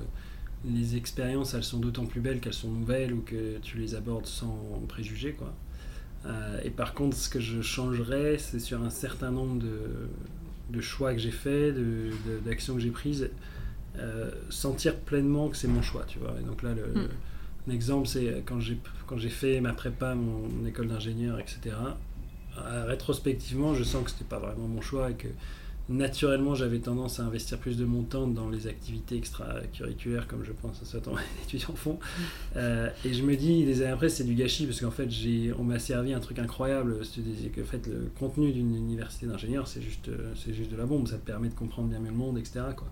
les 0.66 0.96
expériences, 0.96 1.54
elles 1.54 1.64
sont 1.64 1.80
d'autant 1.80 2.06
plus 2.06 2.22
belles 2.22 2.40
qu'elles 2.40 2.54
sont 2.54 2.72
nouvelles 2.72 3.14
ou 3.14 3.22
que 3.22 3.58
tu 3.60 3.78
les 3.78 3.96
abordes 3.96 4.28
sans 4.28 4.82
préjugés, 4.88 5.34
quoi. 5.34 5.54
Euh, 6.26 6.60
et 6.64 6.72
par 6.72 6.94
contre, 6.94 7.18
ce 7.18 7.30
que 7.30 7.40
je 7.40 7.62
changerais, 7.62 8.38
c'est 8.40 8.60
sur 8.60 8.84
un 8.84 8.90
certain 8.92 9.32
nombre 9.32 9.60
de, 9.62 9.82
de 10.72 10.82
choix 10.82 11.14
que 11.14 11.20
j'ai 11.20 11.32
faits, 11.32 11.76
d'actions 12.46 12.76
que 12.76 12.82
j'ai 12.82 12.92
prises, 12.92 13.30
sentir 14.50 14.96
pleinement 14.96 15.50
que 15.50 15.58
c'est 15.58 15.68
mon 15.68 15.82
choix, 15.82 16.06
tu 16.08 16.20
vois. 16.20 16.36
Et 16.40 16.44
donc 16.44 16.64
là, 16.64 16.74
le, 16.74 16.84
Mm. 16.96 17.08
un 17.68 17.72
exemple, 17.74 18.08
c'est 18.08 18.44
quand 18.46 18.60
j'ai, 18.60 18.78
quand 19.08 19.18
j'ai 19.18 19.30
fait 19.30 19.62
ma 19.62 19.74
prépa, 19.74 20.14
mon, 20.16 20.48
mon 20.48 20.66
école 20.68 20.88
d'ingénieur, 20.90 21.40
etc. 21.40 21.76
euh, 22.58 22.86
rétrospectivement, 22.86 23.74
je 23.74 23.84
sens 23.84 24.04
que 24.04 24.12
c'était 24.12 24.26
pas 24.26 24.40
vraiment 24.40 24.68
mon 24.68 24.82
choix 24.82 25.10
et 25.10 25.16
que 25.16 25.28
naturellement, 25.90 26.54
j'avais 26.54 26.80
tendance 26.80 27.22
à 27.22 27.24
investir 27.24 27.58
plus 27.58 27.78
de 27.78 27.86
mon 27.86 28.04
temps 28.04 28.28
dans 28.28 28.50
les 28.50 28.68
activités 28.68 29.16
extracurriculaires, 29.16 30.28
comme 30.28 30.44
je 30.44 30.52
pense 30.52 30.82
un 30.82 30.86
certain 30.86 31.12
nombre 31.12 31.24
d'étudiants 31.40 31.76
font. 31.76 32.00
Euh, 32.56 32.90
et 33.06 33.14
je 33.14 33.22
me 33.22 33.36
dis, 33.36 33.66
des 33.66 33.84
années 33.84 33.92
après, 33.92 34.10
c'est 34.10 34.24
du 34.24 34.34
gâchis 34.34 34.66
parce 34.66 34.82
qu'en 34.82 34.90
fait, 34.90 35.12
j'ai, 35.12 35.54
on 35.60 35.64
m'a 35.64 35.78
servi 35.78 36.12
un 36.12 36.20
truc 36.20 36.40
incroyable. 36.40 36.98
C'est 37.06 37.22
que 37.52 37.62
en 37.62 37.66
fait, 37.66 37.86
le 37.86 38.10
contenu 38.18 38.52
d'une 38.52 38.76
université 38.76 39.28
d'ingénieur, 39.28 39.68
c'est 39.68 39.82
juste, 39.82 40.10
c'est 40.36 40.56
juste 40.56 40.72
de 40.72 40.76
la 40.76 40.86
bombe. 40.86 41.08
Ça 41.08 41.18
te 41.18 41.26
permet 41.26 41.50
de 41.50 41.54
comprendre 41.54 41.90
bien 41.90 42.00
mieux 42.00 42.10
le 42.10 42.16
monde, 42.16 42.40
etc. 42.40 42.62
Quoi. 42.76 42.88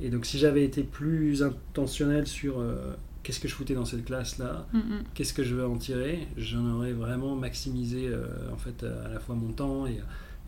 Et 0.00 0.08
donc, 0.08 0.26
si 0.26 0.38
j'avais 0.38 0.64
été 0.64 0.82
plus 0.82 1.42
intentionnel 1.42 2.26
sur 2.26 2.60
euh, 2.60 2.94
qu'est-ce 3.22 3.40
que 3.40 3.48
je 3.48 3.54
foutais 3.54 3.74
dans 3.74 3.84
cette 3.84 4.04
classe-là, 4.04 4.66
Mm, 4.72 4.78
mm. 4.78 5.02
qu'est-ce 5.14 5.34
que 5.34 5.42
je 5.44 5.54
veux 5.54 5.66
en 5.66 5.76
tirer, 5.76 6.26
j'en 6.36 6.64
aurais 6.74 6.92
vraiment 6.92 7.36
maximisé 7.36 8.08
euh, 8.08 8.24
en 8.52 8.56
fait 8.56 8.84
à 8.84 9.08
la 9.08 9.20
fois 9.20 9.34
mon 9.34 9.52
temps 9.52 9.86
et, 9.86 10.00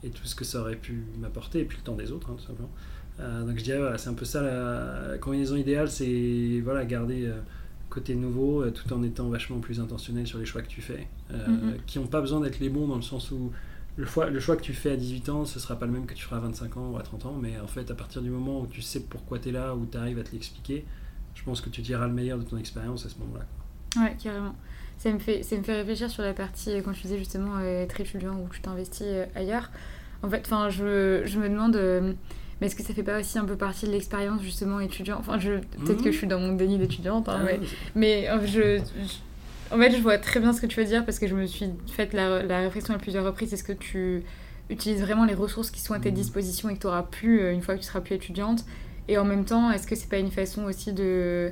et 0.04 0.10
tout 0.10 0.24
ce 0.26 0.34
que 0.34 0.44
ça 0.44 0.60
aurait 0.60 0.76
pu 0.76 1.04
m'apporter 1.20 1.60
et 1.60 1.64
puis 1.64 1.78
le 1.78 1.84
temps 1.84 1.94
des 1.96 2.10
autres 2.12 2.30
hein, 2.30 2.36
tout 2.38 2.46
simplement. 2.46 2.70
Euh, 3.20 3.44
donc 3.44 3.58
je 3.58 3.62
dirais 3.64 3.78
voilà, 3.78 3.98
c'est 3.98 4.08
un 4.08 4.14
peu 4.14 4.24
ça 4.24 4.40
la, 4.42 5.18
combinaison 5.18 5.56
idéale, 5.56 5.90
c'est 5.90 6.60
voilà 6.64 6.84
garder 6.84 7.26
euh, 7.26 7.38
côté 7.90 8.14
nouveau 8.14 8.68
tout 8.70 8.90
en 8.94 9.02
étant 9.02 9.28
vachement 9.28 9.60
plus 9.60 9.78
intentionnel 9.78 10.26
sur 10.26 10.38
les 10.38 10.46
choix 10.46 10.62
que 10.62 10.68
tu 10.68 10.80
fais, 10.80 11.06
Mhm. 11.30 11.74
qui 11.86 11.98
n'ont 11.98 12.06
pas 12.06 12.20
besoin 12.22 12.40
d'être 12.40 12.58
les 12.58 12.70
bons 12.70 12.86
dans 12.88 12.96
le 12.96 13.02
sens 13.02 13.30
où 13.30 13.52
le 13.98 14.06
choix, 14.06 14.30
le 14.30 14.40
choix 14.40 14.56
que 14.56 14.62
tu 14.62 14.72
fais 14.72 14.92
à 14.92 14.96
18 14.96 15.28
ans, 15.28 15.44
ce 15.44 15.60
sera 15.60 15.78
pas 15.78 15.84
le 15.84 15.92
même 15.92 16.06
que 16.06 16.14
tu 16.14 16.24
feras 16.24 16.38
à 16.38 16.40
25 16.40 16.78
ans 16.78 16.90
ou 16.92 16.96
à 16.96 17.02
30 17.02 17.26
ans, 17.26 17.36
mais 17.38 17.60
en 17.60 17.66
fait 17.66 17.90
à 17.90 17.94
partir 17.94 18.22
du 18.22 18.30
moment 18.30 18.62
où 18.62 18.66
tu 18.66 18.80
sais 18.80 19.00
pourquoi 19.00 19.38
tu 19.38 19.50
es 19.50 19.52
là, 19.52 19.74
où 19.76 19.84
tu 19.90 19.98
arrives 19.98 20.18
à 20.18 20.22
te 20.22 20.32
l'expliquer, 20.32 20.86
je 21.34 21.42
pense 21.44 21.60
que 21.60 21.70
tu 21.70 21.82
tireras 21.82 22.06
le 22.06 22.12
meilleur 22.12 22.38
de 22.38 22.44
ton 22.44 22.56
expérience 22.56 23.06
à 23.06 23.08
ce 23.08 23.16
moment-là. 23.18 23.44
Ouais, 24.02 24.16
carrément. 24.22 24.54
Ça 24.98 25.10
me, 25.10 25.18
fait, 25.18 25.42
ça 25.42 25.56
me 25.56 25.62
fait 25.62 25.74
réfléchir 25.74 26.10
sur 26.10 26.22
la 26.22 26.32
partie, 26.32 26.70
euh, 26.70 26.80
quand 26.80 26.92
tu 26.92 27.02
disais 27.02 27.18
justement 27.18 27.58
euh, 27.58 27.82
être 27.82 28.00
étudiant 28.00 28.34
ou 28.34 28.48
tu 28.52 28.60
t'investis 28.60 29.06
euh, 29.08 29.26
ailleurs. 29.34 29.70
En 30.22 30.30
fait, 30.30 30.48
je, 30.70 31.22
je 31.24 31.38
me 31.38 31.48
demande, 31.48 31.76
Mais 32.60 32.66
est-ce 32.68 32.76
que 32.76 32.84
ça 32.84 32.94
fait 32.94 33.02
pas 33.02 33.18
aussi 33.18 33.36
un 33.38 33.44
peu 33.44 33.56
partie 33.56 33.86
de 33.86 33.90
l'expérience 33.90 34.40
justement 34.40 34.78
étudiant? 34.78 35.16
Enfin, 35.18 35.40
je... 35.40 35.58
peut-être 35.84 36.04
que 36.04 36.12
je 36.12 36.16
suis 36.16 36.28
dans 36.28 36.38
mon 36.38 36.52
déni 36.52 36.78
d'étudiante, 36.78 37.28
hein, 37.28 37.44
ah 37.44 37.56
mais, 37.96 38.28
je, 38.46 38.80
En 39.72 39.78
fait, 39.78 39.90
je 39.90 40.00
vois 40.00 40.18
très 40.18 40.38
bien 40.38 40.52
ce 40.52 40.60
que 40.60 40.66
tu 40.66 40.78
veux 40.78 40.86
dire 40.86 41.04
parce 41.04 41.18
que 41.18 41.26
je 41.26 41.34
me 41.34 41.46
suis 41.46 41.66
fait 41.88 42.12
la, 42.12 42.44
la 42.44 42.60
réflexion 42.60 42.94
à 42.94 42.98
plusieurs 42.98 43.24
reprises. 43.24 43.52
Est-ce 43.52 43.64
que 43.64 43.72
tu 43.72 44.22
utilises 44.70 45.00
vraiment 45.00 45.24
les 45.24 45.34
ressources 45.34 45.72
qui 45.72 45.80
sont 45.80 45.94
à 45.94 45.98
tes 45.98 46.12
mmh. 46.12 46.14
dispositions 46.14 46.68
et 46.68 46.76
que 46.76 46.80
tu 46.80 46.86
auras 46.86 47.02
plus 47.02 47.50
une 47.50 47.62
fois 47.62 47.74
que 47.74 47.80
tu 47.80 47.86
seras 47.86 48.00
plus 48.00 48.14
étudiante? 48.14 48.64
Et 49.08 49.18
en 49.18 49.24
même 49.24 49.44
temps, 49.44 49.70
est-ce 49.70 49.86
que 49.86 49.94
c'est 49.94 50.08
pas 50.08 50.18
une 50.18 50.30
façon 50.30 50.64
aussi 50.64 50.92
de 50.92 51.02
euh, 51.04 51.50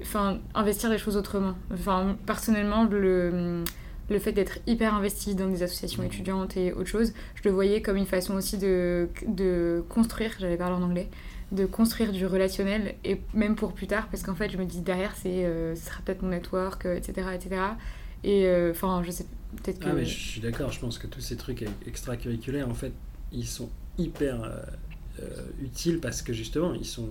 enfin 0.00 0.38
investir 0.54 0.90
les 0.90 0.98
choses 0.98 1.16
autrement? 1.16 1.54
Enfin 1.72 2.16
personnellement 2.26 2.84
le 2.84 3.64
le 4.10 4.18
fait 4.18 4.32
d'être 4.32 4.58
hyper 4.66 4.94
investi 4.94 5.34
dans 5.34 5.48
des 5.48 5.62
associations 5.62 6.02
étudiantes 6.02 6.56
et 6.56 6.72
autre 6.72 6.88
chose, 6.88 7.12
je 7.34 7.46
le 7.46 7.50
voyais 7.54 7.82
comme 7.82 7.96
une 7.96 8.06
façon 8.06 8.34
aussi 8.34 8.56
de, 8.56 9.08
de 9.26 9.84
construire, 9.88 10.32
j'avais 10.38 10.56
parlé 10.56 10.74
en 10.74 10.82
anglais, 10.82 11.08
de 11.52 11.66
construire 11.66 12.12
du 12.12 12.26
relationnel 12.26 12.94
et 13.04 13.20
même 13.34 13.56
pour 13.56 13.72
plus 13.72 13.86
tard 13.86 14.08
parce 14.10 14.22
qu'en 14.22 14.34
fait 14.34 14.50
je 14.50 14.58
me 14.58 14.66
dis 14.66 14.80
derrière 14.80 15.14
c'est 15.16 15.46
euh, 15.46 15.74
ce 15.74 15.86
sera 15.86 16.00
peut-être 16.02 16.22
mon 16.22 16.28
network 16.28 16.84
etc 16.84 17.28
etc 17.34 17.62
et 18.22 18.46
euh, 18.46 18.72
enfin 18.72 19.02
je 19.02 19.10
sais 19.10 19.26
peut-être 19.62 19.78
que 19.78 19.88
ah 19.88 19.94
mais 19.94 20.04
je 20.04 20.18
suis 20.18 20.40
d'accord 20.42 20.72
je 20.72 20.80
pense 20.80 20.98
que 20.98 21.06
tous 21.06 21.22
ces 21.22 21.36
trucs 21.36 21.64
extracurriculaires 21.86 22.68
en 22.68 22.74
fait 22.74 22.92
ils 23.32 23.46
sont 23.46 23.70
hyper 23.96 24.42
euh, 24.42 24.60
utiles 25.62 26.00
parce 26.00 26.22
que 26.22 26.32
justement 26.32 26.74
ils 26.74 26.86
sont 26.86 27.10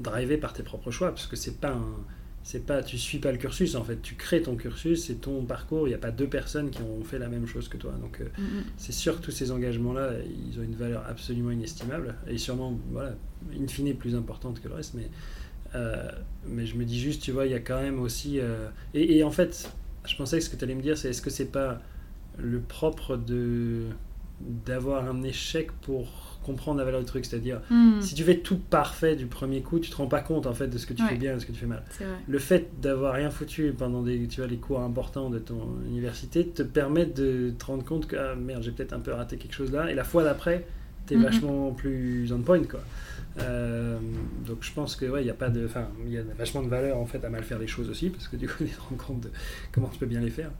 drivés 0.00 0.38
par 0.38 0.52
tes 0.52 0.62
propres 0.62 0.90
choix 0.90 1.08
parce 1.08 1.26
que 1.26 1.36
c'est 1.36 1.60
pas 1.60 1.70
un 1.70 2.04
c'est 2.48 2.64
pas 2.64 2.82
tu 2.82 2.96
suis 2.96 3.18
pas 3.18 3.30
le 3.30 3.36
cursus 3.36 3.74
en 3.74 3.84
fait 3.84 4.00
tu 4.00 4.14
crées 4.14 4.40
ton 4.40 4.56
cursus 4.56 5.04
c'est 5.04 5.20
ton 5.20 5.44
parcours 5.44 5.86
il 5.86 5.90
n'y 5.90 5.94
a 5.94 5.98
pas 5.98 6.10
deux 6.10 6.28
personnes 6.28 6.70
qui 6.70 6.80
ont 6.80 7.04
fait 7.04 7.18
la 7.18 7.28
même 7.28 7.46
chose 7.46 7.68
que 7.68 7.76
toi 7.76 7.92
donc 8.00 8.20
euh, 8.20 8.24
mm-hmm. 8.24 8.62
c'est 8.76 8.92
sûr 8.92 9.20
que 9.20 9.24
tous 9.26 9.32
ces 9.32 9.50
engagements 9.50 9.92
là 9.92 10.12
ils 10.48 10.58
ont 10.58 10.62
une 10.62 10.76
valeur 10.76 11.04
absolument 11.06 11.50
inestimable 11.50 12.14
et 12.26 12.38
sûrement 12.38 12.78
voilà 12.90 13.16
in 13.52 13.66
fine 13.66 13.94
plus 13.94 14.14
importante 14.14 14.62
que 14.62 14.68
le 14.68 14.74
reste 14.74 14.94
mais 14.94 15.10
euh, 15.74 16.10
mais 16.46 16.64
je 16.64 16.76
me 16.76 16.84
dis 16.84 16.98
juste 16.98 17.22
tu 17.22 17.32
vois 17.32 17.44
il 17.44 17.52
y 17.52 17.54
a 17.54 17.60
quand 17.60 17.82
même 17.82 18.00
aussi 18.00 18.40
euh, 18.40 18.68
et, 18.94 19.18
et, 19.18 19.24
en 19.24 19.30
fait 19.30 19.70
je 20.06 20.16
pensais 20.16 20.38
que 20.38 20.44
ce 20.44 20.48
que 20.48 20.56
tu 20.56 20.64
allais 20.64 20.74
me 20.74 20.80
dire 20.80 20.96
c'est 20.96 21.10
est-ce 21.10 21.20
que 21.20 21.28
c'est 21.28 21.52
pas 21.52 21.82
le 22.38 22.60
propre 22.60 23.18
de 23.18 23.82
d'avoir 24.40 25.06
un 25.06 25.22
échec 25.22 25.70
pour 25.82 26.27
comprendre 26.48 26.78
la 26.78 26.84
valeur 26.84 27.00
du 27.00 27.06
truc. 27.06 27.24
C'est-à-dire, 27.24 27.60
hmm. 27.70 28.00
si 28.00 28.14
tu 28.14 28.24
fais 28.24 28.38
tout 28.38 28.56
parfait 28.56 29.16
du 29.16 29.26
premier 29.26 29.60
coup, 29.60 29.78
tu 29.78 29.90
te 29.90 29.96
rends 29.96 30.06
pas 30.06 30.20
compte 30.20 30.46
en 30.46 30.54
fait 30.54 30.68
de 30.68 30.78
ce 30.78 30.86
que 30.86 30.94
tu 30.94 31.04
fais 31.04 31.16
bien 31.16 31.32
et 31.32 31.34
de 31.34 31.40
ce 31.40 31.46
que 31.46 31.52
tu 31.52 31.60
fais 31.60 31.66
mal. 31.66 31.82
Le 32.26 32.38
fait 32.38 32.68
d'avoir 32.80 33.14
rien 33.14 33.30
foutu 33.30 33.74
pendant 33.76 34.02
des, 34.02 34.26
tu 34.26 34.40
vois, 34.40 34.48
les 34.48 34.56
cours 34.56 34.80
importants 34.80 35.30
de 35.30 35.38
ton 35.38 35.78
université 35.86 36.46
te 36.46 36.62
permet 36.62 37.06
de 37.06 37.52
te 37.56 37.64
rendre 37.64 37.84
compte 37.84 38.06
que 38.06 38.16
ah, 38.16 38.34
merde, 38.34 38.62
j'ai 38.62 38.72
peut-être 38.72 38.92
un 38.92 39.00
peu 39.00 39.12
raté 39.12 39.36
quelque 39.36 39.54
chose 39.54 39.72
là. 39.72 39.90
Et 39.90 39.94
la 39.94 40.04
fois 40.04 40.24
d'après, 40.24 40.66
tu 41.06 41.14
es 41.14 41.16
hmm. 41.16 41.22
vachement 41.22 41.72
plus 41.72 42.32
on 42.32 42.40
point 42.40 42.62
quoi. 42.64 42.80
Euh, 43.40 43.98
donc 44.46 44.58
je 44.62 44.72
pense 44.72 44.96
que 44.96 45.06
ouais, 45.06 45.22
il 45.22 45.26
y 45.26 45.30
a 45.30 45.34
pas 45.34 45.48
de, 45.48 45.64
enfin, 45.64 45.88
il 46.04 46.12
y 46.12 46.18
a 46.18 46.22
vachement 46.36 46.62
de 46.62 46.68
valeur 46.68 46.98
en 46.98 47.06
fait 47.06 47.24
à 47.24 47.28
mal 47.28 47.44
faire 47.44 47.58
les 47.58 47.68
choses 47.68 47.88
aussi 47.88 48.10
parce 48.10 48.26
que 48.26 48.36
du 48.36 48.48
coup, 48.48 48.64
tu 48.64 48.70
te 48.70 48.80
rends 48.80 48.96
compte 48.96 49.20
de 49.20 49.30
comment 49.72 49.88
tu 49.88 49.98
peux 49.98 50.06
bien 50.06 50.20
les 50.20 50.30
faire. 50.30 50.50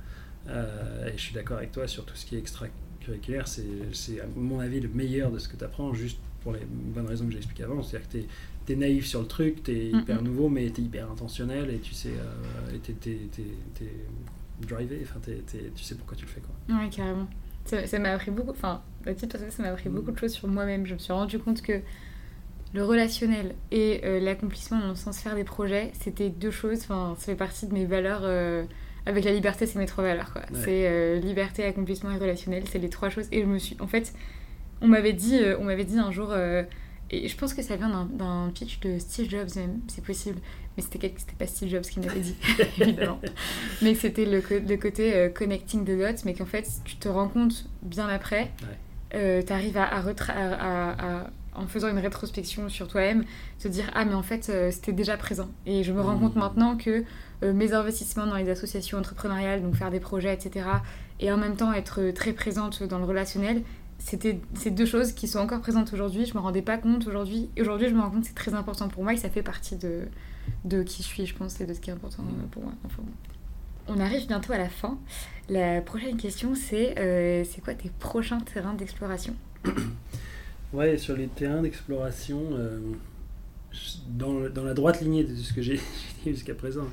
Euh, 0.48 1.09
et 1.09 1.12
je 1.16 1.22
suis 1.22 1.35
d'accord 1.35 1.59
avec 1.59 1.72
toi 1.72 1.87
sur 1.87 2.05
tout 2.05 2.14
ce 2.14 2.24
qui 2.24 2.37
est 2.37 2.38
extra 2.38 2.66
curriculaire, 3.09 3.49
c'est 3.49 4.21
à 4.21 4.25
mon 4.37 4.61
avis 4.61 4.81
le 4.81 4.88
meilleur 4.88 5.31
de 5.31 5.38
ce 5.38 5.49
que 5.49 5.57
tu 5.57 5.64
apprends, 5.64 5.94
juste 5.94 6.18
pour 6.42 6.53
les 6.53 6.61
bonnes 6.64 7.07
raisons 7.07 7.27
que 7.27 7.33
j'ai 7.33 7.38
expliquées 7.38 7.64
avant. 7.64 7.83
C'est-à-dire 7.83 8.09
que 8.09 8.18
tu 8.66 8.73
es, 8.73 8.77
naïf 8.77 9.07
sur 9.07 9.21
le 9.21 9.27
truc, 9.27 9.62
tu 9.64 9.73
es 9.73 9.87
hyper 9.90 10.23
nouveau, 10.23 10.49
mais 10.49 10.71
tu 10.71 10.81
es 10.81 10.85
hyper 10.85 11.11
intentionnel 11.11 11.71
et 11.71 11.79
tu 11.79 11.94
sais, 11.94 12.11
euh, 12.11 12.77
tu 12.83 12.92
es, 13.11 14.66
drivé, 14.66 15.01
enfin, 15.03 15.21
tu 15.25 15.83
sais 15.83 15.94
pourquoi 15.94 16.16
tu 16.16 16.25
le 16.25 16.31
fais. 16.31 16.40
Quoi. 16.40 16.77
Ouais, 16.77 16.88
carrément. 16.90 17.29
Ça 17.64 17.99
m'a 17.99 18.12
appris 18.12 18.31
beaucoup, 18.31 18.51
enfin, 18.51 18.83
ça 19.05 19.62
m'a 19.62 19.68
appris 19.68 19.88
beaucoup 19.88 20.11
de 20.11 20.18
choses 20.18 20.33
sur 20.33 20.49
moi-même. 20.49 20.87
Je 20.87 20.94
me 20.94 20.99
suis 20.99 21.12
rendu 21.12 21.38
compte 21.38 21.62
que 21.62 21.81
le 22.75 22.85
relationnel 22.85 23.55
et 23.71 24.01
euh, 24.05 24.21
l'accomplissement 24.21 24.79
dans 24.79 24.88
le 24.88 24.94
sens 24.94 25.18
faire 25.21 25.35
des 25.35 25.44
projets, 25.44 25.92
c'était 26.01 26.29
deux 26.29 26.51
choses, 26.51 26.81
enfin, 26.81 27.14
ça 27.18 27.27
fait 27.27 27.35
partie 27.35 27.66
de 27.66 27.73
mes 27.73 27.87
valeurs. 27.87 28.23
Euh, 28.25 28.64
avec 29.09 29.25
la 29.25 29.33
liberté, 29.33 29.66
c'est 29.66 29.79
mes 29.79 29.87
trois 29.87 30.05
valeurs. 30.05 30.33
Quoi. 30.33 30.42
C'est 30.53 30.87
euh, 30.87 31.18
liberté, 31.18 31.64
accomplissement 31.64 32.11
et 32.11 32.18
relationnel. 32.18 32.64
C'est 32.71 32.79
les 32.79 32.90
trois 32.90 33.09
choses. 33.09 33.27
Et 33.33 33.40
je 33.40 33.47
me 33.47 33.59
suis. 33.59 33.75
En 33.81 33.87
fait, 33.87 34.12
on 34.83 34.87
m'avait 34.87 35.14
dit, 35.14 35.38
euh, 35.38 35.57
on 35.59 35.64
m'avait 35.64 35.87
dit 35.87 35.99
un 35.99 36.11
jour. 36.11 36.29
Euh, 36.31 36.62
et 37.11 37.27
je 37.27 37.37
pense 37.38 37.55
que 37.55 37.62
ça 37.62 37.77
vient 37.77 38.07
d'un 38.12 38.51
pitch 38.55 38.81
de 38.81 38.99
Steve 38.99 39.31
Jobs 39.31 39.49
même, 39.57 39.81
c'est 39.88 40.05
possible. 40.05 40.38
Mais 40.77 40.83
c'était 40.83 41.14
pas 41.38 41.47
Steve 41.47 41.71
Jobs 41.71 41.85
qui 41.85 42.01
m'avait 42.01 42.21
dit, 42.21 42.37
évidemment. 42.81 43.18
Mais 43.81 43.94
c'était 43.94 44.27
le, 44.27 44.42
le, 44.51 44.77
côté 44.77 45.31
connecting 45.35 45.85
the 45.85 45.99
dots, 45.99 46.23
mais 46.27 46.35
qu'en 46.35 46.44
fait, 46.44 46.68
tu 46.85 46.97
te 46.97 47.09
rends 47.09 47.29
compte 47.29 47.66
bien 47.81 48.09
après, 48.09 48.51
tu 49.11 49.53
arrives 49.53 49.79
à, 49.79 49.85
à, 49.85 50.01
à, 50.01 51.31
en 51.59 51.66
faisant 51.66 51.88
une 51.88 51.99
rétrospection 51.99 52.68
sur 52.68 52.88
toi-même, 52.88 53.25
te 53.59 53.68
dire 53.68 53.90
Ah, 53.94 54.05
mais 54.05 54.14
en 54.14 54.23
fait, 54.23 54.44
c'était 54.71 54.92
déjà 54.92 55.16
présent. 55.16 55.49
Et 55.66 55.83
je 55.83 55.92
me 55.92 56.01
rends 56.01 56.16
mmh. 56.16 56.21
compte 56.21 56.37
maintenant 56.37 56.77
que 56.77 57.05
euh, 57.44 57.53
mes 57.53 57.73
investissements 57.73 58.27
dans 58.27 58.37
les 58.37 58.51
associations 58.51 58.99
entrepreneuriales, 58.99 59.62
donc 59.62 59.75
faire 59.75 59.90
des 59.90 60.01
projets, 60.01 60.35
etc. 60.35 60.66
Et 61.21 61.31
en 61.31 61.37
même 61.37 61.57
temps 61.57 61.73
être 61.73 62.11
très 62.11 62.33
présente 62.33 62.83
dans 62.83 62.99
le 62.99 63.05
relationnel, 63.05 63.62
c'était 63.99 64.40
ces 64.55 64.71
deux 64.71 64.87
choses 64.87 65.12
qui 65.12 65.29
sont 65.29 65.38
encore 65.38 65.61
présentes 65.61 65.92
aujourd'hui. 65.92 66.25
Je 66.25 66.33
ne 66.33 66.38
me 66.38 66.42
rendais 66.42 66.62
pas 66.62 66.79
compte 66.79 67.07
aujourd'hui. 67.07 67.51
Et 67.57 67.62
aujourd'hui, 67.62 67.88
je 67.88 67.94
me 67.94 68.01
rends 68.01 68.11
compte 68.11 68.23
que 68.23 68.29
c'est 68.29 68.35
très 68.35 68.55
important 68.55 68.88
pour 68.88 69.03
moi 69.03 69.12
et 69.12 69.16
ça 69.16 69.31
fait 69.31 69.42
partie 69.42 69.77
de, 69.77 70.09
de 70.64 70.83
qui 70.83 71.03
je 71.03 71.09
suis, 71.09 71.27
je 71.27 71.35
pense, 71.35 71.61
et 71.61 71.66
de 71.66 71.75
ce 71.75 71.81
qui 71.81 71.90
est 71.90 71.92
important 71.92 72.25
pour 72.51 72.62
moi. 72.62 72.73
On 73.88 73.99
arrive 74.01 74.27
bientôt 74.27 74.53
à 74.53 74.59
la 74.59 74.68
fin. 74.68 74.99
La 75.49 75.81
prochaine 75.81 76.16
question, 76.16 76.55
c'est 76.55 76.99
euh, 76.99 77.44
c'est 77.44 77.62
quoi 77.62 77.75
tes 77.75 77.90
prochains 77.99 78.40
terrains 78.40 78.75
d'exploration? 78.75 79.35
Ouais, 80.72 80.98
sur 80.98 81.16
les 81.16 81.28
terrains 81.28 81.62
d'exploration, 81.62 82.42
euh, 82.52 82.78
dans, 84.09 84.48
dans, 84.50 84.64
la 84.64 84.74
droite 84.74 85.00
lignée 85.00 85.24
de 85.24 85.35
ce 85.35 85.52
que 85.52 85.62
j'ai 85.62 85.76
dit 85.76 85.83
jusqu'à 86.26 86.54
présent. 86.54 86.87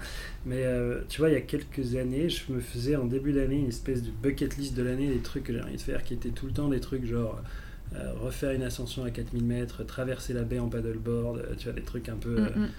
Mais 0.46 0.64
euh, 0.64 1.02
tu 1.10 1.20
vois, 1.20 1.30
il 1.30 1.34
y 1.34 1.38
a 1.38 1.42
quelques 1.42 1.96
années, 1.96 2.30
je 2.30 2.52
me 2.52 2.60
faisais 2.60 2.96
en 2.96 3.06
début 3.06 3.34
d'année 3.34 3.58
une 3.60 3.70
espèce 3.70 4.02
de 4.02 4.12
bucket 4.12 4.58
list 4.58 4.76
de 4.76 4.84
l'année 4.84 5.08
des 5.08 5.20
trucs 5.20 5.44
que 5.44 5.54
j'ai 5.54 5.62
envie 5.62 5.76
de 5.76 5.82
faire 5.82 6.04
qui 6.04 6.14
étaient 6.14 6.30
tout 6.30 6.46
le 6.46 6.54
temps 6.54 6.70
des 6.70 6.80
trucs 6.80 7.06
genre 7.06 7.42
euh, 7.96 8.14
refaire 8.20 8.52
une 8.52 8.64
ascension 8.64 9.04
à 9.04 9.12
4000 9.12 9.44
mètres, 9.44 9.84
traverser 9.86 10.34
la 10.34 10.44
baie 10.44 10.60
en 10.60 10.70
paddleboard, 10.70 11.56
tu 11.58 11.66
vois, 11.66 11.74
des 11.74 11.84
trucs 11.84 12.10
un 12.10 12.16
peu, 12.16 12.42
mm, 12.42 12.60
mm. 12.60 12.70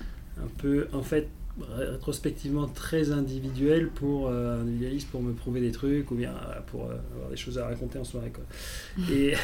un 0.44 0.48
peu 0.59 0.88
en 0.92 1.02
fait 1.02 1.28
rétrospectivement 1.61 2.66
très 2.66 3.12
individuel 3.12 3.88
pour 3.88 4.29
euh, 4.29 4.61
individualiste 4.61 5.09
pour 5.09 5.23
me 5.23 5.33
prouver 5.33 5.61
des 5.61 5.73
trucs 5.73 6.11
ou 6.11 6.14
bien 6.14 6.33
pour 6.66 6.85
avoir 6.85 7.31
des 7.31 7.37
choses 7.37 7.59
à 7.59 7.66
raconter 7.66 7.99
en 7.99 8.05
soirée 8.05 8.31
quoi. 8.31 8.45
Et, 9.11 9.35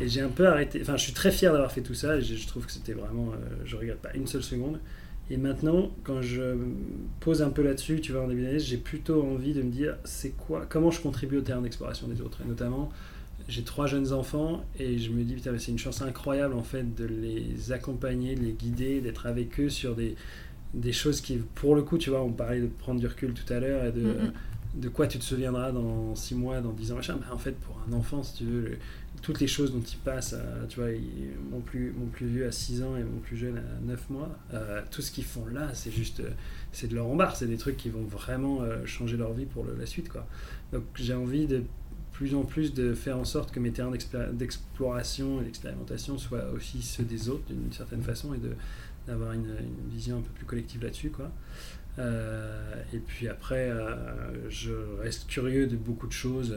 et 0.00 0.08
j'ai 0.08 0.20
un 0.20 0.28
peu 0.28 0.48
arrêté 0.48 0.80
enfin 0.82 0.96
je 0.96 1.04
suis 1.04 1.12
très 1.12 1.30
fier 1.30 1.52
d'avoir 1.52 1.70
fait 1.70 1.82
tout 1.82 1.94
ça 1.94 2.16
et 2.16 2.22
je, 2.22 2.46
trouve 2.48 2.66
que 2.66 2.72
c'était 2.72 2.94
vraiment 2.94 3.32
je 3.64 3.76
regrette 3.76 4.00
pas 4.00 4.12
une 4.14 4.26
seule 4.26 4.42
seconde 4.42 4.80
et 5.30 5.38
maintenant, 5.38 5.90
quand 6.02 6.20
je 6.20 6.56
pose 7.20 7.40
un 7.40 7.48
peu 7.48 7.62
là-dessus, 7.62 8.00
tu 8.00 8.12
vois, 8.12 8.24
en 8.24 8.28
début 8.28 8.42
d'année, 8.42 8.58
j'ai 8.58 8.76
plutôt 8.76 9.22
envie 9.22 9.54
de 9.54 9.62
me 9.62 9.70
dire, 9.70 9.96
c'est 10.04 10.32
quoi, 10.36 10.66
comment 10.68 10.90
je 10.90 11.00
contribue 11.00 11.38
au 11.38 11.40
terrain 11.40 11.62
d'exploration 11.62 12.08
des 12.08 12.20
autres? 12.20 12.40
Et 12.44 12.48
notamment, 12.48 12.90
j'ai 13.48 13.62
trois 13.62 13.86
jeunes 13.86 14.12
enfants 14.12 14.64
et 14.78 14.98
je 14.98 15.10
me 15.10 15.22
dis, 15.22 15.34
putain, 15.34 15.56
c'est 15.58 15.72
une 15.72 15.78
chance 15.78 16.02
incroyable 16.02 16.54
en 16.54 16.62
fait 16.62 16.94
de 16.94 17.06
les 17.06 17.72
accompagner, 17.72 18.34
de 18.34 18.42
les 18.42 18.52
guider, 18.52 19.00
d'être 19.00 19.26
avec 19.26 19.58
eux 19.60 19.70
sur 19.70 19.94
des, 19.94 20.14
des 20.74 20.92
choses 20.92 21.20
qui, 21.20 21.36
pour 21.54 21.74
le 21.74 21.82
coup, 21.82 21.98
tu 21.98 22.10
vois, 22.10 22.22
on 22.22 22.32
parlait 22.32 22.60
de 22.60 22.66
prendre 22.66 23.00
du 23.00 23.06
recul 23.06 23.32
tout 23.32 23.50
à 23.52 23.60
l'heure 23.60 23.84
et 23.84 23.92
de, 23.92 24.02
mm-hmm. 24.02 24.80
de 24.80 24.88
quoi 24.88 25.06
tu 25.06 25.18
te 25.18 25.24
souviendras 25.24 25.72
dans 25.72 26.14
six 26.14 26.34
mois, 26.34 26.60
dans 26.60 26.72
dix 26.72 26.92
ans, 26.92 26.96
machin. 26.96 27.16
Mais 27.20 27.32
en 27.32 27.38
fait, 27.38 27.52
pour 27.52 27.80
un 27.88 27.92
enfant, 27.92 28.22
si 28.22 28.34
tu 28.34 28.44
veux, 28.44 28.78
toutes 29.24 29.40
les 29.40 29.46
choses 29.46 29.72
dont 29.72 29.80
il 29.80 29.96
passe, 29.98 30.36
tu 30.68 30.80
vois, 30.80 30.90
mon 31.50 31.60
plus, 31.60 31.94
mon 31.96 32.06
plus 32.06 32.26
vieux 32.26 32.46
à 32.46 32.52
6 32.52 32.82
ans 32.82 32.96
et 32.96 33.02
mon 33.02 33.20
plus 33.20 33.36
jeune 33.36 33.56
à 33.56 33.80
9 33.82 34.10
mois, 34.10 34.28
euh, 34.52 34.82
tout 34.90 35.00
ce 35.00 35.10
qu'ils 35.10 35.24
font 35.24 35.46
là, 35.46 35.70
c'est 35.72 35.90
juste, 35.90 36.20
euh, 36.20 36.30
c'est 36.72 36.88
de 36.88 36.94
leur 36.94 37.06
embarque, 37.06 37.36
c'est 37.36 37.46
des 37.46 37.56
trucs 37.56 37.78
qui 37.78 37.88
vont 37.88 38.02
vraiment 38.02 38.60
euh, 38.60 38.84
changer 38.84 39.16
leur 39.16 39.32
vie 39.32 39.46
pour 39.46 39.64
la 39.64 39.86
suite, 39.86 40.10
quoi. 40.10 40.26
Donc 40.72 40.82
j'ai 40.94 41.14
envie 41.14 41.46
de 41.46 41.62
plus 42.14 42.34
en 42.34 42.42
plus 42.42 42.72
de 42.72 42.94
faire 42.94 43.18
en 43.18 43.24
sorte 43.24 43.52
que 43.52 43.60
mes 43.60 43.70
terrains 43.70 43.92
d'exploration 44.32 45.42
et 45.42 45.44
d'expérimentation 45.44 46.16
soient 46.16 46.50
aussi 46.54 46.80
ceux 46.80 47.04
des 47.04 47.28
autres 47.28 47.44
d'une 47.52 47.72
certaine 47.72 48.02
façon 48.02 48.32
et 48.34 48.38
d'avoir 49.06 49.32
une, 49.32 49.54
vision 49.90 50.18
un 50.18 50.22
peu 50.22 50.30
plus 50.30 50.46
collective 50.46 50.82
là-dessus, 50.82 51.10
quoi. 51.10 51.30
et 51.98 52.98
puis 53.06 53.28
après, 53.28 53.70
je 54.48 54.72
reste 55.02 55.26
curieux 55.26 55.66
de 55.66 55.76
beaucoup 55.76 56.06
de 56.06 56.12
choses. 56.12 56.56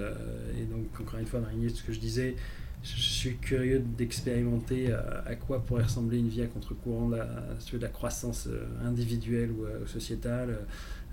et 0.57 0.63
donc, 0.63 0.85
encore 1.01 1.19
une 1.19 1.25
fois, 1.25 1.41
dans 1.41 1.49
ce 1.49 1.83
que 1.83 1.91
je 1.91 1.99
disais, 1.99 2.35
je 2.83 3.01
suis 3.01 3.37
curieux 3.37 3.79
d'expérimenter 3.79 4.91
euh, 4.91 4.99
à, 5.25 5.35
quoi 5.35 5.63
pourrait 5.65 5.83
ressembler 5.83 6.19
une 6.19 6.29
vie 6.29 6.41
à 6.41 6.47
contre-courant 6.47 7.09
de, 7.09 7.17
de, 7.17 7.81
la 7.81 7.89
croissance 7.89 8.47
euh, 8.47 8.65
individuelle 8.85 9.51
ou 9.51 9.65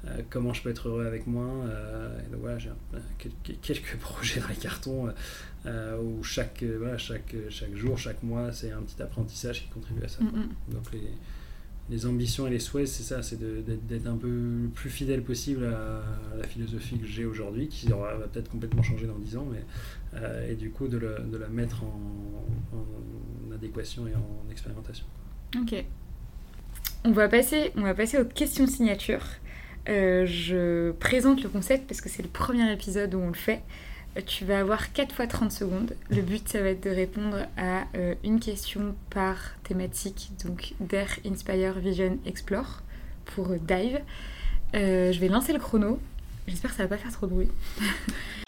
euh, 0.07 0.21
comment 0.31 0.53
je 0.53 0.63
peux 0.63 0.71
être 0.71 0.89
heureux 0.89 1.07
avec 1.07 1.27
moi. 1.27 1.47
et 2.27 2.31
donc 2.31 2.41
voilà, 2.41 2.59
j'ai 2.59 2.71
quelques, 3.63 3.97
projets 4.01 4.41
dans 4.41 4.49
les 4.49 4.55
cartons 4.55 5.09
où 5.67 6.23
chaque, 6.23 6.63
voilà, 6.63 6.99
chaque, 6.99 7.35
chaque 7.49 7.75
jour, 7.75 7.99
chaque 7.99 8.23
mois, 8.23 8.53
c'est 8.53 8.71
un 8.71 8.83
petit 8.83 9.01
apprentissage 9.03 9.63
qui 9.63 9.69
contribue 9.69 10.05
à 10.05 10.09
ça. 10.09 10.21
Donc 10.69 10.93
les, 10.93 11.11
les 11.91 12.07
ambitions 12.07 12.47
et 12.47 12.51
les 12.51 12.59
souhaits, 12.59 12.89
c'est 12.89 13.03
ça, 13.03 13.23
c'est 13.23 13.39
d'être 13.39 14.07
un 14.07 14.17
peu 14.17 14.29
le 14.29 14.69
plus 14.75 14.89
fidèle 14.89 15.23
possible 15.23 15.67
à, 15.67 16.03
la 16.37 16.47
philosophie 16.47 16.99
que 16.99 17.07
j'ai 17.07 17.25
aujourd'hui, 17.27 17.69
qui 17.69 17.89
va 17.89 18.17
peut-être 18.33 18.51
complètement 18.51 18.83
changer 18.83 19.07
dans 19.07 19.19
10 19.19 19.37
ans, 19.37 19.47
mais, 19.51 19.65
euh, 20.15 20.51
et 20.51 20.55
du 20.55 20.71
coup 20.71 20.89
de, 20.89 20.99
de 20.99 21.37
la 21.37 21.49
mettre 21.49 21.85
en, 21.85 22.01
en, 22.77 23.55
adéquation 23.55 24.07
et 24.07 24.15
en 24.15 24.51
expérimentation. 24.51 25.07
Ok. 25.61 25.85
On 27.05 27.13
va 27.13 27.29
passer, 27.29 27.71
on 27.77 27.83
va 27.83 27.95
passer 27.95 28.19
aux 28.19 28.25
questions 28.25 28.67
signatures. 28.67 29.27
Euh, 29.89 30.25
je 30.27 30.93
présente 30.93 31.43
le 31.43 31.49
concept 31.49 31.87
parce 31.87 32.01
que 32.01 32.09
c'est 32.09 32.23
le 32.23 32.29
premier 32.29 32.73
épisode 32.73 33.15
où 33.15 33.19
on 33.19 33.29
le 33.29 33.35
fait. 33.35 33.63
Tu 34.27 34.45
vas 34.45 34.61
avoir 34.61 34.93
4 34.93 35.15
fois 35.15 35.27
30 35.27 35.51
secondes. 35.51 35.97
Le 36.09 36.23
but, 36.23 36.49
ça 36.49 36.61
va 36.63 36.69
être 36.69 36.85
de 36.85 36.91
répondre 36.91 37.39
à 37.57 37.85
euh, 37.97 38.15
une 38.23 38.39
question 38.39 38.95
par 39.11 39.37
thématique, 39.65 40.31
donc 40.45 40.75
Dare, 40.79 41.19
Inspire, 41.27 41.75
Vision, 41.81 42.19
Explore, 42.25 42.83
pour 43.25 43.49
Dive. 43.49 44.01
Euh, 44.75 45.11
je 45.11 45.19
vais 45.19 45.29
lancer 45.29 45.53
le 45.53 45.59
chrono. 45.59 45.99
J'espère 46.47 46.71
que 46.71 46.77
ça 46.77 46.85
va 46.85 46.91
pas 46.91 46.99
faire 46.99 47.13
trop 47.13 47.27
de 47.27 47.33
bruit. 47.33 47.51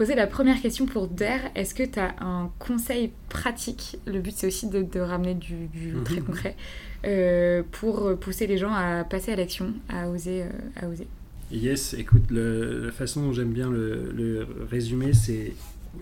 poser 0.00 0.14
la 0.14 0.26
première 0.26 0.62
question 0.62 0.86
pour 0.86 1.08
Dare. 1.08 1.40
Est-ce 1.54 1.74
que 1.74 1.82
tu 1.82 1.98
as 1.98 2.14
un 2.22 2.50
conseil 2.58 3.12
pratique? 3.28 3.98
Le 4.06 4.20
but, 4.20 4.32
c'est 4.34 4.46
aussi 4.46 4.66
de, 4.66 4.98
ramener 4.98 5.34
du, 5.34 5.68
mhm. 5.74 6.04
très 6.04 6.20
concret 6.20 6.56
euh, 7.04 7.62
pour 7.70 8.18
pousser 8.18 8.46
les 8.46 8.56
gens 8.56 8.72
à 8.72 9.04
passer 9.04 9.32
à 9.32 9.36
l'action, 9.36 9.74
à 9.90 10.08
oser, 10.08 10.44
à 10.76 10.88
oser. 10.88 11.06
Yes, 11.52 11.92
écoute, 11.92 12.30
la 12.30 12.90
façon 12.92 13.24
dont 13.24 13.34
j'aime 13.34 13.52
bien 13.52 13.68
le, 13.68 14.46
résumer, 14.70 15.12
c'est 15.12 15.52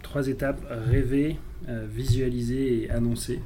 trois 0.05 0.28
étapes 0.28 0.64
rêver, 0.70 1.36
euh, 1.68 1.84
visualiser 1.90 2.84
et 2.84 2.90
annoncer. 2.90 3.40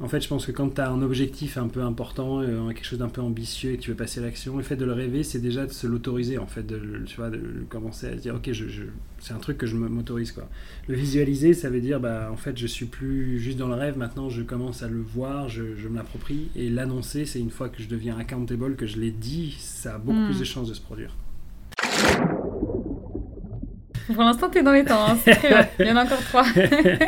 En 0.00 0.08
fait, 0.08 0.20
je 0.20 0.28
pense 0.28 0.46
que 0.46 0.52
quand 0.52 0.70
tu 0.70 0.80
as 0.80 0.90
un 0.90 1.02
objectif 1.02 1.58
un 1.58 1.68
peu 1.68 1.82
important, 1.82 2.40
euh, 2.40 2.68
quelque 2.68 2.84
chose 2.84 2.98
d'un 2.98 3.08
peu 3.08 3.20
ambitieux 3.20 3.72
et 3.72 3.76
que 3.76 3.82
tu 3.82 3.90
veux 3.90 3.96
passer 3.96 4.20
à 4.20 4.24
l'action, 4.24 4.56
le 4.56 4.62
fait 4.62 4.76
de 4.76 4.84
le 4.84 4.92
rêver, 4.92 5.22
c'est 5.22 5.38
déjà 5.38 5.66
de 5.66 5.72
se 5.72 5.86
l'autoriser, 5.86 6.38
en 6.38 6.46
fait, 6.46 6.66
de, 6.66 7.02
tu 7.06 7.16
vois, 7.16 7.30
de 7.30 7.64
commencer 7.68 8.08
à 8.08 8.16
se 8.16 8.22
dire, 8.22 8.34
ok, 8.34 8.50
je, 8.52 8.84
c'est 9.20 9.32
un 9.32 9.38
truc 9.38 9.58
que 9.58 9.66
je 9.66 9.76
m'autorise, 9.76 10.32
quoi. 10.32 10.48
Le 10.88 10.96
visualiser, 10.96 11.54
ça 11.54 11.70
veut 11.70 11.80
dire, 11.80 12.00
bah, 12.00 12.30
en 12.32 12.36
fait, 12.36 12.58
je 12.58 12.66
suis 12.66 12.86
plus 12.86 13.38
juste 13.38 13.58
dans 13.58 13.68
le 13.68 13.74
rêve, 13.74 13.96
maintenant 13.96 14.28
je 14.28 14.42
commence 14.42 14.82
à 14.82 14.88
le 14.88 15.00
voir, 15.00 15.48
je, 15.48 15.76
je 15.76 15.88
me 15.88 15.96
l'approprie. 15.96 16.48
Et 16.56 16.68
l'annoncer, 16.68 17.24
c'est 17.24 17.38
une 17.38 17.50
fois 17.50 17.68
que 17.68 17.82
je 17.82 17.88
deviens 17.88 18.18
accountable, 18.18 18.76
que 18.76 18.86
je 18.86 18.98
l'ai 18.98 19.12
dit, 19.12 19.54
ça 19.58 19.94
a 19.94 19.98
beaucoup 19.98 20.18
hmm. 20.18 20.26
plus 20.26 20.40
de 20.40 20.44
chances 20.44 20.68
de 20.68 20.74
se 20.74 20.80
produire. 20.80 21.14
Pour 24.06 24.22
l'instant, 24.22 24.50
tu 24.50 24.58
es 24.58 24.62
dans 24.62 24.72
les 24.72 24.84
temps, 24.84 25.06
hein, 25.06 25.18
Il 25.78 25.86
y 25.86 25.90
en 25.90 25.96
a 25.96 26.04
encore 26.04 26.22
trois. 26.24 26.44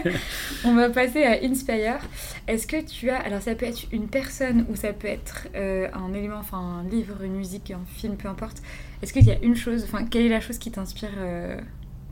On 0.65 0.75
va 0.75 0.91
passer 0.91 1.25
à 1.25 1.43
Inspire. 1.43 1.99
Est-ce 2.47 2.67
que 2.67 2.81
tu 2.85 3.11
as. 3.11 3.19
Alors, 3.19 3.43
ça 3.43 3.55
peut 3.55 3.67
être 3.67 3.87
une 3.93 4.09
personne 4.09 4.67
ou 4.71 4.77
ça 4.77 4.93
peut 4.93 5.09
être 5.09 5.49
euh, 5.55 5.89
un 5.93 6.13
élément, 6.15 6.39
enfin, 6.39 6.59
un 6.59 6.89
livre, 6.89 7.23
une 7.23 7.37
musique, 7.37 7.71
un 7.71 7.85
film, 7.97 8.17
peu 8.17 8.29
importe. 8.29 8.63
Est-ce 9.03 9.13
qu'il 9.13 9.25
y 9.25 9.33
a 9.33 9.39
une 9.43 9.57
chose. 9.57 9.85
Enfin, 9.85 10.05
quelle 10.05 10.27
est 10.27 10.31
la 10.31 10.41
chose 10.41 10.59
qui 10.59 10.71
t'inspire 10.71 11.11
euh, 11.19 11.57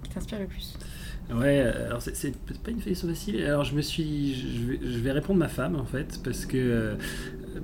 qui 0.03 0.11
t'inspire 0.11 0.39
le 0.39 0.47
plus? 0.47 0.77
Ouais, 1.35 1.61
alors 1.61 2.03
c'est 2.03 2.37
pas 2.63 2.71
une 2.71 2.81
question 2.81 3.09
facile. 3.09 3.43
Alors 3.43 3.65
je 3.65 3.75
me 3.75 3.83
suis, 3.83 4.35
je 4.83 4.99
vais, 4.99 5.13
répondre 5.13 5.39
ma 5.39 5.49
femme 5.49 5.77
en 5.77 5.85
fait, 5.85 6.21
parce 6.23 6.47
que 6.47 6.57
euh, 6.57 6.95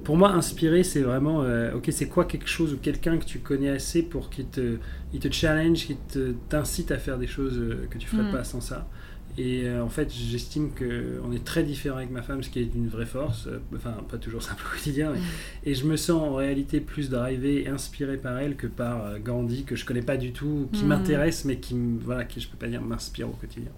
pour 0.04 0.16
moi 0.16 0.30
inspirer 0.30 0.82
c'est 0.84 1.00
vraiment, 1.00 1.42
euh, 1.42 1.74
ok 1.74 1.88
c'est 1.90 2.08
quoi 2.08 2.24
quelque 2.24 2.48
chose 2.48 2.72
ou 2.72 2.76
quelqu'un 2.78 3.18
que 3.18 3.24
tu 3.24 3.40
connais 3.40 3.70
assez 3.70 4.02
pour 4.02 4.30
qu'il 4.30 4.46
te, 4.46 4.78
il 5.12 5.20
te 5.20 5.30
challenge, 5.30 5.86
qu'il 5.86 5.96
t'incite 6.48 6.90
à 6.90 6.98
faire 6.98 7.18
des 7.18 7.26
choses 7.26 7.58
euh, 7.58 7.86
que 7.90 7.98
tu 7.98 8.06
ferais 8.06 8.28
mm. 8.28 8.32
pas 8.32 8.44
sans 8.44 8.60
ça. 8.60 8.88
Et 9.38 9.62
euh, 9.66 9.84
en 9.84 9.88
fait, 9.88 10.12
j'estime 10.12 10.70
qu'on 10.74 11.30
est 11.30 11.44
très 11.44 11.62
différent 11.62 11.98
avec 11.98 12.10
ma 12.10 12.22
femme, 12.22 12.42
ce 12.42 12.50
qui 12.50 12.58
est 12.58 12.74
une 12.74 12.88
vraie 12.88 13.06
force. 13.06 13.46
Euh, 13.46 13.60
enfin, 13.76 13.94
pas 14.10 14.18
toujours 14.18 14.42
simple 14.42 14.64
au 14.66 14.76
quotidien. 14.76 15.12
Et 15.64 15.74
je 15.74 15.86
me 15.86 15.96
sens 15.96 16.20
en 16.20 16.34
réalité 16.34 16.80
plus 16.80 17.08
drivé 17.08 17.62
et 17.62 17.68
inspiré 17.68 18.16
par 18.16 18.36
elle 18.36 18.56
que 18.56 18.66
par 18.66 19.06
euh, 19.06 19.18
Gandhi, 19.20 19.62
que 19.62 19.76
je 19.76 19.84
connais 19.84 20.02
pas 20.02 20.16
du 20.16 20.32
tout, 20.32 20.68
qui 20.72 20.82
mm. 20.82 20.88
m'intéresse, 20.88 21.44
mais 21.44 21.58
qui, 21.58 21.76
voilà, 22.00 22.24
qui, 22.24 22.40
je 22.40 22.48
peux 22.48 22.56
pas 22.56 22.66
dire, 22.66 22.82
m'inspire 22.82 23.28
au 23.28 23.32
quotidien. 23.32 23.70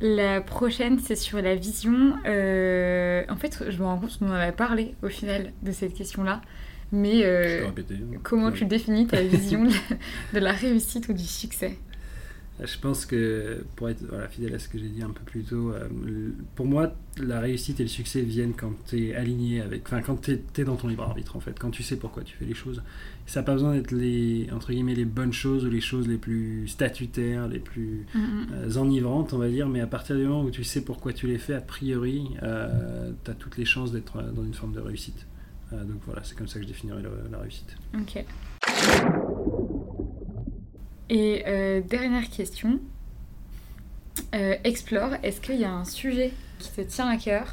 La 0.00 0.40
prochaine, 0.40 0.98
c'est 0.98 1.14
sur 1.14 1.40
la 1.40 1.54
vision. 1.54 2.14
en 2.24 3.36
fait, 3.36 3.64
je 3.68 3.78
me 3.78 3.84
rends 3.84 3.98
compte 3.98 4.18
qu'on 4.18 4.30
en 4.30 4.32
a 4.32 4.50
parlé 4.50 4.96
au 5.04 5.08
final 5.08 5.52
de 5.62 5.70
cette 5.70 5.94
question-là. 5.94 6.42
Mais 6.90 7.24
comment 8.24 8.50
tu 8.50 8.64
définis 8.64 9.06
ta 9.06 9.22
vision 9.22 9.62
de 10.34 10.38
la 10.40 10.50
réussite 10.50 11.08
ou 11.08 11.12
du 11.12 11.22
succès? 11.22 11.78
Je 12.60 12.78
pense 12.78 13.06
que, 13.06 13.64
pour 13.76 13.88
être 13.88 14.04
fidèle 14.30 14.54
à 14.54 14.58
ce 14.58 14.68
que 14.68 14.78
j'ai 14.78 14.88
dit 14.88 15.02
un 15.02 15.10
peu 15.10 15.22
plus 15.24 15.42
tôt, 15.42 15.72
euh, 15.72 15.88
pour 16.54 16.66
moi, 16.66 16.94
la 17.16 17.40
réussite 17.40 17.80
et 17.80 17.82
le 17.82 17.88
succès 17.88 18.22
viennent 18.22 18.52
quand 18.52 18.72
tu 18.86 19.08
es 19.08 19.14
aligné 19.14 19.60
avec. 19.60 19.82
Enfin, 19.86 20.02
quand 20.02 20.20
tu 20.20 20.32
es, 20.32 20.64
dans 20.64 20.76
ton 20.76 20.88
libre 20.88 21.02
arbitre, 21.02 21.36
en 21.36 21.40
fait. 21.40 21.58
Quand 21.58 21.70
tu 21.70 21.82
sais 21.82 21.96
pourquoi 21.96 22.22
tu 22.22 22.36
fais 22.36 22.44
les 22.44 22.54
choses. 22.54 22.82
Ça 23.26 23.40
n'a 23.40 23.44
pas 23.44 23.54
besoin 23.54 23.74
d'être 23.74 23.92
les, 23.92 24.48
entre 24.52 24.72
guillemets, 24.72 24.94
les 24.94 25.04
bonnes 25.04 25.32
choses 25.32 25.64
ou 25.64 25.70
les 25.70 25.80
choses 25.80 26.08
les 26.08 26.18
plus 26.18 26.68
statutaires, 26.68 27.48
les 27.48 27.58
plus 27.58 28.06
mm, 28.14 28.18
mm. 28.18 28.46
Euh, 28.52 28.76
enivrantes, 28.76 29.32
on 29.32 29.38
va 29.38 29.48
dire. 29.48 29.68
Mais 29.68 29.80
à 29.80 29.86
partir 29.86 30.16
du 30.16 30.24
moment 30.24 30.42
où 30.42 30.50
tu 30.50 30.62
sais 30.62 30.82
pourquoi 30.82 31.12
tu 31.12 31.26
les 31.26 31.38
fais, 31.38 31.54
a 31.54 31.60
priori, 31.60 32.28
euh, 32.42 33.12
tu 33.24 33.30
as 33.30 33.34
toutes 33.34 33.56
les 33.56 33.64
chances 33.64 33.92
d'être 33.92 34.22
dans 34.34 34.44
une 34.44 34.54
forme 34.54 34.72
de 34.72 34.80
réussite. 34.80 35.26
donc 35.72 36.02
voilà, 36.04 36.22
c'est 36.22 36.36
comme 36.36 36.48
ça 36.48 36.58
que 36.58 36.64
je 36.64 36.68
définirais 36.68 37.02
la 37.30 37.38
réussite. 37.38 37.76
Ok. 37.94 38.24
Et 41.12 41.44
euh, 41.46 41.82
dernière 41.82 42.30
question. 42.30 42.80
Euh, 44.34 44.56
explore, 44.64 45.10
est-ce 45.22 45.42
qu'il 45.42 45.56
y 45.56 45.64
a 45.64 45.70
un 45.70 45.84
sujet 45.84 46.32
qui 46.58 46.70
te 46.70 46.80
tient 46.80 47.06
à 47.06 47.18
cœur 47.18 47.44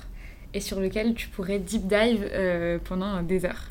et 0.53 0.61
sur 0.61 0.79
lequel 0.79 1.13
tu 1.13 1.27
pourrais 1.27 1.59
deep 1.59 1.85
dive 1.85 2.25
euh, 2.31 2.79
pendant 2.81 3.21
des 3.21 3.43
heures? 3.43 3.67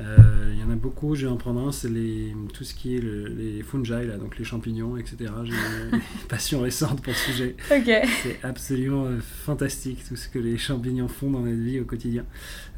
Euh, 0.00 0.50
il 0.52 0.58
y 0.58 0.64
en 0.64 0.70
a 0.70 0.74
beaucoup, 0.74 1.14
je 1.14 1.26
vais 1.26 1.32
en 1.32 1.36
prendre 1.36 1.60
un, 1.60 1.70
c'est 1.70 1.88
les, 1.88 2.34
tout 2.52 2.64
ce 2.64 2.74
qui 2.74 2.96
est 2.96 3.00
les 3.00 3.62
fungi, 3.62 3.90
là, 3.90 4.16
donc 4.16 4.38
les 4.38 4.44
champignons, 4.44 4.96
etc. 4.96 5.32
J'ai 5.44 5.52
une 5.92 6.00
passion 6.28 6.60
récente 6.60 7.00
pour 7.00 7.14
ce 7.14 7.30
sujet. 7.30 7.56
C'est 8.22 8.38
absolument 8.42 9.04
euh, 9.04 9.20
fantastique 9.20 10.04
tout 10.08 10.16
ce 10.16 10.28
que 10.28 10.38
les 10.38 10.58
champignons 10.58 11.08
font 11.08 11.30
dans 11.30 11.40
notre 11.40 11.60
vie 11.60 11.78
au 11.78 11.84
quotidien 11.84 12.24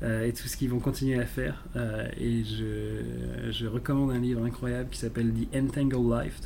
euh, 0.03 0.27
et 0.27 0.33
tout 0.33 0.47
ce 0.47 0.57
qu'ils 0.57 0.69
vont 0.69 0.81
continuer 0.81 1.19
à 1.19 1.27
faire. 1.27 1.64
et 2.19 2.45
je, 2.45 3.51
je, 3.51 3.67
recommande 3.67 4.11
un 4.11 4.19
livre 4.19 4.45
incroyable 4.45 4.91
qui 4.91 4.99
s'appelle 4.99 5.33
The 5.33 5.57
Entangled 5.57 6.11
Life 6.11 6.41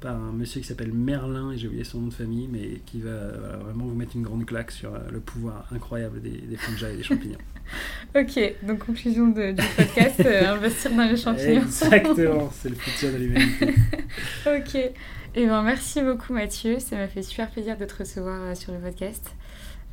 par 0.00 0.16
un 0.16 0.32
monsieur 0.32 0.60
qui 0.60 0.66
s'appelle 0.66 0.92
Merlin, 0.92 1.52
et 1.52 1.58
j'ai 1.58 1.68
oublié 1.68 1.84
son 1.84 2.00
nom 2.00 2.08
de 2.08 2.14
famille, 2.14 2.48
mais 2.50 2.80
qui 2.86 3.00
va 3.00 3.10
vraiment 3.58 3.84
vous 3.84 3.94
mettre 3.94 4.16
une 4.16 4.22
grande 4.22 4.46
claque 4.46 4.70
sur 4.70 4.92
le 5.10 5.20
pouvoir 5.20 5.66
incroyable 5.72 6.20
des, 6.20 6.30
des 6.30 6.56
fungi 6.56 6.84
et 6.84 6.96
des 6.96 7.02
champignons. 7.02 7.38
ok, 8.14 8.54
donc 8.62 8.78
conclusion 8.78 9.28
de, 9.28 9.52
du 9.52 9.62
podcast, 9.76 10.20
euh, 10.20 10.54
investir 10.54 10.90
dans 10.92 11.04
les 11.04 11.16
champignons. 11.16 11.62
Exactement, 11.62 12.50
c'est 12.52 12.68
le 12.68 12.74
futur 12.74 13.12
de 13.12 13.16
l'humanité. 13.18 13.74
ok, 14.46 14.74
et 14.74 14.92
eh 15.36 15.46
ben, 15.46 15.62
merci 15.62 16.02
beaucoup 16.02 16.32
Mathieu, 16.32 16.78
ça 16.80 16.96
m'a 16.96 17.06
fait 17.06 17.22
super 17.22 17.50
plaisir 17.50 17.76
de 17.76 17.84
te 17.84 17.96
recevoir 17.98 18.42
euh, 18.42 18.54
sur 18.54 18.72
le 18.72 18.78
podcast. 18.78 19.32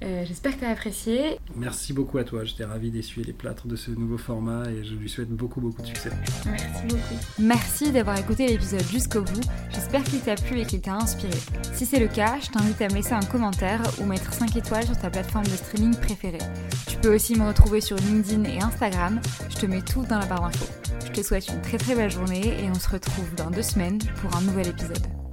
Euh, 0.04 0.24
j'espère 0.26 0.54
que 0.54 0.60
tu 0.60 0.66
as 0.66 0.70
apprécié. 0.70 1.40
Merci 1.56 1.92
beaucoup 1.92 2.18
à 2.20 2.24
toi. 2.24 2.44
J'étais 2.44 2.66
ravi 2.66 2.92
d'essuyer 2.92 3.26
les 3.26 3.34
plâtres 3.34 3.68
de 3.68 3.76
ce 3.76 3.90
nouveau 3.92 4.18
format 4.18 4.70
et 4.70 4.84
je 4.84 4.94
lui 4.94 5.10
souhaite 5.10 5.30
beaucoup, 5.30 5.60
beaucoup 5.60 5.82
de 5.82 5.88
succès. 5.88 6.12
Merci 6.46 6.84
beaucoup. 6.88 7.16
Merci 7.40 7.92
d'avoir 7.92 8.18
écouté 8.18 8.48
l'épisode 8.48 8.86
jusqu'au 8.92 9.22
bout. 9.22 9.42
J'espère 9.72 10.04
qu'il 10.04 10.20
t'a 10.20 10.36
plu 10.36 10.60
et 10.60 10.66
qu'il 10.66 10.82
t'a 10.82 10.94
inspiré. 10.94 11.38
Si 11.74 11.86
c'est 11.86 12.00
le 12.00 12.08
cas, 12.08 12.38
je 12.40 12.50
t'invite 12.50 12.82
à 12.82 12.90
me 12.90 12.94
laisser 12.94 13.14
un 13.14 13.22
commentaire 13.22 13.82
ou 14.00 14.06
mettre 14.06 14.32
5 14.32 14.56
étoiles 14.56 14.86
sur 14.86 14.98
ta 14.98 15.10
plateforme 15.10 15.46
de 15.46 15.50
streaming 15.52 15.96
préférée. 15.96 16.38
Tu 16.88 16.98
peux 16.98 17.14
aussi 17.16 17.36
me 17.36 17.48
retrouver 17.48 17.82
sur 17.82 17.98
LinkedIn 17.98 18.44
et 18.44 18.60
Instagram. 18.60 19.20
Je 19.50 19.56
te 19.56 19.66
mets 19.66 19.82
tout 19.82 20.04
dans 20.04 20.20
la 20.20 20.26
barre 20.28 20.42
d'infos. 20.42 20.68
Je 21.06 21.12
te 21.12 21.26
souhaite 21.26 21.48
une 21.48 21.62
très 21.62 21.78
très 21.78 21.96
belle 21.96 22.12
journée 22.12 22.64
et 22.64 22.70
on 22.70 22.76
se 22.76 22.90
retrouve 22.90 23.34
dans 23.36 23.50
deux 23.50 23.64
semaines 23.64 23.98
pour 24.22 24.36
un 24.36 24.42
nouvel 24.42 24.68
épisode. 24.68 25.27